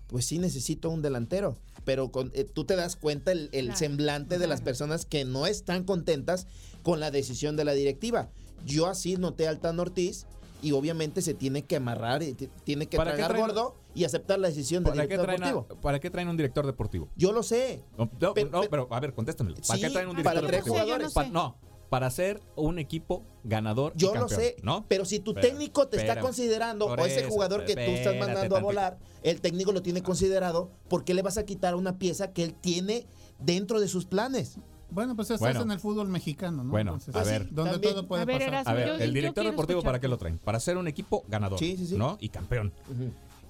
[0.07, 1.57] Pues sí necesito un delantero.
[1.85, 5.25] Pero con- eh, tú te das cuenta el, el Claro, semblante de las personas que
[5.25, 6.47] no están contentas
[6.83, 8.29] con la decisión de la directiva.
[8.65, 10.25] Yo así noté al Tano Ortiz
[10.61, 12.21] y obviamente se tiene que amarrar,
[12.63, 15.33] tiene que ¿Para tragar traen- gordo y aceptar la decisión del ¿para qué, director a-
[15.49, 15.81] deportivo.
[15.81, 17.09] ¿para qué traen un director deportivo?
[17.17, 17.83] Yo lo sé.
[17.97, 19.53] No, no, Pero- no, pero- pero a ver, contéstame.
[19.53, 20.85] ¿Para Sí, qué traen un para director tres deportivo?
[20.85, 21.13] jugadores.
[21.13, 21.57] Pa- no,
[21.89, 23.91] para ser un equipo ganador.
[23.95, 24.85] y Yo lo sé, ¿no?
[24.87, 28.55] pero si tu técnico te está considerando o ese eso, jugador que tú estás mandando
[28.55, 32.31] a volar, el técnico lo tiene considerado, ¿por qué le vas a quitar una pieza
[32.31, 33.05] que él tiene
[33.37, 34.57] dentro de sus planes?
[34.93, 35.61] Bueno, pues estás Bueno.
[35.63, 36.69] en el fútbol mexicano, ¿no?
[36.69, 37.47] Bueno, a ver.
[37.51, 37.93] Donde también.
[37.95, 38.47] todo puede A ver, pasar.
[38.53, 40.37] Erasmo, A ver, yo- el director deportivo, ¿para qué lo traen?
[40.37, 41.57] Para ser un equipo ganador.
[41.57, 41.97] Sí, sí, sí.
[41.97, 42.17] ¿No?
[42.21, 42.71] Y campeón.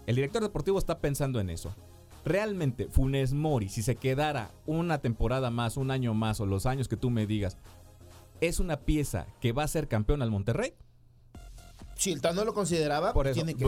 [0.08, 1.76] El director deportivo está pensando en eso.
[2.26, 6.88] Realmente, Funes Mori, si se quedara una temporada más, un año más o los años
[6.88, 7.58] que tú me digas,
[8.40, 10.74] ¿es una pieza que va a ser campeón al Monterrey?
[11.98, 13.36] Si el Tano lo consideraba, Por eso.
[13.36, 13.66] tiene que...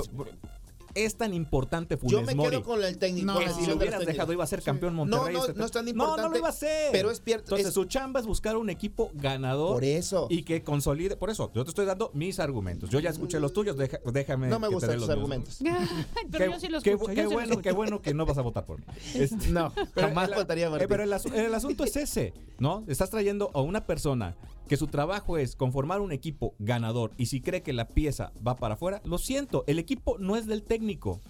[0.95, 3.25] Es tan importante Funes Yo me Mori quedo con el técnico.
[3.33, 5.33] No, que si lo hubieras dejado iba a ser campeón No, Monterrey.
[5.35, 6.21] no, este- no es tan No, importante.
[6.23, 6.91] no lo iba a ser.
[6.93, 9.73] Pero es pier- Entonces es- su chamba es buscar un equipo ganador.
[9.75, 10.27] Por eso.
[10.29, 11.17] Y que consolide.
[11.17, 12.89] Por eso, yo te estoy dando mis argumentos.
[12.89, 14.47] Yo ya escuché los tuyos, deja- déjame.
[14.47, 15.59] No me gustan tus los argumentos.
[16.31, 17.13] pero Qué- yo sí los qué, escucho.
[17.13, 18.85] qué bueno, qué bueno que no vas a votar por mí.
[19.15, 20.87] Este, No, pero jamás votaría por eh, ti.
[20.87, 22.85] Pero el asunto es ese, ¿no?
[22.87, 24.35] Estás trayendo a una persona
[24.68, 28.55] que su trabajo es conformar un equipo ganador y si cree que la pieza va
[28.55, 31.22] para afuera, lo siento, el equipo no es del técnico.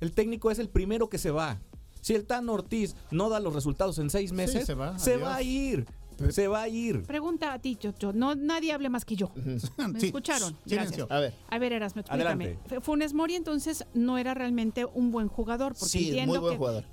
[0.00, 1.60] El técnico es el primero que se va.
[2.00, 5.36] Si el Tan Ortiz no da los resultados en seis meses, se va, se va
[5.36, 5.86] a ir.
[6.30, 7.02] Se va a ir.
[7.04, 8.12] Pregunta a ti, Chocho.
[8.12, 9.30] No, nadie hable más que yo.
[9.34, 9.58] ¿Me
[10.00, 10.06] Sí.
[10.06, 10.56] escucharon?
[10.66, 11.06] Silencio.
[11.06, 11.10] Gracias.
[11.10, 11.34] A ver.
[11.48, 12.44] A ver, Erasmo, explícame.
[12.44, 12.80] Adelante.
[12.80, 15.72] Funes Mori entonces no era realmente un buen jugador.
[15.72, 16.58] Porque Sí, es entiendo muy buen que...
[16.58, 16.84] jugador.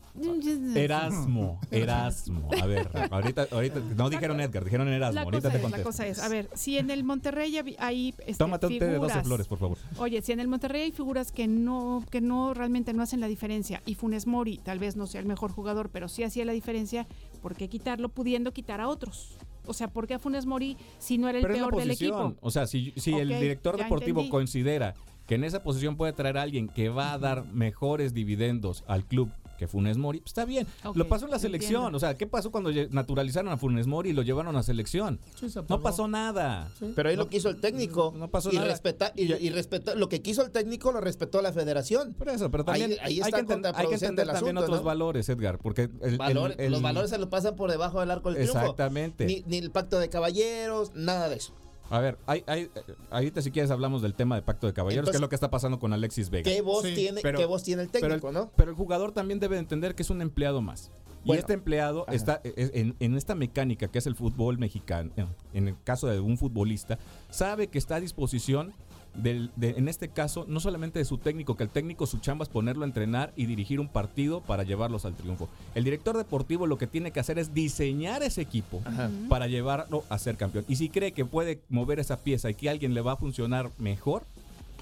[0.75, 2.49] Erasmo, Erasmo.
[2.61, 5.15] A ver, ahorita, ahorita no dijeron Edgar, dijeron Erasmo.
[5.15, 8.13] La ahorita cosa, te es, la cosa es, a ver, si en el Monterrey hay
[8.19, 9.77] este, Tómate un té de 12 figuras- flores, por favor.
[9.97, 13.27] Oye, si en el Monterrey hay figuras que no, que no realmente no hacen la
[13.27, 16.53] diferencia y Funes Mori tal vez no sea el mejor jugador, pero sí hacía la
[16.53, 17.07] diferencia,
[17.41, 19.37] ¿por qué quitarlo pudiendo quitar a otros?
[19.65, 22.35] O sea, ¿por qué a Funes Mori si no era el Pero peor del equipo?
[22.41, 24.31] O sea, si, si el director deportivo entendí.
[24.31, 24.95] considera
[25.27, 29.05] que en esa posición puede traer a alguien que va a dar mejores dividendos al
[29.05, 29.29] club
[29.59, 30.65] que Funes Mori, pues está bien.
[30.95, 31.75] Lo pasó en la selección.
[31.81, 31.97] entiendo.
[31.97, 35.19] O sea, ¿qué pasó cuando naturalizaron a Funes Mori y lo llevaron a selección?
[35.39, 36.71] Sí, se No pasó nada.
[36.95, 38.13] Pero ahí lo quiso el técnico.
[38.17, 38.67] No pasó y nada.
[38.69, 42.13] respeta- y, y respetó- lo que quiso el técnico lo respetó la federación.
[42.13, 44.57] Por eso, pero también Ahí- ahí hay, está que enten- hay que entender el también
[44.57, 44.85] asunto, otros ¿no?
[44.85, 48.11] valores, Edgar, porque el- el- Valores- el- los valores se los pasan por debajo del
[48.11, 48.59] arco del triunfo.
[48.59, 49.25] Exactamente.
[49.25, 51.53] Ni, ni el pacto de caballeros, nada de eso.
[51.89, 52.69] A ver, hay, hay, eh,
[53.09, 55.49] ahorita si quieres hablamos del tema de pacto de caballeros, que es lo que está
[55.49, 56.43] pasando con Alexis Vega.
[56.49, 58.51] ¿Qué voz, Sí, tiene, pero- ¿Qué voz tiene el técnico, pero el, no?
[58.55, 60.91] pero el jugador también debe entender que es un empleado más.
[61.25, 62.13] Y este empleado ajá.
[62.15, 66.07] está es- en, en esta mecánica que es el fútbol mexicano, en- en el caso
[66.07, 66.97] de un futbolista,
[67.29, 68.73] sabe que está a disposición
[69.15, 72.43] del, de- en este caso, no solamente de su técnico, que el técnico su chamba
[72.43, 75.49] es ponerlo a entrenar y dirigir un partido para llevarlos al triunfo.
[75.75, 79.09] El director deportivo lo que tiene que hacer es diseñar ese equipo Ajá.
[79.27, 80.65] para llevarlo a ser campeón.
[80.67, 83.17] Y si cree que puede mover esa pieza y que a alguien le va a
[83.17, 84.23] funcionar mejor,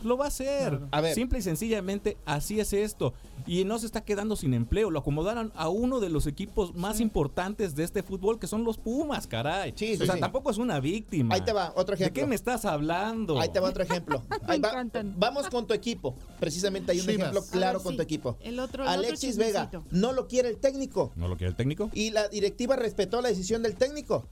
[0.03, 0.69] lo va a hacer.
[0.69, 0.87] Claro.
[0.91, 1.15] A ver.
[1.15, 3.13] Simple y sencillamente así es esto.
[3.45, 4.89] Y no se está quedando sin empleo.
[4.91, 8.77] Lo acomodaron a uno de los equipos más importantes de este fútbol, que son los
[8.77, 9.73] Pumas, caray.
[9.75, 10.21] Sí, sí, o sea, sí.
[10.21, 11.33] tampoco es una víctima.
[11.35, 12.21] Ahí te va, otro ¿De ejemplo.
[12.21, 13.39] qué me estás hablando?
[13.39, 14.21] Ahí te va otro ejemplo.
[14.47, 15.13] Ahí va- encantan.
[15.17, 16.15] Vamos con tu equipo.
[16.39, 17.19] Precisamente hay un Chivas.
[17.29, 17.97] ejemplo claro ver, con sí.
[17.97, 18.37] tu equipo.
[18.41, 21.11] El otro, el otro Alexis Vega no lo quiere el técnico.
[21.15, 21.89] ¿No lo quiere el técnico?
[21.93, 24.25] Y la directiva respetó la decisión del técnico.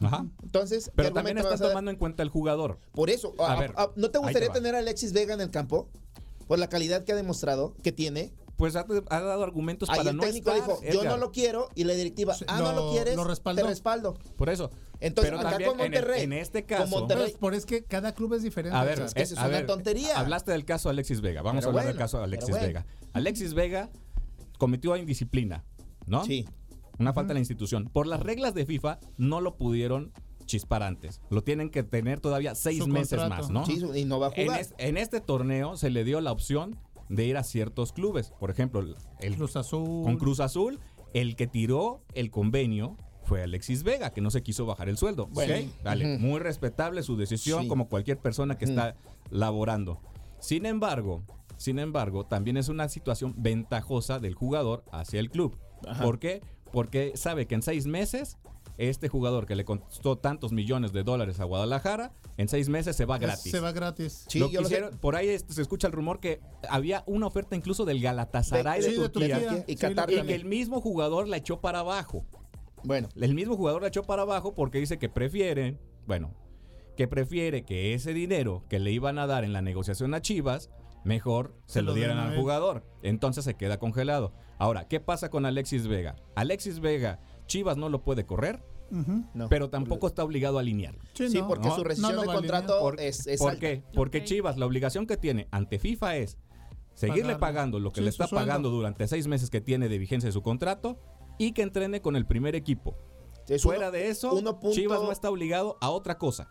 [0.00, 0.26] Ajá.
[0.42, 1.72] Entonces, ¿qué Pero también argumento está vas a dar?
[1.72, 2.78] tomando en cuenta el jugador.
[2.92, 5.40] Por eso, A a- ver, a- ¿no te gustaría te tener a Alexis Vega en
[5.40, 5.88] el campo?
[6.46, 8.32] Por la calidad que ha demostrado que tiene.
[8.56, 11.12] Pues ha, ha dado argumentos Ahí para el no técnico estar, dijo, yo Edgar.
[11.12, 11.68] no lo quiero.
[11.76, 13.62] Y la directiva, ah, no lo- lo quieres, lo respaldó.
[13.62, 14.14] te respaldo.
[14.36, 14.70] Por eso.
[15.00, 16.22] Entonces, Pero acá también con en el- Monterrey.
[16.24, 18.76] en este con caso- Monterrey, Pero por es que cada club es diferente.
[18.76, 20.18] A ver, o sea, es que eso es a una ver, tontería.
[20.18, 21.42] Hablaste del caso Alexis Vega.
[21.42, 22.66] Vamos Pero a hablar del caso Alexis pero bueno.
[22.66, 22.86] Vega.
[23.12, 23.90] Alexis Vega
[24.58, 25.64] cometió indisciplina,
[26.06, 26.24] ¿no?
[26.24, 26.48] Sí.
[26.98, 27.88] Una falta en la institución.
[27.92, 30.12] Por las reglas de FIFA no lo pudieron
[30.46, 31.20] chispar antes.
[31.30, 33.42] Lo tienen que tener todavía seis Su meses contrato.
[33.44, 33.66] más, ¿no?
[33.66, 34.60] Sí, y no va a En, jugar.
[34.60, 36.76] es- en este torneo se le dio la opción
[37.08, 38.32] de ir a ciertos clubes.
[38.40, 38.80] Por ejemplo,
[39.20, 40.04] el, Cruz Azul.
[40.04, 40.78] con Cruz Azul,
[41.14, 45.26] el que tiró el convenio fue Alexis Vega, que no se quiso bajar el sueldo.
[45.26, 45.54] Bueno.
[45.54, 45.84] ¿ok?
[45.84, 46.24] Vale, Ujú.
[46.26, 47.68] muy respetable su decisión, Sí.
[47.68, 48.96] como cualquier persona que está
[49.30, 50.00] laborando.
[50.40, 51.22] Sin embargo,
[51.58, 55.58] sin embargo, también es una situación ventajosa del jugador hacia el club.
[55.86, 56.02] Ajá.
[56.04, 56.40] ¿Por qué?
[56.72, 58.36] Porque sabe que en seis meses
[58.76, 63.06] este jugador que le costó tantos millones de dólares a Guadalajara, en seis meses se
[63.06, 63.50] va gratis.
[63.50, 64.24] Se va gratis.
[64.28, 64.76] Sí, Lo yo lo sé.
[64.76, 68.90] quisieron- por ahí se escucha el rumor que había una oferta incluso del Galatasaray de,
[68.90, 69.64] Sí, de Turquía.
[69.66, 72.24] Y Sí, Qatar y que el mismo jugador la echó para abajo.
[72.84, 75.76] Bueno, El mismo jugador la echó para abajo porque dice que prefiere,
[76.06, 76.32] bueno,
[76.96, 80.70] que prefiere que ese dinero que le iban a dar en la negociación a Chivas,
[81.04, 82.84] mejor se, Se lo lo dieran al jugador.
[83.02, 84.32] Entonces se queda congelado.
[84.58, 86.16] Ahora, ¿qué pasa con Alexis Vega?
[86.34, 89.48] Alexis Vega, Chivas no lo puede correr, no.
[89.48, 90.96] pero tampoco está obligado a alinear.
[91.14, 91.48] Sí, Sí, no.
[91.48, 93.60] porque no, su rescisión de contrato ¿Por, es, es ¿por alta.
[93.60, 93.82] qué?
[93.94, 94.24] Porque.
[94.24, 96.38] Chivas, la obligación que tiene ante FIFA es
[96.94, 97.40] seguirle Pagarle.
[97.40, 100.32] pagando lo que Sí, le está pagando durante seis meses que tiene de vigencia de
[100.32, 100.98] su contrato
[101.38, 102.96] y que entrene con el primer equipo.
[103.48, 106.50] Es Fuera uno- de eso, uno punto- Chivas no está obligado a otra cosa.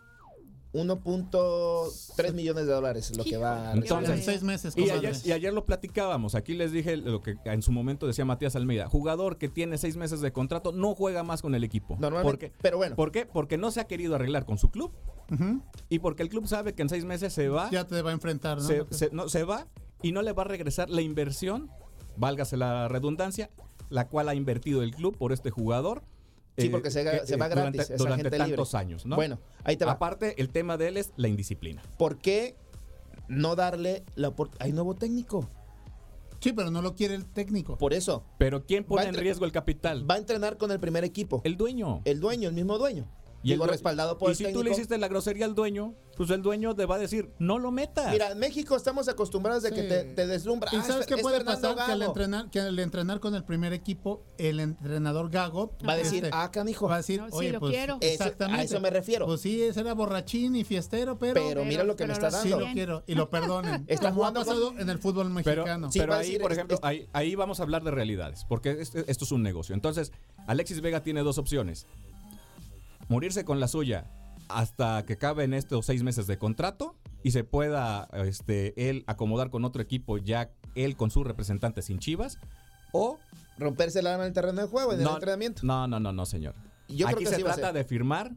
[0.72, 4.74] 1.3 millones de dólares lo que va a Entonces- En seis meses.
[4.76, 8.24] Y ayer, y ayer lo platicábamos, aquí les dije lo que en su momento decía
[8.24, 11.96] Matías Almeida, jugador que tiene seis meses de contrato no juega más con el equipo.
[11.98, 12.52] Normalmente, ¿Por qué?
[12.60, 12.96] pero bueno.
[12.96, 13.26] ¿Por qué?
[13.26, 14.92] Porque no se ha querido arreglar con su club
[15.88, 18.14] y porque el club sabe que en seis meses se va, Ya te va a
[18.14, 18.64] enfrentar, ¿no?
[18.64, 19.66] se, se- no, se va
[20.02, 21.70] y no le va a regresar la inversión,
[22.16, 23.50] válgase la redundancia,
[23.90, 26.02] la cual ha invertido el club por este jugador.
[26.58, 27.04] Sí, eh, porque se, eh,
[27.36, 28.50] va durante- gratis, es durante agente libre.
[28.52, 29.16] tantos años, ¿no?
[29.16, 29.92] Bueno, ahí te va.
[29.92, 31.82] Aparte, el tema de él es la indisciplina.
[31.96, 32.56] ¿Por qué
[33.28, 34.66] no darle la oportunidad?
[34.66, 35.48] Hay nuevo técnico.
[36.40, 37.76] Sí, pero no lo quiere el técnico.
[37.78, 40.08] Por eso, Pero ¿quién Va pone en riesgo el capital?
[40.08, 41.40] va a entrenar con el primer equipo.
[41.44, 42.00] El dueño.
[42.04, 43.08] El dueño, el mismo dueño.
[43.42, 44.60] Y el Digo, due- respaldado por y el si técnico.
[44.60, 47.58] tú le hiciste la grosería al dueño, pues el dueño te va a decir, no
[47.58, 48.12] lo metas.
[48.12, 49.88] Mira, en México estamos acostumbrados de que Sí.
[49.88, 50.68] te, te deslumbra.
[50.72, 51.86] ¿Y Ah, sabes es- qué es puede Fernando pasar?
[51.86, 55.96] Que al, entrenar, que al entrenar con el primer equipo, el entrenador Gago Va a
[55.96, 56.88] decir, este, ah, canijo.
[56.88, 57.96] va a decir, No, sí, oye, lo pues quiero.
[58.00, 58.60] Eso- exactamente.
[58.60, 59.24] a eso me refiero.
[59.26, 62.36] Pues sí, ese era borrachín y fiestero, pero, pero, mira lo que me está lo
[62.42, 62.66] sí dando.
[62.66, 63.84] lo quiero y lo perdonen.
[63.88, 65.92] Está Como ha con- pasado en el fútbol pero mexicano.
[65.92, 68.70] Sí, pero ahí, decir, por ejemplo, es- ahí, ahí vamos a hablar de realidades, porque
[68.80, 69.74] es- esto es un negocio.
[69.74, 70.12] Entonces,
[70.48, 71.86] Alexis Vega tiene dos opciones.
[73.08, 74.04] Morirse con la suya
[74.48, 79.50] hasta que acabe en estos seis meses de contrato y se pueda este, él acomodar
[79.50, 82.38] con otro equipo ya él con su representante sin Chivas
[82.92, 83.18] o
[83.58, 85.62] Romperse el alma en el terreno de juego, en el entrenamiento.
[85.64, 86.54] no, no, no, no, señor.
[86.88, 88.32] Yo creo Aquí que se trata de firmar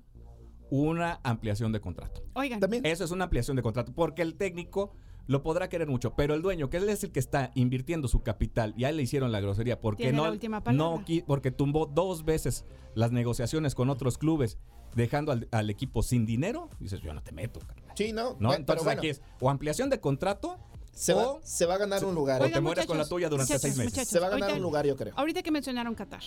[0.71, 2.23] una ampliación de contrato.
[2.33, 2.85] Oigan, También.
[2.85, 4.93] Eso es una ampliación de contrato, porque el técnico
[5.27, 8.22] lo podrá querer mucho, pero el dueño, que él es el que está invirtiendo su
[8.23, 10.26] capital, ya le hicieron la grosería, porque no,
[10.73, 12.65] no porque tumbó dos veces
[12.95, 14.57] las negociaciones con otros clubes,
[14.95, 17.60] dejando al, al equipo sin dinero, dices, yo no te meto.
[17.61, 17.91] carnal".
[17.95, 18.31] Sí, no.
[18.31, 18.49] ¿No?
[18.49, 20.57] bueno, Entonces bueno, aquí es o ampliación de contrato
[20.91, 22.41] Se va, o se va a ganar un lugar.
[22.41, 23.93] o te mueres con la tuya durante seis meses.
[23.93, 25.14] muchachos, Se va a ganar ahorita- un lugar, yo creo.
[25.15, 26.22] Ahorita que mencionaron Qatar,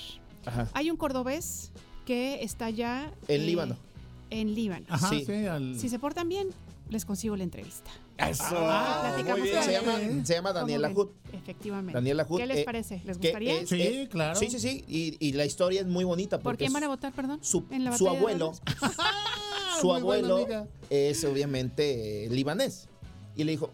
[0.47, 0.69] Ajá.
[0.73, 1.73] hay un cordobés
[2.07, 3.77] que está ya En eh, Líbano.
[4.31, 4.87] En Líbano.
[4.89, 5.25] Ajá, Sí.
[5.27, 6.49] sí, al- Si se portan bien,
[6.89, 7.91] les consigo la entrevista.
[8.17, 8.45] Eso.
[8.53, 9.57] Ah, platicamos muy bien.
[9.59, 10.91] con Se llama, se llama ¿Cómo Daniel ven?
[10.93, 11.13] Lahut.
[11.33, 11.93] Efectivamente.
[11.95, 13.03] Daniel Lahut, ¿Qué les eh, parece?
[13.05, 13.61] ¿Les gustaría?
[13.61, 14.39] es- Sí, eh, claro.
[14.39, 14.85] Sí, sí, sí.
[14.87, 16.37] Y, y la historia es muy bonita.
[16.39, 17.39] ¿Por Porque quién van a su- votar, perdón?
[17.43, 18.95] Su, ¿En la su batalla de abuelo, Dallas?
[19.81, 20.47] su Muy abuelo
[20.91, 22.89] es obviamente eh, libanés.
[23.37, 23.71] Y le dijo,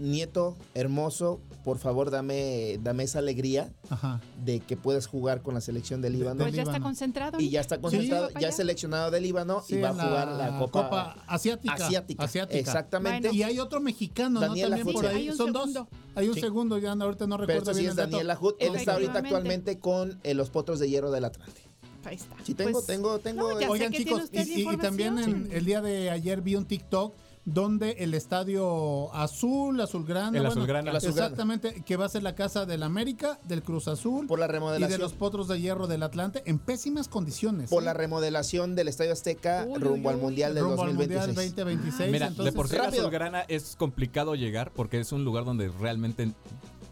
[0.00, 4.20] nieto hermoso, por favor dame, dame esa alegría Ajá.
[4.44, 6.42] de que puedas jugar con la selección de Líbano.
[6.44, 7.40] Pues ya está concentrado.
[7.40, 8.34] y ya está concentrado, Sí.
[8.40, 11.74] ya es seleccionado de Líbano Sí, y va a jugar la Copa, Asiática.
[11.74, 12.24] Asiática.
[12.24, 12.58] Asiática.
[12.58, 13.28] Exactamente.
[13.28, 13.34] Bueno.
[13.34, 14.76] Y hay otro mexicano, Daniel ¿no?
[14.76, 15.26] También por ahí.
[15.28, 15.64] Son segundo.
[15.80, 15.88] dos.
[16.14, 16.40] Hay un Sí.
[16.40, 17.96] segundo, ya ahorita no Pero recuerdo esto sí bien es.
[17.96, 18.56] Daniel Lahut.
[18.60, 21.62] Él está ahorita actualmente con eh, los Potros de Hierro del Atlante.
[22.04, 22.36] Ahí está.
[22.44, 23.48] Sí, tengo, Pues, tengo, tengo.
[23.58, 27.14] no, Oigan, chicos, y, también en, el día de ayer vi un TikTok
[27.44, 30.90] donde el estadio azul, azulgrana, El bueno, azulgrana.
[30.90, 31.26] El azulgrana.
[31.26, 34.48] exactamente, que va a ser la casa del América, del Cruz Azul por la y
[34.48, 35.00] de remodelación.
[35.00, 37.70] los Potros de Hierro del Atlante en pésimas condiciones.
[37.70, 37.86] por ¿eh?
[37.86, 40.20] la remodelación del Estadio Azteca Uy, rumbo uy, al.
[40.20, 41.56] Mundial del rumbo al Mundial 2026.
[41.56, 42.12] 2026.
[42.12, 42.76] Mira, entonces, de por sí.
[42.76, 46.32] Azulgrana es complicado llegar porque es un lugar donde realmente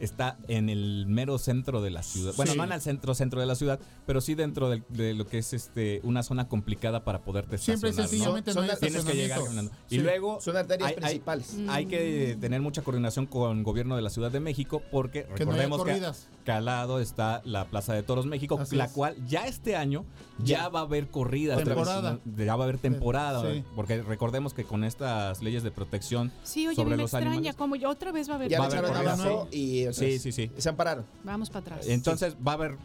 [0.04, 2.32] está en el mero centro de la ciudad.
[2.36, 2.58] Bueno, Sí.
[2.58, 5.52] no en el centro centro de la ciudad, pero sí dentro de, lo que es
[5.52, 8.02] este una zona complicada para poderte estacionar, ¿no?
[8.08, 9.44] sencillamente no, Son- hay Tienes que llegar estacionamiento.
[9.44, 9.72] caminando.
[9.88, 9.94] Sí.
[9.94, 11.56] Y luego Son arterias hay- hay- principales.
[11.68, 15.52] Hay que tener mucha coordinación con gobierno de la Ciudad de México porque Que no
[15.52, 16.28] recordemos que, corridas.
[16.41, 18.93] que al lado está la Plaza de Toros México, Así la es.
[18.93, 20.05] cual ya este año
[20.39, 20.69] ya, Ya.
[20.69, 21.62] va a haber corridas.
[21.62, 22.19] Temporada.
[22.36, 23.52] Ya va a haber temporada.
[23.52, 23.62] Sí.
[23.77, 27.12] Porque recordemos que con estas leyes de protección Sí, oye, a sobre mí me los
[27.14, 27.56] extraña animales.
[27.56, 28.51] como yo otra vez va a haber.
[28.51, 30.51] Ya Va le a haber echaron corridas, abajo y o sea, Sí, sí, sí.
[30.56, 31.05] se ampararon.
[31.23, 31.86] Vamos para atrás.
[31.86, 32.77] Entonces va a haber.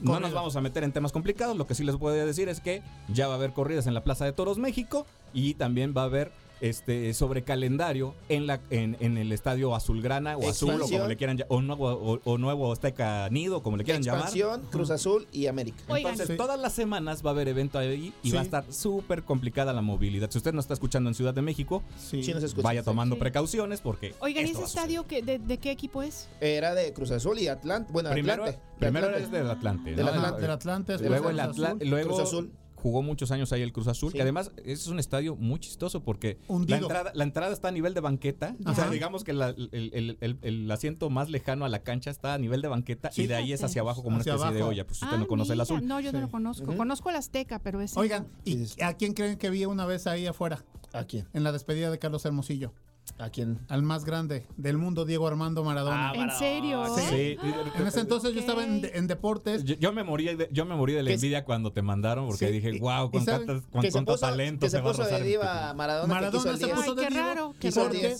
[0.00, 1.56] No nos vamos a meter en temas complicados.
[1.56, 4.02] Lo que sí les puedo decir es que ya va a haber corridas en la
[4.02, 6.32] Plaza de Toros México y también va a haber
[6.62, 11.16] este sobre calendario en la en, en el estadio Azulgrana o Azul o como le
[11.16, 14.22] quieran llamar o nuevo o, o nuevo Azteca Nido como le quieran llamar.
[14.22, 15.78] Expansión, Cruz Azul y América.
[15.88, 16.36] Oigan, Entonces, Sí.
[16.36, 18.34] todas las semanas va a haber evento ahí y Sí.
[18.34, 20.30] va a estar súper complicada la movilidad.
[20.30, 22.22] Si usted no está escuchando en Ciudad de México, Sí.
[22.22, 22.64] Sí nos escuchan.
[22.64, 23.20] vaya tomando Sí.
[23.20, 24.14] precauciones porque.
[24.20, 26.28] Oigan, ¿y esto ese estadio que, de, de qué equipo es?
[26.40, 27.92] Era de Cruz Azul y Atlante.
[27.92, 28.60] Bueno, Primero, Atlante.
[28.62, 29.24] de primero Atlante.
[29.24, 29.90] es del Atlante.
[29.94, 30.10] Del ¿no?
[30.12, 30.40] Atlante.
[30.42, 30.98] Del Atlante.
[31.00, 31.64] Luego, el Azul.
[31.64, 32.52] Atla- luego Cruz Azul.
[32.82, 34.16] Jugó muchos años ahí el Cruz Azul, Sí.
[34.16, 37.94] que además es un estadio muy chistoso porque la entrada, la entrada está a nivel
[37.94, 38.56] de banqueta.
[38.66, 42.10] O sea, digamos que la- el, el- el- el asiento más lejano a la cancha
[42.10, 43.22] está a nivel de banqueta Sí.
[43.22, 44.84] y de ahí es hacia abajo como una especie de olla.
[44.86, 45.86] Pues usted Ah, no conoce el azul.
[45.86, 46.64] No, yo no lo conozco.
[46.68, 46.76] Ujú.
[46.76, 47.98] Conozco el Azteca, pero ese.
[47.98, 48.26] Oigan.
[48.44, 48.82] ¿y Sí.
[48.82, 50.64] a quién creen que vi una vez ahí afuera?
[50.92, 51.26] ¿A quién?
[51.32, 52.72] En la despedida de Carlos Hermosillo.
[53.18, 53.58] ¿A quién?
[53.68, 56.12] Al más grande del mundo, Diego Armando Maradona.
[56.14, 56.84] ¿En serio?
[56.96, 57.36] Sí.
[57.78, 59.64] En ese entonces yo estaba en, deportes.
[59.64, 62.46] Yo, yo me morí de, yo me morí de la envidia cuando te mandaron porque
[62.46, 65.22] Sí, dije, wow, con, tantas- con cuánto puso, talento que se va a puso de
[65.22, 65.74] diva.
[65.74, 68.16] Maradona, que Maradona se puso Ay, de raro, porque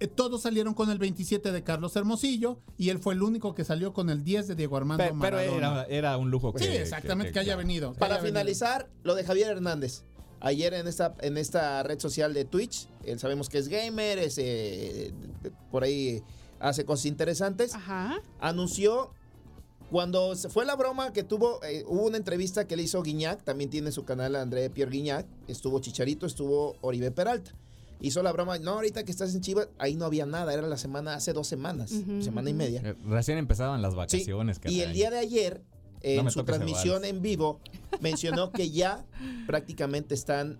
[0.00, 3.64] eh, todos salieron con el 27 de Carlos Hermosillo y él fue el único que
[3.64, 5.82] salió con el 10 de Diego Armando Pe- Pero, Maradona.
[5.82, 7.58] era, era un lujo que sí, exactamente, que, haya claro.
[7.58, 7.92] venido.
[7.92, 8.40] que Para haya venido.
[8.40, 10.04] finalizar, lo de Javier Hernández.
[10.44, 14.36] Ayer en esta, en esta red social de Twitch, él sabemos que es gamer, es,
[14.36, 15.10] eh,
[15.70, 16.22] por ahí
[16.60, 17.74] hace cosas interesantes.
[17.74, 18.20] Ajá.
[18.40, 19.10] Anunció
[19.90, 23.42] cuando se fue la broma que tuvo, eh, hubo una entrevista que le hizo Guiñac,
[23.42, 27.52] también tiene su canal André Pierre Guiñac, estuvo Chicharito, estuvo Oribe Peralta.
[28.00, 30.76] Hizo la broma, no, ahorita que estás en Chivas, ahí no había nada, era la
[30.76, 31.90] semana, hace dos semanas,
[32.20, 32.82] semana y media.
[32.84, 34.60] Eh, Recién empezaban las Sí, vacaciones.
[34.66, 35.62] y el día de ayer,
[36.04, 37.60] en su el transmisión en vivo,
[38.00, 39.04] mencionó que ya
[39.46, 40.58] prácticamente están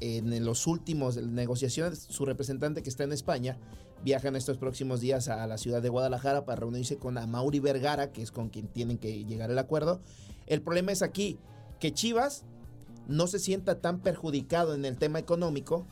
[0.00, 2.06] en los últimos negociaciones.
[2.08, 3.58] Su representante que está en España
[4.02, 8.12] viaja en estos próximos días a la ciudad de Guadalajara para reunirse con Amauri Vergara,
[8.12, 10.00] que es con quien tienen que llegar al acuerdo.
[10.46, 11.38] El problema es aquí
[11.78, 12.44] que Chivas
[13.08, 15.86] no se sienta tan perjudicado en el tema económico,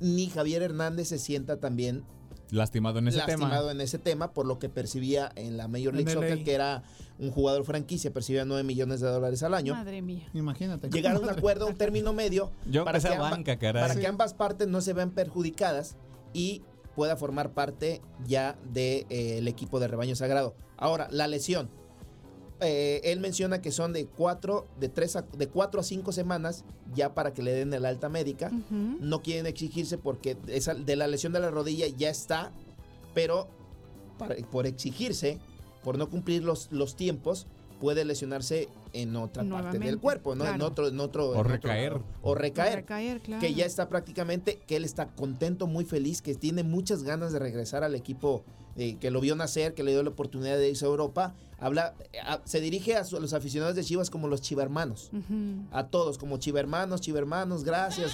[0.00, 2.04] ni Javier Hernández se sienta también
[2.50, 3.72] Lastimado en ese lastimado tema.
[3.72, 6.10] en ese tema, por lo que percibía en la Major League.
[6.10, 6.82] Soccer, que era
[7.18, 9.74] un jugador franquicia, percibía 9 millones de dólares al año.
[9.74, 10.28] Madre mía.
[10.34, 10.88] Imagínate.
[10.90, 13.82] Llegar a un acuerdo, a un término medio, Yo para, que a amba- banca, caray.
[13.82, 15.96] para que ambas partes no se vean perjudicadas
[16.32, 16.62] y
[16.94, 20.54] pueda formar parte ya del equipo de rebaño sagrado.
[20.76, 21.68] Ahora, la lesión.
[22.60, 26.64] Eh, él menciona que son de cuatro, de tres a, de cuatro a cinco semanas
[26.92, 28.50] ya para que le den el alta médica.
[28.70, 32.50] No quieren exigirse porque esa, de la lesión de la rodilla ya está,
[33.14, 33.46] pero
[34.18, 35.38] para- por exigirse,
[35.82, 37.46] por no cumplir los, los tiempos,
[37.80, 40.44] puede lesionarse en otra parte del cuerpo, ¿no?
[40.46, 42.00] En otro, en otro, O en otro- recaer.
[42.22, 42.84] o recaer.
[42.84, 43.40] Claro.
[43.40, 47.38] Que ya está prácticamente, que él está contento, muy feliz, que tiene muchas ganas de
[47.38, 48.42] regresar al equipo
[48.76, 51.94] eh, que lo vio nacer, que le dio la oportunidad de irse a Europa, habla,
[52.12, 55.10] eh, a- se dirige a, su- a los aficionados de Chivas como los chivermanos.
[55.72, 58.12] A todos, como chivermanos, chivermanos, gracias.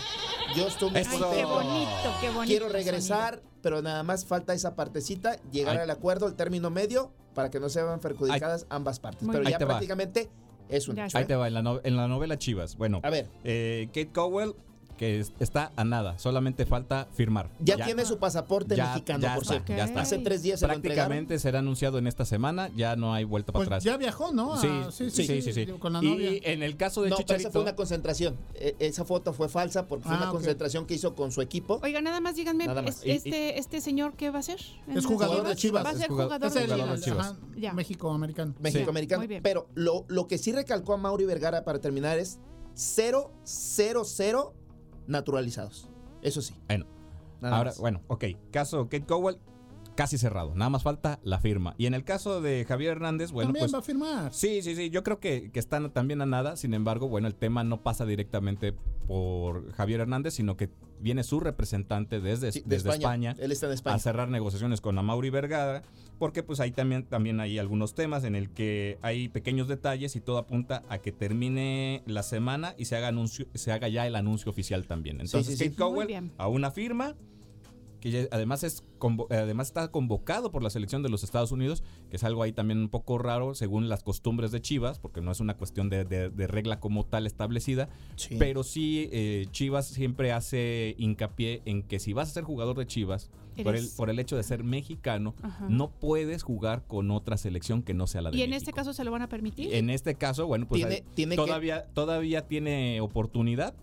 [0.56, 1.48] Yo estoy muy Ay, qué contento.
[1.48, 2.46] bonito, qué bonito.
[2.46, 5.82] Quiero regresar, pero nada más falta esa partecita, llegar Ay.
[5.82, 9.26] al acuerdo, el término medio, para que no se vean perjudicadas ambas partes.
[9.30, 9.66] Pero ya va.
[9.66, 10.30] prácticamente
[10.68, 11.18] es un hecho.
[11.18, 12.76] Ahí te va, en la, no- en la novela Chivas.
[12.76, 14.54] Bueno, A ver, eh, Kate Cowell,
[14.96, 17.50] que es- está a nada, solamente falta firmar.
[17.60, 19.76] ya, tiene su pasaporte Ya- mexicano, ya por está, cierto.
[19.76, 20.00] ya está.
[20.00, 20.72] Hace tres días se lo.
[20.74, 23.84] Prácticamente será anunciado en esta semana, ya no hay vuelta para Pues atrás.
[23.84, 24.56] ya viajó, ¿no?
[24.56, 25.66] Sí, Ah, sí, sí, sí, sí.
[25.78, 26.30] Con la Y novia.
[26.44, 28.36] en el caso de No, esa fue una concentración.
[28.54, 31.80] E- esa foto fue falsa porque fue Ah, una concentración que hizo con su equipo.
[31.82, 32.98] Oiga, nada más díganme, Nada más.
[32.98, 34.60] es- Y- y- este, ¿este señor qué va a hacer?
[34.86, 35.84] ¿En Es jugador de Chivas.
[35.84, 37.34] Va a Es ser jugador- de el, jugador de Chivas.
[37.54, 37.74] Chivas.
[37.74, 38.54] México-americano.
[38.60, 39.20] México-americano.
[39.20, 39.42] Muy bien.
[39.42, 42.38] Pero lo, lo que sí recalcó a Mauri Vergara para terminar es
[42.74, 44.54] 0, 0, 0
[45.06, 45.88] naturalizados.
[46.22, 46.54] Eso sí.
[46.68, 46.86] Bueno,
[47.40, 47.78] Nada ahora, más.
[47.78, 48.24] bueno, ok.
[48.50, 49.38] Caso Kate Cowell,
[49.94, 50.54] casi cerrado.
[50.54, 51.74] Nada más falta la firma.
[51.78, 53.74] Y en el caso de Javier Hernández, bueno, También pues.
[53.74, 54.32] va a firmar.
[54.32, 54.90] Sí, sí, sí.
[54.90, 56.56] Yo creo que, que están también a nada.
[56.56, 58.74] Sin embargo, bueno, el tema no pasa directamente
[59.06, 63.66] por Javier Hernández, sino que viene su representante desde, Sí, de desde España, Él está
[63.66, 63.96] en España.
[63.96, 65.82] a cerrar negociaciones con Amauri Vergara,
[66.18, 70.20] porque pues ahí también, también hay algunos temas en el que hay pequeños detalles y
[70.20, 74.16] todo apunta a que termine la semana y se haga anuncio, se haga ya el
[74.16, 75.20] anuncio oficial también.
[75.20, 75.70] Entonces, sí, sí.
[75.70, 77.14] Kate Cowell a una firma
[78.04, 81.52] que ya- además es convo- eh, además está convocado por la selección de los Estados
[81.52, 85.22] Unidos, que es algo ahí también un poco raro según las costumbres de Chivas, porque
[85.22, 88.36] no es una cuestión de, de- de regla como tal establecida, Sí.
[88.38, 92.86] pero sí eh, Chivas siempre hace hincapié en que si vas a ser jugador de
[92.86, 93.30] Chivas,
[93.62, 95.66] por el, por el hecho de ser mexicano, Ajá.
[95.70, 98.68] no puedes jugar con otra selección que no sea la de ¿Y en México.
[98.68, 99.72] este caso se lo van a permitir?
[99.72, 103.74] En este caso, bueno, pues Tiene- ahí tiene que- todavía, todavía tiene oportunidad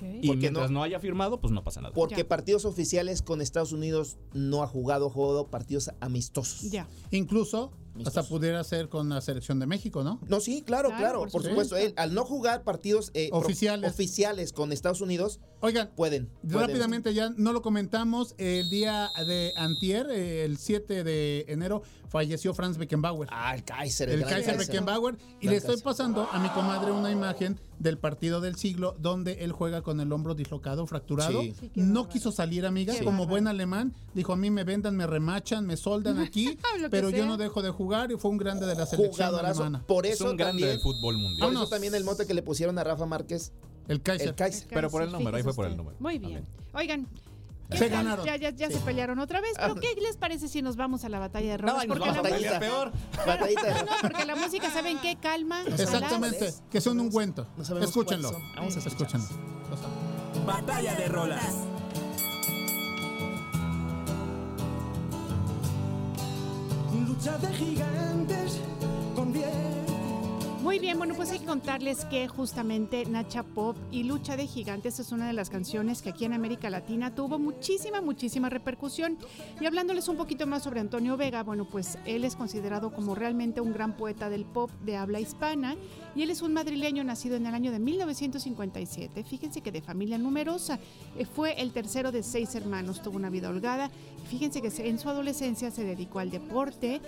[0.00, 1.94] Y Porque mientras no- no, haya firmado, pues no pasa nada.
[1.94, 2.28] Porque Ya.
[2.28, 6.70] partidos oficiales con Estados Unidos no ha jugado, ha jugado partidos amistosos.
[6.70, 6.86] Ya.
[7.10, 7.72] Incluso
[8.04, 10.20] hasta pudiera ser con la selección de México, ¿no?
[10.28, 11.76] No, sí, claro, Claro, claro, por por, supuesto.
[11.76, 13.90] Él, al no jugar partidos eh, pro- Oficiales.
[13.90, 16.28] oficiales con Estados Unidos, Oigan, pueden.
[16.42, 16.68] pueden.
[16.68, 22.78] rápidamente ya no lo comentamos, el día de antier, el 7 de enero, falleció Franz
[22.78, 23.28] Beckenbauer.
[23.30, 24.08] Ah, el Kaiser.
[24.08, 25.84] el gran Kaiser Beckenbauer y Gran le estoy Kaiser.
[25.84, 30.10] pasando a mi comadre una imagen del partido del siglo donde él juega con el
[30.12, 31.40] hombro dislocado, fracturado.
[31.42, 31.54] Sí.
[31.60, 33.94] Sí, no quiso salir, amiga, Qué como buen alemán.
[34.14, 36.58] Dijo, a mí me vendan, me remachan, me soldan aquí,
[36.90, 39.62] pero yo no dejo de jugar y fue un grande de la selección Jugadorazo.
[39.62, 39.84] alemana.
[39.86, 41.46] Por Es eso un grande también, del fútbol mundial.
[41.48, 43.52] por eso también el mote que le pusieron a Rafa Márquez,
[43.88, 44.28] El Kaiser.
[44.28, 44.68] el Kaiser.
[44.68, 45.96] Pero por el número, ahí fue por el número.
[46.00, 46.46] Muy bien.
[46.72, 47.06] Oigan.
[47.70, 48.24] ¿qué Se ganaron.
[48.24, 49.52] Ya, ya, ya se pelearon otra vez.
[49.56, 51.84] ¿Pero qué les parece si nos vamos a la batalla de No, rolas?
[51.84, 52.92] y nos porque vamos la a música, peor.
[53.26, 55.16] Batallita no, no, porque la música, ¿saben qué?
[55.16, 55.62] Calma.
[55.66, 57.46] Exactamente, que son un ungüento.
[57.56, 58.32] No Escúchenlo.
[58.56, 59.26] Vamos a Escúchenlo.
[60.46, 61.54] Batalla de rolas.
[67.06, 68.60] Lucha de gigantes
[69.14, 69.89] convierte.
[70.62, 75.00] Muy bien, bueno, pues hay que contarles que justamente Nacha Pop y Lucha de Gigantes
[75.00, 79.16] es una de las canciones que aquí en América Latina tuvo muchísima, muchísima repercusión.
[79.58, 83.62] Y hablándoles un poquito más sobre Antonio Vega, bueno, pues él es considerado como realmente
[83.62, 85.76] un gran poeta del pop de habla hispana
[86.14, 89.24] y él es un madrileño nacido en el año de 1957.
[89.24, 90.78] Fíjense que de familia numerosa,
[91.16, 93.90] eh, fue el tercero de seis hermanos, tuvo una vida holgada.
[94.28, 97.00] Fíjense que en su adolescencia se dedicó al deporte,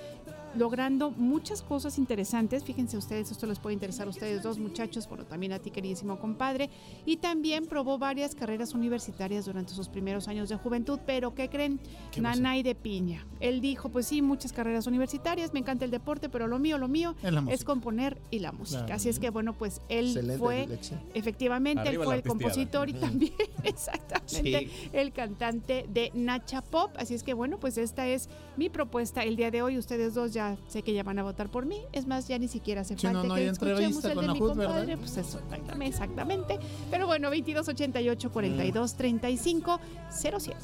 [0.56, 2.64] logrando muchas cosas interesantes.
[2.64, 6.18] Fíjense ustedes, esto les puede interesar a ustedes dos muchachos, pero también a ti queridísimo
[6.18, 6.70] compadre.
[7.06, 11.80] Y también probó varias carreras universitarias durante sus primeros años de juventud, pero ¿qué creen?
[12.20, 13.26] Nanay de piña.
[13.40, 16.88] Él dijo, pues sí, muchas carreras universitarias, me encanta el deporte, pero lo mío, lo
[16.88, 17.14] mío
[17.50, 18.80] Es componer y la música.
[18.80, 18.94] Claro.
[18.94, 21.00] Así es que bueno, pues él Excelente fue elección.
[21.14, 22.38] efectivamente, Arriba él fue el pisteada.
[22.44, 23.32] compositor y también
[23.64, 26.90] exactamente el cantante de Nacha Pop.
[26.98, 29.78] Así es que bueno, pues esta es mi propuesta el día de hoy.
[29.78, 31.80] Ustedes dos ya sé que ya van a votar por mí.
[31.92, 34.40] Es más, ya ni siquiera hace no, falta no que hay escuchemos el de mi
[34.40, 34.74] HUD, ¿verdad?
[34.74, 34.96] compadre.
[34.96, 36.58] Pues eso, exactamente, exactamente.
[36.90, 40.56] Pero bueno, 22 88 42 35 07.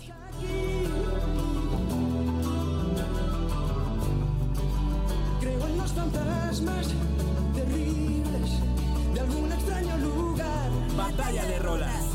[5.41, 6.89] Creo en los fantasmas
[7.55, 8.51] terribles
[9.15, 10.71] de algún extraño lugar.
[10.97, 12.08] Batalla de rolas.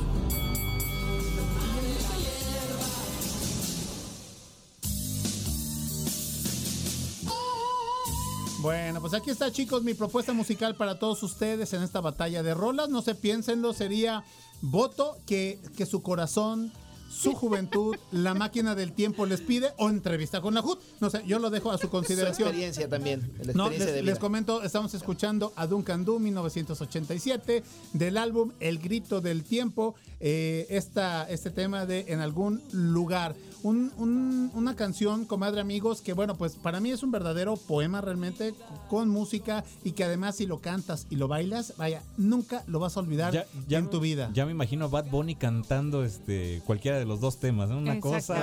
[8.63, 12.53] Bueno, pues aquí está, chicos, mi propuesta musical para todos ustedes en esta batalla de
[12.53, 12.87] rolas.
[12.87, 14.23] No se piénsenlo, sería
[14.61, 16.71] voto que, que su corazón,
[17.11, 20.77] su juventud, la máquina del tiempo les pide o entrevista con la HUD.
[21.01, 22.47] No sé, yo lo dejo a su Su consideración.
[22.47, 23.19] experiencia también.
[23.43, 24.19] La No, experiencia les, de les vida.
[24.21, 31.29] comento, estamos escuchando a Duncan Du 1987 del álbum El Grito del Tiempo, eh, esta,
[31.29, 33.35] este tema de En algún lugar.
[33.63, 38.01] Un- un- una canción, comadre amigos, que bueno, pues para mí es un verdadero poema
[38.01, 38.53] realmente
[38.89, 42.97] con música y que además si lo cantas y lo bailas, vaya, nunca lo vas
[42.97, 43.33] a olvidar
[43.79, 44.29] en tu vida.
[44.33, 47.77] Ya me imagino a Bad Bunny cantando este cualquiera de los dos temas, ¿no?
[47.77, 48.35] Una cosa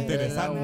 [0.00, 0.60] interesante.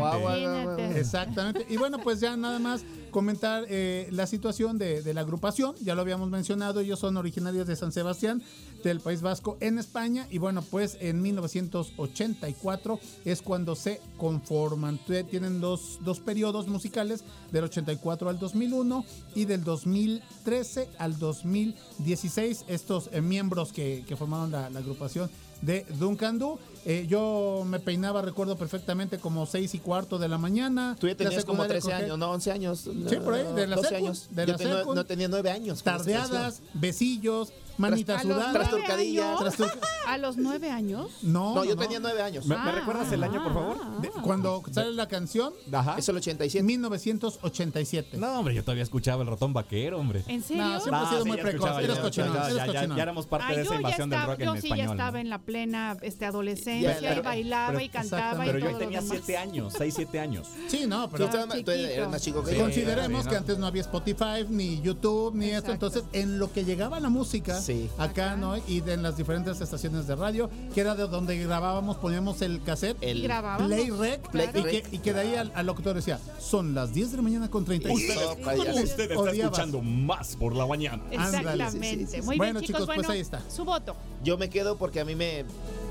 [0.98, 1.66] Exactamente.
[1.68, 5.74] Y bueno, pues ya nada más comentar eh, la situación de, la agrupación.
[5.80, 8.42] Ya lo habíamos mencionado, ellos son originarios de San Sebastián,
[8.84, 10.26] del País Vasco, en España.
[10.30, 14.98] Y bueno, pues en 1984 es cuando se conforman.
[15.30, 19.04] Tienen dos, dos periodos musicales, del 84 al 2001
[19.34, 22.64] y del 2013 al 2016.
[22.68, 25.30] Estos eh, miembros que, formaron la agrupación
[25.62, 26.58] de Duncan Du.
[26.84, 30.96] Eh, yo me peinaba, recuerdo perfectamente, como 6 y cuarto de la mañana.
[30.98, 32.78] Tú ya tenías como secundaria 13 cogé- años, no, 11 años.
[33.08, 34.26] Sí, por ahí, de la 12 secu, años.
[34.30, 34.94] de Yo la tenía- secu.
[34.94, 35.82] no tenía 9 años.
[35.82, 38.52] Tardeadas, besillos, manita ¿A los sudada.
[38.70, 39.40] nueve años?
[39.40, 41.10] Trastur- ¿A los nueve años?
[41.22, 41.82] No, No, yo no.
[41.82, 42.46] tenía 9 años.
[42.46, 44.00] ¿Me, me recuerdas el año, por favor?
[44.00, 45.96] De- cuando sale la canción, Ajá.
[45.98, 46.62] Es el 87.
[46.64, 48.16] 1987.
[48.16, 50.24] No, hombre, yo todavía escuchaba el ratón vaquero, hombre.
[50.26, 50.64] ¿En serio?
[50.64, 51.54] No, siempre ha sido muy ya precoz.
[51.68, 54.10] escuchaba, Eres ya, cochinón, ya, eres ya, ya, éramos parte Ay, de esa yo invasión
[54.10, 54.96] del estaba, rock yo en sí ya español.
[54.96, 58.68] estaba en la plena este, adolescencia Pero- y bailaba pero- y cantaba Pero y yo
[58.70, 59.02] todo tenía.
[59.02, 60.48] 7 años, 6, 7 años.
[60.68, 62.56] Sí, no, pero eres más chico que Sí.
[62.56, 62.62] yo.
[62.62, 63.38] consideremos sí, que no.
[63.40, 65.72] antes no había Spotify, ni YouTube, ni esto.
[65.72, 67.90] Entonces, en lo que llegaba la música, Sí.
[67.98, 68.56] acá, ¿no?
[68.66, 72.62] Y de en las diferentes estaciones de radio, que era de donde grabábamos, poníamos el
[72.62, 72.96] cassette.
[73.02, 73.66] El- Y grabábamos.
[73.68, 74.88] Play Rec, Play y, Rec.
[74.88, 77.50] que, y que de ahí al, al locutor decía, son las 10 de la mañana
[77.50, 78.08] con 36.
[78.16, 78.82] Ustedes- Payaso.
[78.82, 79.38] Usted está Odiabas.
[79.38, 81.02] escuchando más por la mañana.
[81.16, 81.64] Ándale.
[81.64, 81.88] Exactamente.
[81.98, 82.22] Sí, sí, sí.
[82.22, 83.42] Muy Bueno, bien, chicos, chicos, pues bueno, ahí está.
[83.50, 83.94] Su voto.
[84.24, 85.44] Yo me quedo porque a mí me,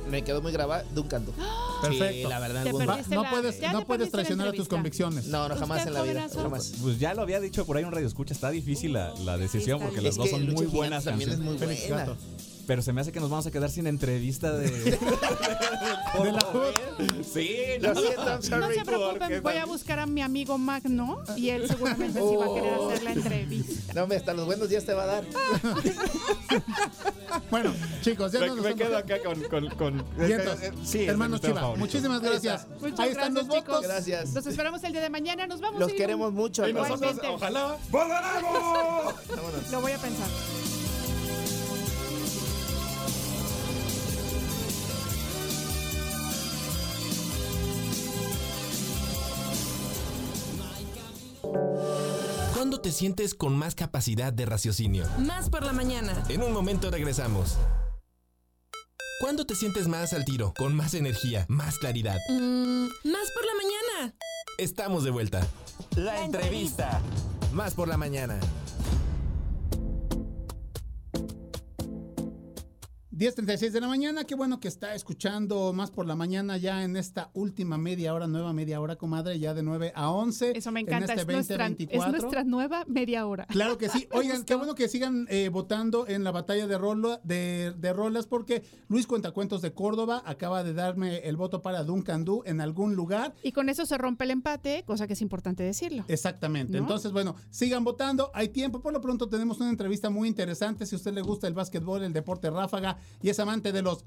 [0.09, 1.31] me quedó muy grabado Duncan Du.
[1.81, 2.13] Perfecto.
[2.13, 2.65] Sí, la verdad.
[2.65, 5.25] Va, no la- puedes, no te puedes traicionar a tus convicciones.
[5.27, 6.27] No, no, jamás ¿Usted, en la vida.
[6.33, 6.73] Jamás.
[6.81, 9.79] Pues ya lo había dicho por ahí un radio escucha, está difícil la, la decisión
[9.79, 12.15] porque las dos son muy buenas también es muy buena.
[12.67, 14.69] Pero se me hace que nos vamos a quedar sin entrevista de.
[16.17, 16.73] De la hood.
[17.31, 17.49] sí,
[17.79, 18.01] Lo no.
[18.01, 18.75] No sorry.
[18.75, 22.53] se preocupen, voy a buscar a mi amigo Magno y él seguramente sí va a
[22.55, 23.93] querer hacer la entrevista.
[23.93, 25.23] No, hombre, hasta los buenos días te va a dar.
[27.51, 29.41] Bueno, chicos, ya Me, nos me quedo acá con.
[29.43, 30.61] con, con Vientos.
[30.61, 31.79] eh, sí, es Hermanos Chiva, favorito.
[31.79, 32.67] muchísimas gracias.
[32.81, 33.67] Muchas Ahí están gracias, los chicos.
[33.75, 33.83] votos.
[33.83, 34.33] Gracias.
[34.33, 35.47] Los esperamos el día de mañana.
[35.47, 35.79] Nos vamos.
[35.79, 36.67] Los queremos un- mucho.
[36.67, 39.13] Y nosotros, ojalá, ¡volveremos!
[39.29, 39.71] Vámonos.
[39.71, 40.27] Lo voy a pensar.
[52.57, 55.05] ¿Cuándo te sientes con más capacidad de raciocinio?
[55.19, 56.23] Más por la mañana.
[56.27, 57.55] En un momento regresamos.
[59.21, 62.17] ¿Cuándo te sientes más al tiro, con más energía, más claridad?
[62.29, 64.15] Mm, más por la mañana.
[64.57, 65.45] Estamos de vuelta.
[65.95, 66.99] La entrevista.
[67.53, 68.39] Más por la mañana.
[73.17, 76.95] 10.36 de la mañana, qué bueno que está escuchando más por la mañana ya en
[76.95, 80.55] esta última media hora, nueva media hora, comadre, ya de 9 a 11.
[80.55, 81.13] Eso me en encanta.
[81.15, 82.11] este es, nuestra, es 2024.
[82.21, 83.47] nuestra nueva media hora.
[83.47, 84.07] Claro que sí.
[84.13, 88.27] Oigan, qué bueno que sigan eh, votando en la batalla de, rolo- de, de rolas
[88.27, 92.95] porque Luis Cuentacuentos de Córdoba acaba de darme el voto para Duncan Du en algún
[92.95, 93.33] lugar.
[93.41, 96.05] Y con eso se rompe el empate, cosa que es importante decirlo.
[96.07, 96.73] Exactamente.
[96.77, 96.83] ¿No?
[96.83, 98.29] Entonces, bueno, sigan votando.
[98.35, 98.79] Hay tiempo.
[98.79, 100.85] Por lo pronto tenemos una entrevista muy interesante.
[100.85, 104.03] Si a usted le gusta el básquetbol, el deporte ráfaga y es amante de los...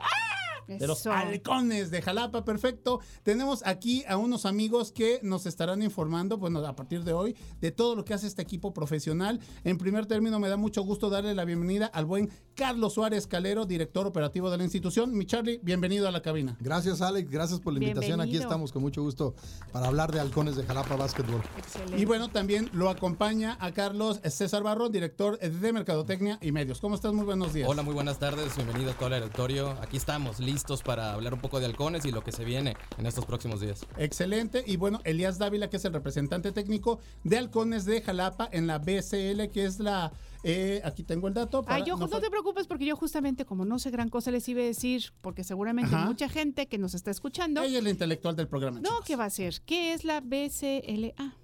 [0.79, 3.01] De los halcones de Jalapa, perfecto.
[3.25, 7.73] Tenemos aquí a unos amigos que nos estarán informando, bueno, a partir de hoy, de
[7.73, 9.41] todo lo que hace este equipo profesional.
[9.65, 13.67] En primer término, me da mucho gusto darle la bienvenida al buen Carlos Suárez Calero,
[13.67, 15.13] director operativo de la institución.
[15.17, 16.57] Mi Charlie, bienvenido a la cabina.
[16.61, 17.29] Gracias, Alex.
[17.31, 18.21] Gracias por la invitación.
[18.21, 18.43] Aquí Bienvenido.
[18.43, 19.35] estamos con mucho gusto
[19.73, 21.43] para hablar de halcones de Jalapa Básquetbol.
[21.59, 21.99] Excelente.
[21.99, 26.81] Y bueno, también lo acompaña a Carlos César Barro, director de Mercadotecnia y Medios.
[26.81, 27.13] ¿Cómo estás?
[27.13, 27.69] Muy buenos días.
[27.69, 29.71] Hola, muy buenas tardes, bienvenidos a todo el auditorio.
[29.81, 33.07] Aquí estamos, listos para hablar un poco de halcones y lo que se viene en
[33.07, 33.87] estos próximos días.
[33.97, 34.63] Excelente.
[34.67, 38.79] Y bueno, Elías Dávila, que es el representante técnico de Halcones de Jalapa en la
[38.79, 40.13] BCL, que es la...
[40.45, 41.63] eh, aquí tengo el dato.
[41.63, 44.31] para- Ay, yo no no, te preocupes porque yo justamente como no sé gran cosa
[44.31, 46.05] les iba a decir, porque seguramente Ajá.
[46.07, 48.81] mucha gente que nos está escuchando, Ella es la intelectual del programa.
[48.81, 49.61] no, ¿qué va a ser?
[49.67, 51.35] ¿Qué es la BCLA?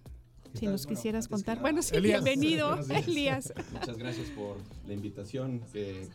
[0.55, 1.61] Si nos quisieras contar.
[1.61, 2.25] Bueno, sí, Elías.
[2.25, 2.79] bienvenido.
[2.89, 3.53] Elías.
[3.73, 4.57] Muchas gracias por
[4.87, 5.61] la invitación.
[5.73, 6.09] que-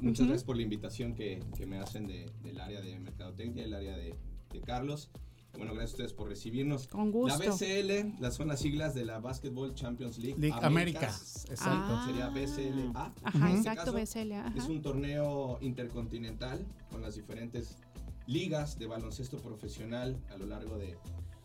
[0.00, 3.74] muchas gracias por la invitación que, que me hacen de- del área de mercadotecnia, del
[3.74, 4.14] área de,
[4.52, 5.10] de Carlos.
[5.56, 6.88] Bueno, gracias a ustedes por recibirnos.
[6.88, 7.38] Con gusto.
[7.38, 10.36] La BCL, las son las siglas de la Basketball Champions League.
[10.36, 11.46] League Américas.
[11.48, 11.94] Exacto.
[11.94, 12.04] Ah.
[12.06, 13.12] Sería BCLA.
[13.22, 14.46] Ajá, En este exacto, caso, BCLA.
[14.48, 14.58] ajá.
[14.58, 17.78] Es un torneo intercontinental con las diferentes
[18.26, 20.96] ligas de baloncesto profesional a lo largo de,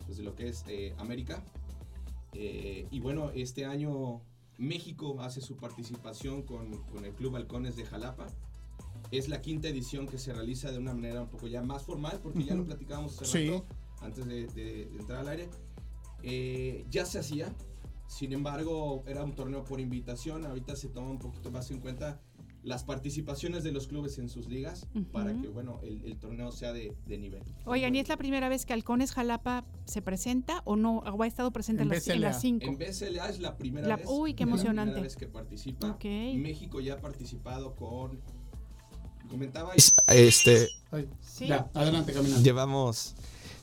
[0.06, 1.44] pues, de lo que es eh, América.
[2.32, 4.22] Eh, y bueno, este año
[4.60, 8.26] México hace su participación con, con el Club Halcones de Jalapa.
[9.10, 12.20] Es la quinta edición que se realiza de una manera un poco ya más formal,
[12.22, 13.50] porque ya lo platicábamos hace Sí.
[13.50, 13.66] rato,
[14.02, 15.48] antes de, de- de entrar al aire.
[16.22, 17.52] Eh, ya se hacía,
[18.06, 20.44] sin embargo, era un torneo por invitación.
[20.44, 22.20] Ahorita se toma un poquito más en cuenta
[22.62, 26.72] las participaciones de los clubes en sus ligas para que, bueno, el, el torneo sea
[26.74, 27.42] de, de nivel.
[27.64, 30.98] Oigan, ¿y es la primera vez que Halcones Jalapa se presenta o no?
[30.98, 32.66] ¿O ha estado presente en, las, en las cinco?
[32.66, 34.06] En BSLA es la primera La- vez.
[34.10, 34.92] uy, qué es la emocionante.
[34.92, 35.88] primera vez que participa.
[35.92, 36.04] Ok.
[36.04, 38.20] México ya ha participado con.
[39.30, 39.94] Comentabais.
[40.08, 40.68] Este.
[41.20, 41.46] Sí.
[41.46, 42.42] Ya, adelante, caminando.
[42.42, 43.14] Llevamos.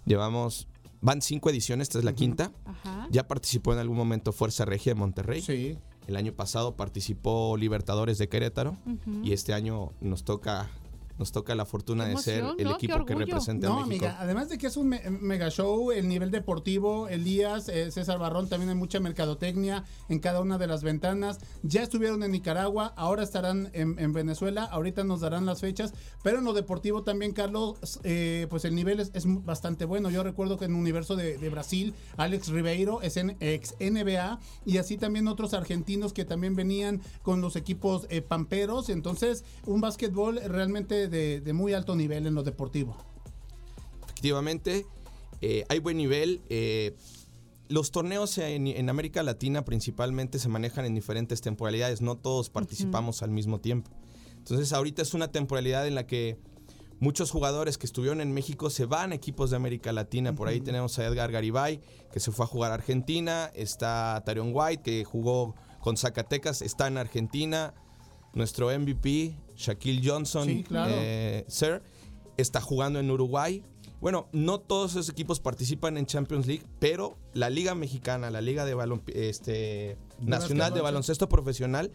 [0.05, 0.67] Llevamos.
[1.01, 2.51] Van cinco ediciones, esta es la quinta.
[2.65, 3.07] Ajá.
[3.11, 5.41] Ya participó en algún momento Fuerza Regia de Monterrey.
[5.41, 5.77] Sí.
[6.07, 8.77] El año pasado participó Libertadores de Querétaro.
[9.23, 10.69] Y este año nos toca.
[11.17, 14.05] Nos toca la fortuna de ser el equipo que representa No, a México.
[14.05, 18.19] amiga, además de que es un me- mega show, el nivel deportivo, Elías, eh, César
[18.19, 21.39] Barrón, también hay mucha mercadotecnia en cada una de las ventanas.
[21.63, 26.37] Ya estuvieron en Nicaragua, ahora estarán en, en Venezuela, ahorita nos darán las fechas, pero
[26.39, 30.09] en lo deportivo también, Carlos, eh, pues el nivel es, es bastante bueno.
[30.09, 34.39] Yo recuerdo que en el universo de, de Brasil, Alex Ribeiro es en, ex NBA
[34.65, 38.89] y así también otros argentinos que también venían con los equipos eh, pamperos.
[38.89, 42.97] Entonces, un básquetbol realmente de, de muy alto nivel en lo deportivo.
[44.03, 44.85] Efectivamente,
[45.41, 46.41] eh, hay buen nivel.
[46.49, 46.95] eh,
[47.69, 53.23] los torneos en, en América Latina principalmente se manejan en diferentes temporalidades, no todos participamos
[53.23, 53.91] al mismo tiempo.
[54.37, 56.37] Entonces ahorita es una temporalidad en la que
[56.99, 60.33] muchos jugadores que estuvieron en México se van a equipos de América Latina.
[60.33, 61.81] Por ahí tenemos a Edgar Garibay,
[62.11, 63.51] que se fue a jugar a Argentina.
[63.53, 67.73] Está Tarion White, que jugó con Zacatecas, está en Argentina.
[68.33, 70.91] Nuestro MVP, Shaquille Johnson, Sí, claro.
[70.95, 71.81] eh, Sir,
[72.37, 73.63] está jugando en Uruguay.
[73.99, 78.63] Bueno, no todos esos equipos participan en Champions League, pero la Liga Mexicana, la Liga
[78.65, 80.81] de balon, este, Nacional de.
[80.81, 81.91] Baloncesto Profesional,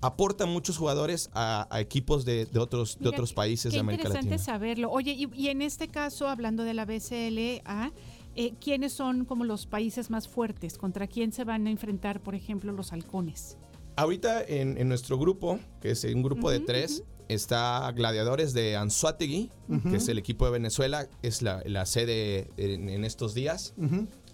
[0.00, 3.80] aporta muchos jugadores a, a equipos de, de otros, de Mira, otros países Qué de
[3.80, 4.44] América interesante Latina.
[4.44, 4.90] saberlo.
[4.90, 7.92] Oye, y, y en este caso, hablando de la BCLA,
[8.34, 10.76] eh, ¿quiénes son como los países más fuertes?
[10.76, 13.58] ¿Contra quién se van a enfrentar, por ejemplo, los halcones?
[13.96, 19.50] Ahorita en, en nuestro grupo, que es un grupo de tres, está Gladiadores de Anzuategui,
[19.90, 23.74] que es el equipo de Venezuela, es la, la sede en, en estos días.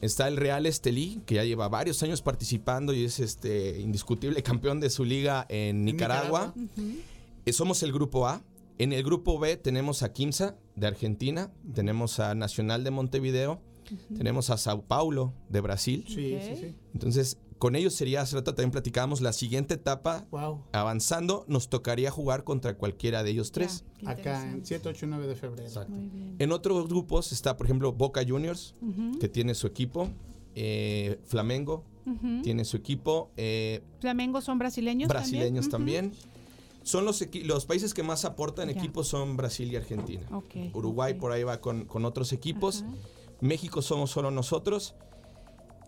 [0.00, 4.78] Está el Real Estelí, que ya lleva varios años participando y es este indiscutible campeón
[4.80, 6.54] de su liga en Nicaragua.
[7.46, 8.42] Eh, Somos el grupo A.
[8.78, 13.60] En el grupo B tenemos a Quimsa de Argentina, tenemos a Nacional de Montevideo,
[14.16, 16.04] tenemos a Sao Paulo de Brasil.
[16.06, 16.74] Sí, sí, sí.
[16.94, 20.64] Entonces, con ellos sería, hace rato también platicábamos, la siguiente etapa, Wow.
[20.72, 23.84] avanzando, nos tocaría jugar contra cualquiera de ellos tres.
[24.06, 25.86] Acá en 7, 8 y 9 de febrero.
[26.38, 28.74] En otros grupos está, por ejemplo, Boca Juniors,
[29.20, 30.08] que tiene su equipo,
[30.54, 31.84] eh, Flamengo
[32.42, 35.08] tiene su equipo, eh, ¿Flamengo son brasileños?
[35.08, 36.10] brasileños también?
[36.12, 36.28] también.
[36.84, 38.78] Son los, los países que más aportan Ya.
[38.78, 40.26] equipos son Brasil y Argentina.
[40.32, 42.82] Ok, Uruguay por ahí va con, con otros equipos.
[43.40, 44.94] México somos solo nosotros.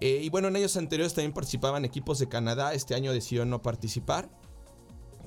[0.00, 2.72] Eh, y bueno, en años anteriores también participaban equipos de Canadá.
[2.74, 4.30] Este año decidieron no participar.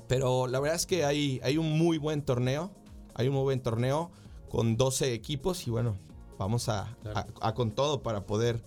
[0.08, 2.70] Pero la verdad es que hay, hay un muy buen torneo.
[3.14, 4.10] Hay un muy buen torneo
[4.50, 5.66] con 12 equipos.
[5.66, 5.96] Y bueno,
[6.38, 8.62] vamos a, a- a con todo para poder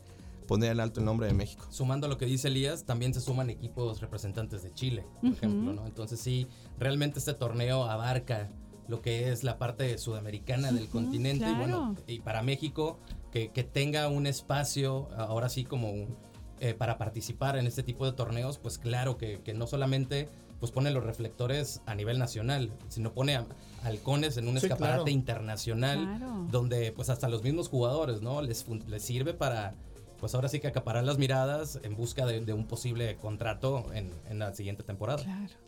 [0.48, 1.66] poner en alto el nombre de México.
[1.70, 5.36] Sumando a lo que dice Elías, también se suman equipos representantes de Chile, por Ujú.
[5.38, 5.86] ejemplo, ¿no?
[5.86, 6.48] Entonces sí,
[6.80, 8.50] realmente este torneo abarca
[8.88, 12.04] lo que es la parte sudamericana del Ujú, continente y bueno, claro.
[12.08, 12.98] y para México
[13.32, 16.16] que, que tenga un espacio ahora sí como un-
[16.60, 20.28] eh, para participar en este tipo de torneos, pues claro que, que no solamente
[20.60, 23.46] pues pone los reflectores a nivel nacional, sino pone a
[23.84, 25.10] halcones en un Sí, escaparate claro.
[25.12, 26.48] internacional Claro.
[26.50, 28.42] donde pues hasta los mismos jugadores, ¿no?
[28.42, 29.76] Les, fun- les sirve para
[30.20, 34.12] pues ahora sí que acaparar las miradas en busca de, de un posible contrato en,
[34.30, 35.24] en la siguiente temporada.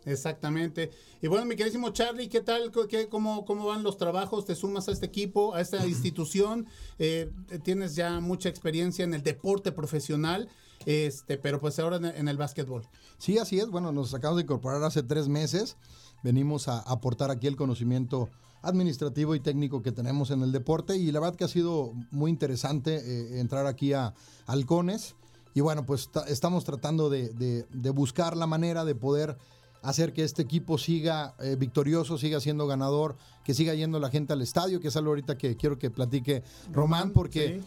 [0.05, 0.91] Exactamente.
[1.21, 2.71] Y bueno, mi queridísimo Charlie, ¿qué tal?
[2.89, 4.45] ¿Qué, cómo, ¿Cómo van los trabajos?
[4.45, 6.67] ¿Te sumas a este equipo, a esta institución?
[6.97, 7.31] Eh,
[7.63, 10.49] tienes ya mucha experiencia en el deporte profesional,
[10.85, 12.87] este, pero pues ahora en, en el básquetbol.
[13.17, 13.69] Sí, así es.
[13.69, 15.77] Bueno, nos acabamos de incorporar hace tres meses.
[16.23, 18.29] Venimos a aportar aquí el conocimiento
[18.61, 20.97] administrativo y técnico que tenemos en el deporte.
[20.97, 24.13] Y la verdad que ha sido muy interesante eh, entrar aquí a
[24.47, 25.15] Halcones.
[25.53, 29.37] Y bueno, pues ta- estamos tratando de, de- de buscar la manera de poder
[29.81, 33.15] hacer que este equipo siga eh, victorioso, siga siendo ganador,
[33.45, 36.43] que siga yendo la gente al estadio, que es algo ahorita que quiero que platique
[36.73, 37.61] Román, porque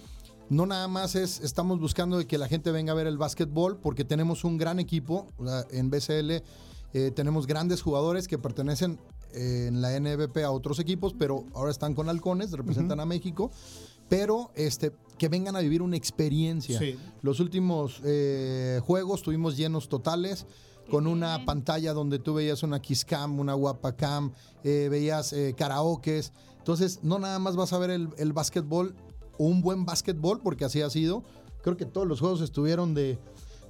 [0.51, 3.79] no nada más es, estamos buscando de que la gente venga a ver el básquetbol,
[3.79, 5.29] porque tenemos un gran equipo
[5.71, 6.31] en BCL,
[6.93, 8.99] eh, tenemos grandes jugadores que pertenecen
[9.35, 13.51] en la NBP a otros equipos, pero ahora están con halcones, representan a México,
[14.09, 16.79] pero este, que vengan a vivir una experiencia.
[16.79, 16.97] Sí.
[17.23, 20.47] Los últimos eh, juegos tuvimos llenos totales.
[20.91, 24.33] con una pantalla donde tú veías una Kiss Cam, una Guapa Cam,
[24.65, 26.33] eh, veías eh, karaokes.
[26.59, 28.95] Entonces, no nada más vas a ver el, el básquetbol,
[29.39, 31.23] un buen básquetbol, porque así ha sido.
[31.63, 33.19] Creo que todos los juegos estuvieron de,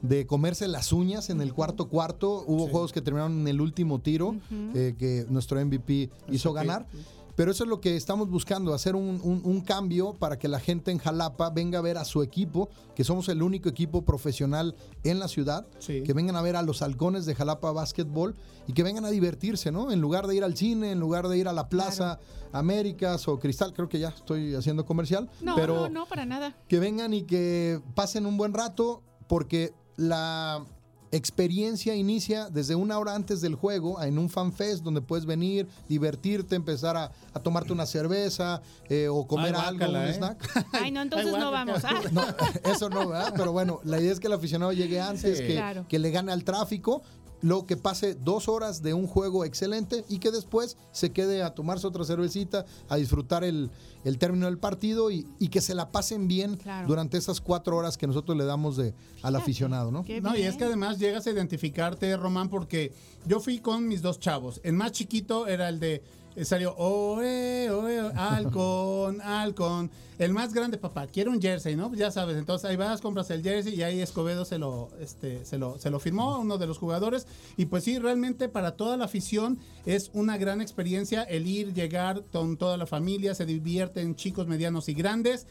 [0.03, 2.45] de comerse las uñas en el cuarto cuarto.
[2.47, 4.37] Hubo juegos que terminaron en el último tiro
[4.75, 6.87] eh, que nuestro MVP hizo ganar.
[7.35, 10.61] Pero eso es lo que estamos buscando, hacer un, un- un cambio para que la
[10.61, 14.75] gente en Jalapa venga a ver a su equipo, que somos el único equipo profesional
[15.03, 15.67] en la ciudad,
[16.05, 18.35] que vengan a ver a los halcones de Jalapa Básquetbol
[18.67, 19.91] y que vengan a divertirse, ¿no?
[19.93, 22.19] En lugar de ir al cine, en lugar de ir a la Plaza
[22.53, 26.55] Américas o Cristal, creo que ya estoy haciendo comercial, No, pero no, no, para nada.
[26.69, 29.73] que vengan y que pasen un buen rato porque
[30.03, 30.65] la
[31.13, 36.57] experiencia inicia desde una hora antes del juego en un fanfest donde puedes venir, divertirte,
[36.57, 40.15] empezar a, a tomarte una cerveza eh, o comer Ay, algo, un ¿eh?
[40.15, 40.67] snack.
[40.73, 41.85] Ay, no, entonces no vamos.
[41.85, 42.01] Ah.
[42.13, 42.25] No,
[42.73, 43.35] eso no, ¿verdad?
[43.37, 45.45] Pero bueno, la idea es que el aficionado llegue antes, Sí.
[45.45, 45.87] que, Claro.
[45.87, 47.03] que le gane al tráfico,
[47.43, 51.55] luego que pase dos horas de un juego excelente y que después se quede a
[51.55, 53.71] tomarse otra cervecita, a disfrutar el,
[54.05, 57.99] el término del partido y, y que se la pasen bien durante esas cuatro horas
[57.99, 60.05] que nosotros le damos de, al aficionado, ¿no?
[60.23, 62.93] No, y es que además llegas a identificarte, Román, porque
[63.27, 64.61] yo fui con mis dos chavos.
[64.65, 66.03] El más chiquito era el de.
[66.37, 69.91] Eh, Salió, oe, oe, halcón, halcón.
[70.19, 71.93] El más grande, papá, quiero un jersey, ¿no?
[71.95, 75.59] Ya sabes, entonces ahí vas, compras el jersey y ahí Escobedo se lo, este, se
[75.59, 77.27] lo, se lo firmó, uno de los jugadores.
[77.57, 82.23] Y pues sí, realmente para toda la afición es una gran experiencia el ir, llegar
[82.33, 85.47] con toda la familia, se divierten chicos, medianos y grandes.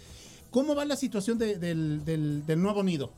[0.51, 3.11] ¿Cómo va la situación de- del, del- del nuevo nido?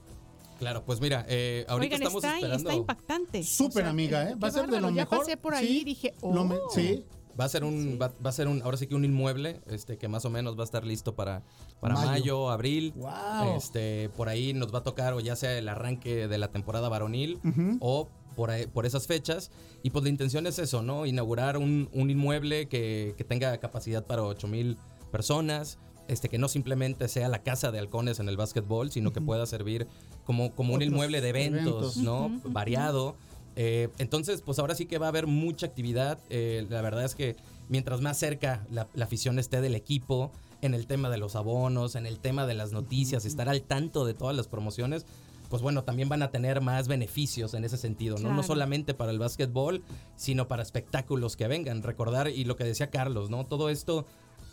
[0.60, 2.69] Claro, pues mira, eh, ahorita Oigan, estamos está, esperando.
[2.69, 3.44] está impactante.
[3.44, 4.35] Súper amiga, ¿eh?
[4.35, 5.19] Va a ser de lo ya mejor.
[5.19, 6.69] pasé por ahí Sí, y dije, me- oh.
[6.73, 7.03] sí.
[7.39, 9.97] Va a ser un, va, va a ser un, ahora sí que un inmueble, este,
[9.97, 11.41] que más o menos va a estar listo para,
[11.80, 12.07] para Mayo.
[12.11, 12.93] mayo, abril.
[12.95, 13.55] Wow.
[13.57, 16.89] Este, por ahí nos va a tocar o ya sea el arranque de la temporada
[16.89, 17.39] varonil
[17.80, 19.49] o por, ahí- por esas fechas.
[19.81, 21.05] Y pues la intención es eso, ¿no?
[21.07, 24.77] Inaugurar un, un inmueble que, que tenga capacidad para 8 mil
[25.11, 25.77] personas.
[26.10, 29.45] Este, que no simplemente sea la casa de halcones en el básquetbol, sino que pueda
[29.45, 29.88] servir
[30.26, 31.97] como, como un inmueble de eventos, eventos.
[31.97, 32.41] ¿no?
[32.51, 33.15] Variado.
[33.55, 36.19] Eh, entonces, pues ahora sí que va a haber mucha actividad.
[36.30, 37.35] Eh, la verdad es que
[37.69, 40.31] mientras más cerca la, la afición esté del equipo,
[40.61, 44.05] en el tema de los abonos, en el tema de las noticias, estar al tanto
[44.05, 45.05] de todas las promociones,
[45.49, 48.34] pues bueno, también van a tener más beneficios en ese sentido, ¿no?
[48.34, 49.84] No solamente para el básquetbol,
[50.15, 51.84] sino para espectáculos que vengan.
[51.84, 53.45] Recordar, y lo que decía Carlos, ¿no?
[53.45, 54.05] Todo esto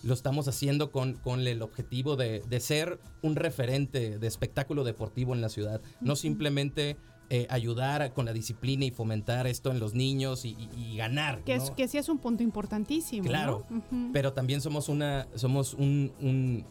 [0.02, 5.32] lo estamos haciendo con, con el objetivo de, de ser un referente de espectáculo deportivo
[5.32, 5.80] en la ciudad.
[6.00, 6.96] No simplemente
[7.30, 11.42] eh, ayudar con la disciplina y fomentar esto en los niños y, y- y ganar.
[11.44, 11.62] Que, ¿no?
[11.64, 13.22] es, que sí es un punto importantísimo.
[13.24, 13.28] ¿no?
[13.30, 14.10] Claro, Ujú.
[14.12, 16.64] pero también somos una, somos un, un-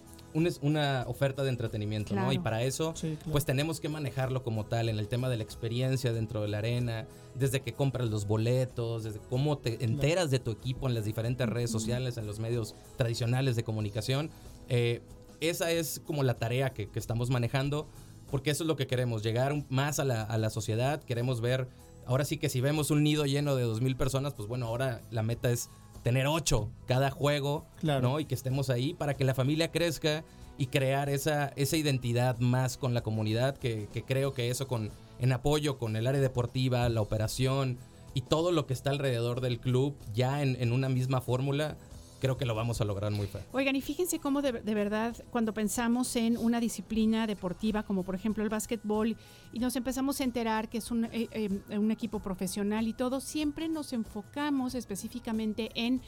[0.61, 2.21] una oferta de entretenimiento, ¿no?
[2.21, 2.33] Claro.
[2.33, 2.93] Y para eso,
[3.31, 6.59] pues tenemos que manejarlo como tal en el tema de la experiencia dentro de la
[6.59, 11.05] arena, desde que compras los boletos, desde cómo te enteras de tu equipo en las
[11.05, 14.29] diferentes redes sociales, en los medios tradicionales de comunicación.
[14.67, 15.01] Eh,
[15.41, 17.87] esa es como la tarea que, que estamos manejando,
[18.31, 21.67] porque eso es lo que queremos, llegar más a la, a la sociedad, queremos ver,
[22.05, 25.23] ahora sí que si vemos un nido lleno de 2.000 personas, pues bueno, ahora la
[25.23, 25.69] meta es
[26.03, 28.19] tener 8 cada juego, ¿no?
[28.19, 30.23] Y que estemos ahí para que la familia crezca
[30.57, 34.91] y crear esa, esa identidad más con la comunidad, que, que creo que eso con,
[35.19, 37.77] en apoyo con el área deportiva, la operación
[38.13, 41.77] y todo lo que está alrededor del club, ya en, en una misma fórmula,
[42.19, 43.47] creo que lo vamos a lograr muy fácil.
[43.51, 48.43] Oigan, y fíjense cómo de, verdad, cuando pensamos en una disciplina deportiva, como por ejemplo
[48.43, 49.15] el básquetbol,
[49.53, 53.19] y nos empezamos a enterar que es un, eh, eh, un equipo profesional y todo,
[53.19, 56.01] siempre nos enfocamos específicamente en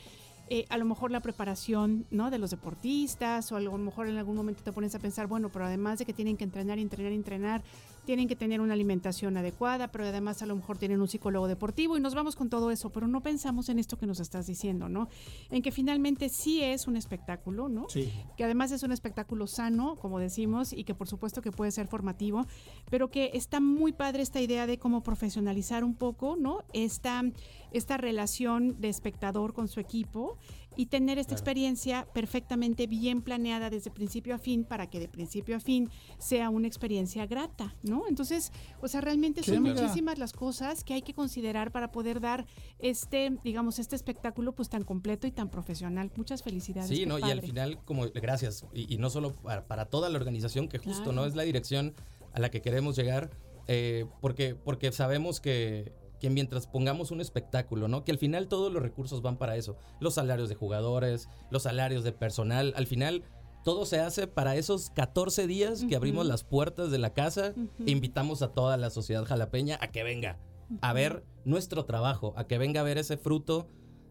[0.54, 2.30] eh, a lo mejor la preparación ¿no?
[2.30, 5.50] de los deportistas, o a lo mejor en algún momento te pones a pensar, bueno,
[5.50, 7.64] pero además de que tienen que entrenar, entrenar, entrenar,
[8.06, 11.98] tienen que tener una alimentación adecuada, pero además a lo mejor tienen un psicólogo deportivo
[11.98, 14.90] y nos vamos con todo eso, pero no pensamos en esto que nos estás diciendo,
[14.90, 15.08] ¿no?
[15.50, 17.88] En que finalmente sí es un espectáculo, ¿no?
[17.90, 18.12] Sí.
[18.38, 21.88] que además es un espectáculo sano, como decimos, y que por supuesto que puede ser
[21.88, 22.46] formativo,
[22.90, 26.64] pero que está muy padre esta idea de cómo profesionalizar un poco, ¿no?
[26.74, 27.24] Esta,
[27.72, 30.38] esta relación de espectador con su equipo
[30.76, 35.58] y tener esta experiencia perfectamente bien planeada desde principio a fin para que de principio
[35.58, 38.08] a fin sea una experiencia grata, ¿no?
[38.08, 42.46] Entonces, o sea, realmente son muchísimas las cosas que hay que considerar para poder dar
[42.80, 46.12] este, digamos, este espectáculo pues tan completo y tan profesional.
[46.16, 46.90] Muchas felicidades.
[46.90, 47.20] Sí, ¿no?
[47.20, 50.78] Y al final, como gracias, y, y no solo para, para toda la organización, que
[50.78, 51.14] justo Claro.
[51.14, 51.94] no es la dirección
[52.34, 53.32] a la que queremos llegar,
[53.68, 55.92] eh, porque, porque sabemos que,
[56.22, 58.06] que mientras pongamos un espectáculo, ¿no?
[58.06, 59.76] Que al final todos los recursos van para eso.
[60.00, 63.24] Los salarios de jugadores, los salarios de personal, al final
[63.66, 67.54] todo se hace para esos 14 días que abrimos las puertas de la casa
[67.86, 70.40] e invitamos a toda la sociedad jalapeña a que venga.
[70.82, 73.68] a ver nuestro trabajo, a que venga a ver ese fruto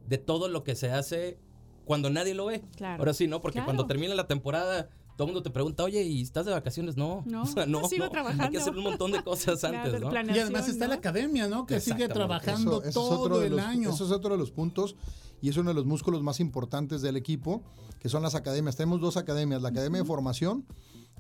[0.06, 1.38] de todo lo que se hace
[1.86, 2.60] cuando nadie lo ve.
[2.76, 2.98] Claro.
[3.00, 3.40] Ahora sí, ¿no?
[3.40, 3.66] Porque Claro.
[3.66, 4.90] cuando termina la temporada,
[5.20, 6.96] todo el mundo te pregunta, oye, ¿y estás de vacaciones?
[6.96, 8.04] No, No, o sea, no, sigo no.
[8.06, 8.50] Hay trabajando.
[8.50, 10.34] que hacer un montón de cosas Claro, antes, ¿no?
[10.34, 11.66] Y además está la academia, ¿no?
[11.66, 13.90] Que sigue trabajando Eso- eso es todo el los- año.
[13.90, 14.96] Eso es otro de los puntos
[15.42, 17.62] y es uno de los músculos más importantes del equipo,
[17.98, 18.76] que son las academias.
[18.76, 20.64] Tenemos dos academias, la Academia de Formación,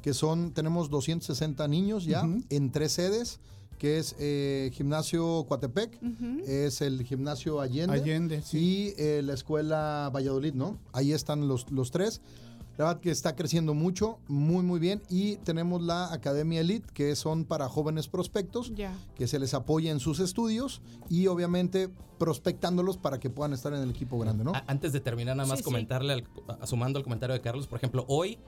[0.02, 3.40] que son, tenemos 260 niños ya en tres sedes,
[3.78, 5.98] que es eh, Gimnasio Coatepec,
[6.46, 10.78] es el Gimnasio Allende, Allende, y eh, la Escuela Valladolid, ¿no?
[10.92, 12.20] Ahí están los, los tres.
[12.80, 15.02] La verdad que está creciendo mucho, muy, muy bien.
[15.10, 18.72] Y tenemos la Academia Elite, que son para jóvenes prospectos,
[19.14, 20.80] que se les apoya en sus estudios
[21.10, 24.52] y obviamente prospectándolos para que puedan estar en el equipo grande, ¿no?
[24.66, 25.68] Antes de terminar, nada más Sí, sí.
[25.70, 26.24] comentarle, al-
[26.58, 28.38] a- sumando al comentario de Carlos, por ejemplo, hoy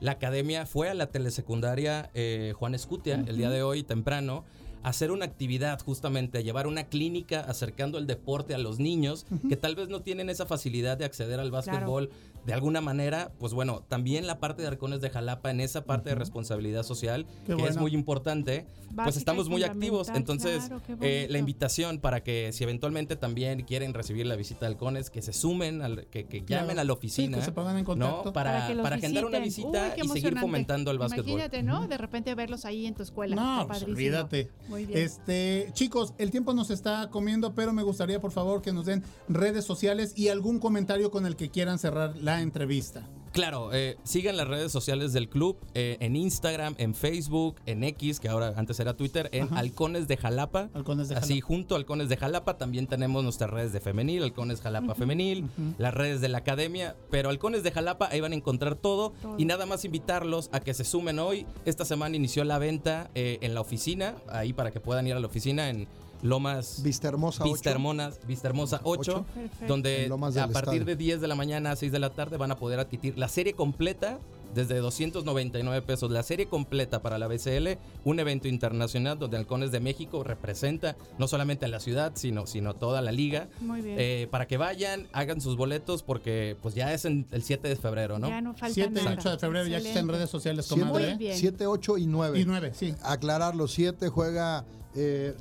[0.00, 4.44] la academia fue a la telesecundaria eh, Juan Escutia, el día de hoy temprano,
[4.82, 9.56] hacer una actividad justamente, a llevar una clínica acercando el deporte a los niños que
[9.56, 12.10] tal vez no tienen esa facilidad de acceder al básquetbol
[12.46, 13.32] de alguna manera.
[13.38, 17.26] Pues bueno, también la parte de Arcones de Jalapa en esa parte de responsabilidad social,
[17.46, 20.08] Qué que es muy importante, Básica pues estamos muy activos.
[20.14, 24.72] Entonces, claro, eh, la invitación para que si eventualmente también quieren recibir la visita de
[24.72, 26.64] halcones, que se sumen, al, que, que Claro.
[26.64, 27.36] llamen a la oficina.
[27.36, 27.86] Sí, que se pongan en ¿no?
[27.86, 28.32] contacto.
[28.32, 31.28] Para, Para que los para agendar una visita Uy, y seguir fomentando el básquetbol.
[31.28, 31.86] Imagínate, ¿no?
[31.86, 33.36] De repente verlos ahí en tu escuela.
[33.36, 34.50] No, Está pues, olvídate.
[34.76, 39.04] Este, chicos, el tiempo nos está comiendo, pero me gustaría por favor que nos den
[39.28, 43.08] redes sociales y algún comentario con el que quieran cerrar la entrevista.
[43.32, 48.20] Claro, eh, sigan las redes sociales del club eh, en Instagram, en Facebook, en X,
[48.20, 50.68] que ahora antes era Twitter, en Halcones de Jalapa.
[50.74, 54.60] Halcones de Así, junto a Halcones de Jalapa, también tenemos nuestras redes de femenil, Halcones
[54.60, 55.46] Jalapa Femenil,
[55.78, 58.92] las redes de la academia, pero Halcones de Jalapa, ahí van a encontrar todo.
[59.22, 59.36] Todo.
[59.38, 61.46] Y nada más invitarlos a que se sumen hoy.
[61.64, 65.20] Esta semana inició la venta eh, en la oficina, ahí para que puedan ir a
[65.20, 65.88] la oficina en
[66.22, 67.52] Lomas Vista Hermosa 8.
[67.52, 69.24] Vista, Hermonas- Vista Hermosa 8, Ocho.
[69.34, 69.66] Perfecto.
[69.66, 72.36] donde En Lomas a partir de 10 de la mañana a 6 de la tarde
[72.36, 74.18] van a poder adquirir la serie completa
[74.54, 76.10] desde 299 pesos.
[76.10, 81.26] La serie completa para la BCL, un evento internacional donde Halcones de México representa no
[81.26, 83.48] solamente a la ciudad, sino, sino toda la liga.
[83.62, 83.96] Muy bien.
[83.98, 87.76] Eh, para que vayan, hagan sus boletos porque pues ya es en el 7 de
[87.76, 88.28] febrero, ¿no?
[88.28, 89.16] Ya no falta 7 y nada.
[89.18, 90.12] 8 de febrero ya está en Excelente.
[90.18, 91.08] redes sociales, Siete- comadre.
[91.08, 91.36] Muy bien.
[91.38, 92.38] 7, 8 y 9.
[92.38, 92.94] Y 9, sí.
[93.02, 94.66] Aclarar, los 7 juega...
[94.94, 95.34] eh,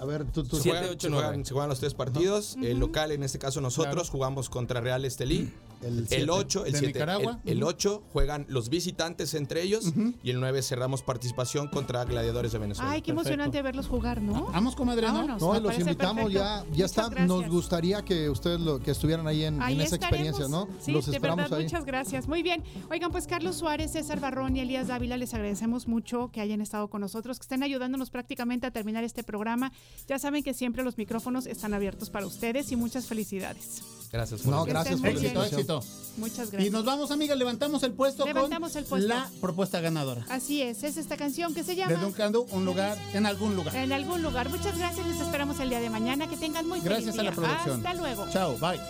[0.00, 0.42] a ver, tú...
[0.44, 1.26] tú Se Siete, juegan, ocho, se nueve.
[1.28, 2.56] juegan- se juegan los tres partidos.
[2.62, 4.10] El local, en este caso nosotros, Claro.
[4.10, 5.52] jugamos contra Real Estelí.
[5.82, 6.86] El El 8, el De 7.
[6.94, 7.40] Nicaragua.
[7.44, 9.92] El, 8 juegan los visitantes entre ellos.
[10.22, 12.90] Y el 9 cerramos participación contra Gladiadores de Venezuela.
[12.90, 13.20] Ay, qué Perfecto.
[13.30, 14.46] emocionante verlos jugar, ¿no?
[14.52, 15.14] Vamos, comadre, ¿no?
[15.14, 16.38] Vámonos, No, me los invitamos perfecto.
[16.44, 17.02] ya, ya Muchas está.
[17.08, 17.28] gracias.
[17.28, 20.28] Nos gustaría que ustedes lo, que estuvieran ahí en, Ahí en esa estaremos.
[20.28, 20.68] experiencia, ¿no?
[20.80, 21.64] Sí, los de esperamos verdad, ahí.
[21.64, 22.28] muchas gracias.
[22.28, 22.62] Muy bien.
[22.90, 26.88] Oigan, pues Carlos Suárez, César Barrón y Elías Dávila, les agradecemos mucho que hayan estado
[26.88, 29.72] con nosotros, que estén ayudándonos prácticamente a terminar este programa.
[30.08, 33.82] Ya saben que siempre los micrófonos están abiertos para ustedes y muchas felicidades.
[34.12, 34.40] Gracias.
[34.42, 35.36] por No, gracias por bien.
[35.36, 35.82] Éxito.
[36.16, 36.72] Muchas Y gracias.
[36.72, 39.08] nos vamos, amigas, levantamos el puesto Levantamos con el puesto.
[39.08, 40.26] la propuesta ganadora.
[40.28, 41.94] Así es, es esta canción que se llama
[42.32, 43.74] Du, un lugar, en algún lugar.
[43.76, 44.48] En algún lugar.
[44.48, 46.28] Muchas gracias, les esperamos el día de mañana.
[46.28, 47.32] Que tengan muy feliz Gracias a la día.
[47.32, 47.76] producción.
[47.86, 48.26] Hasta luego.
[48.32, 48.80] Chao, bye.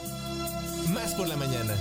[0.94, 1.74] Más por la mañana.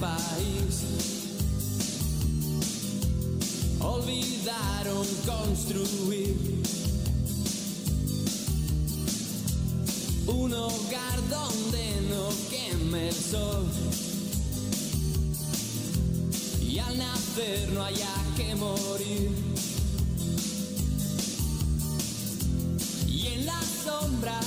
[0.00, 0.84] País.
[3.80, 6.62] Olvidaron construir
[10.26, 13.66] un hogar donde no queme el sol.
[16.60, 19.30] Y al nacer no haya que morir.
[23.06, 24.40] Y en la sombra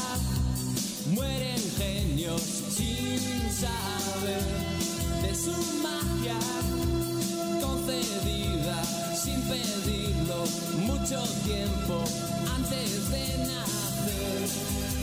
[1.13, 3.19] mueren genios sin
[3.51, 4.76] saber
[5.21, 6.37] de su magia
[7.61, 8.83] concedida
[9.15, 10.43] sin pedirlo
[10.85, 12.03] mucho tiempo
[12.55, 14.96] antes de nacer.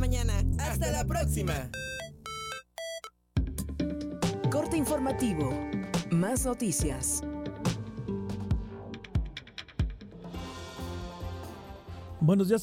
[0.00, 0.38] mañana.
[0.58, 1.70] Hasta, Hasta la próxima.
[4.50, 5.52] Corte informativo.
[6.10, 7.22] Más noticias.
[12.20, 12.62] Buenos días.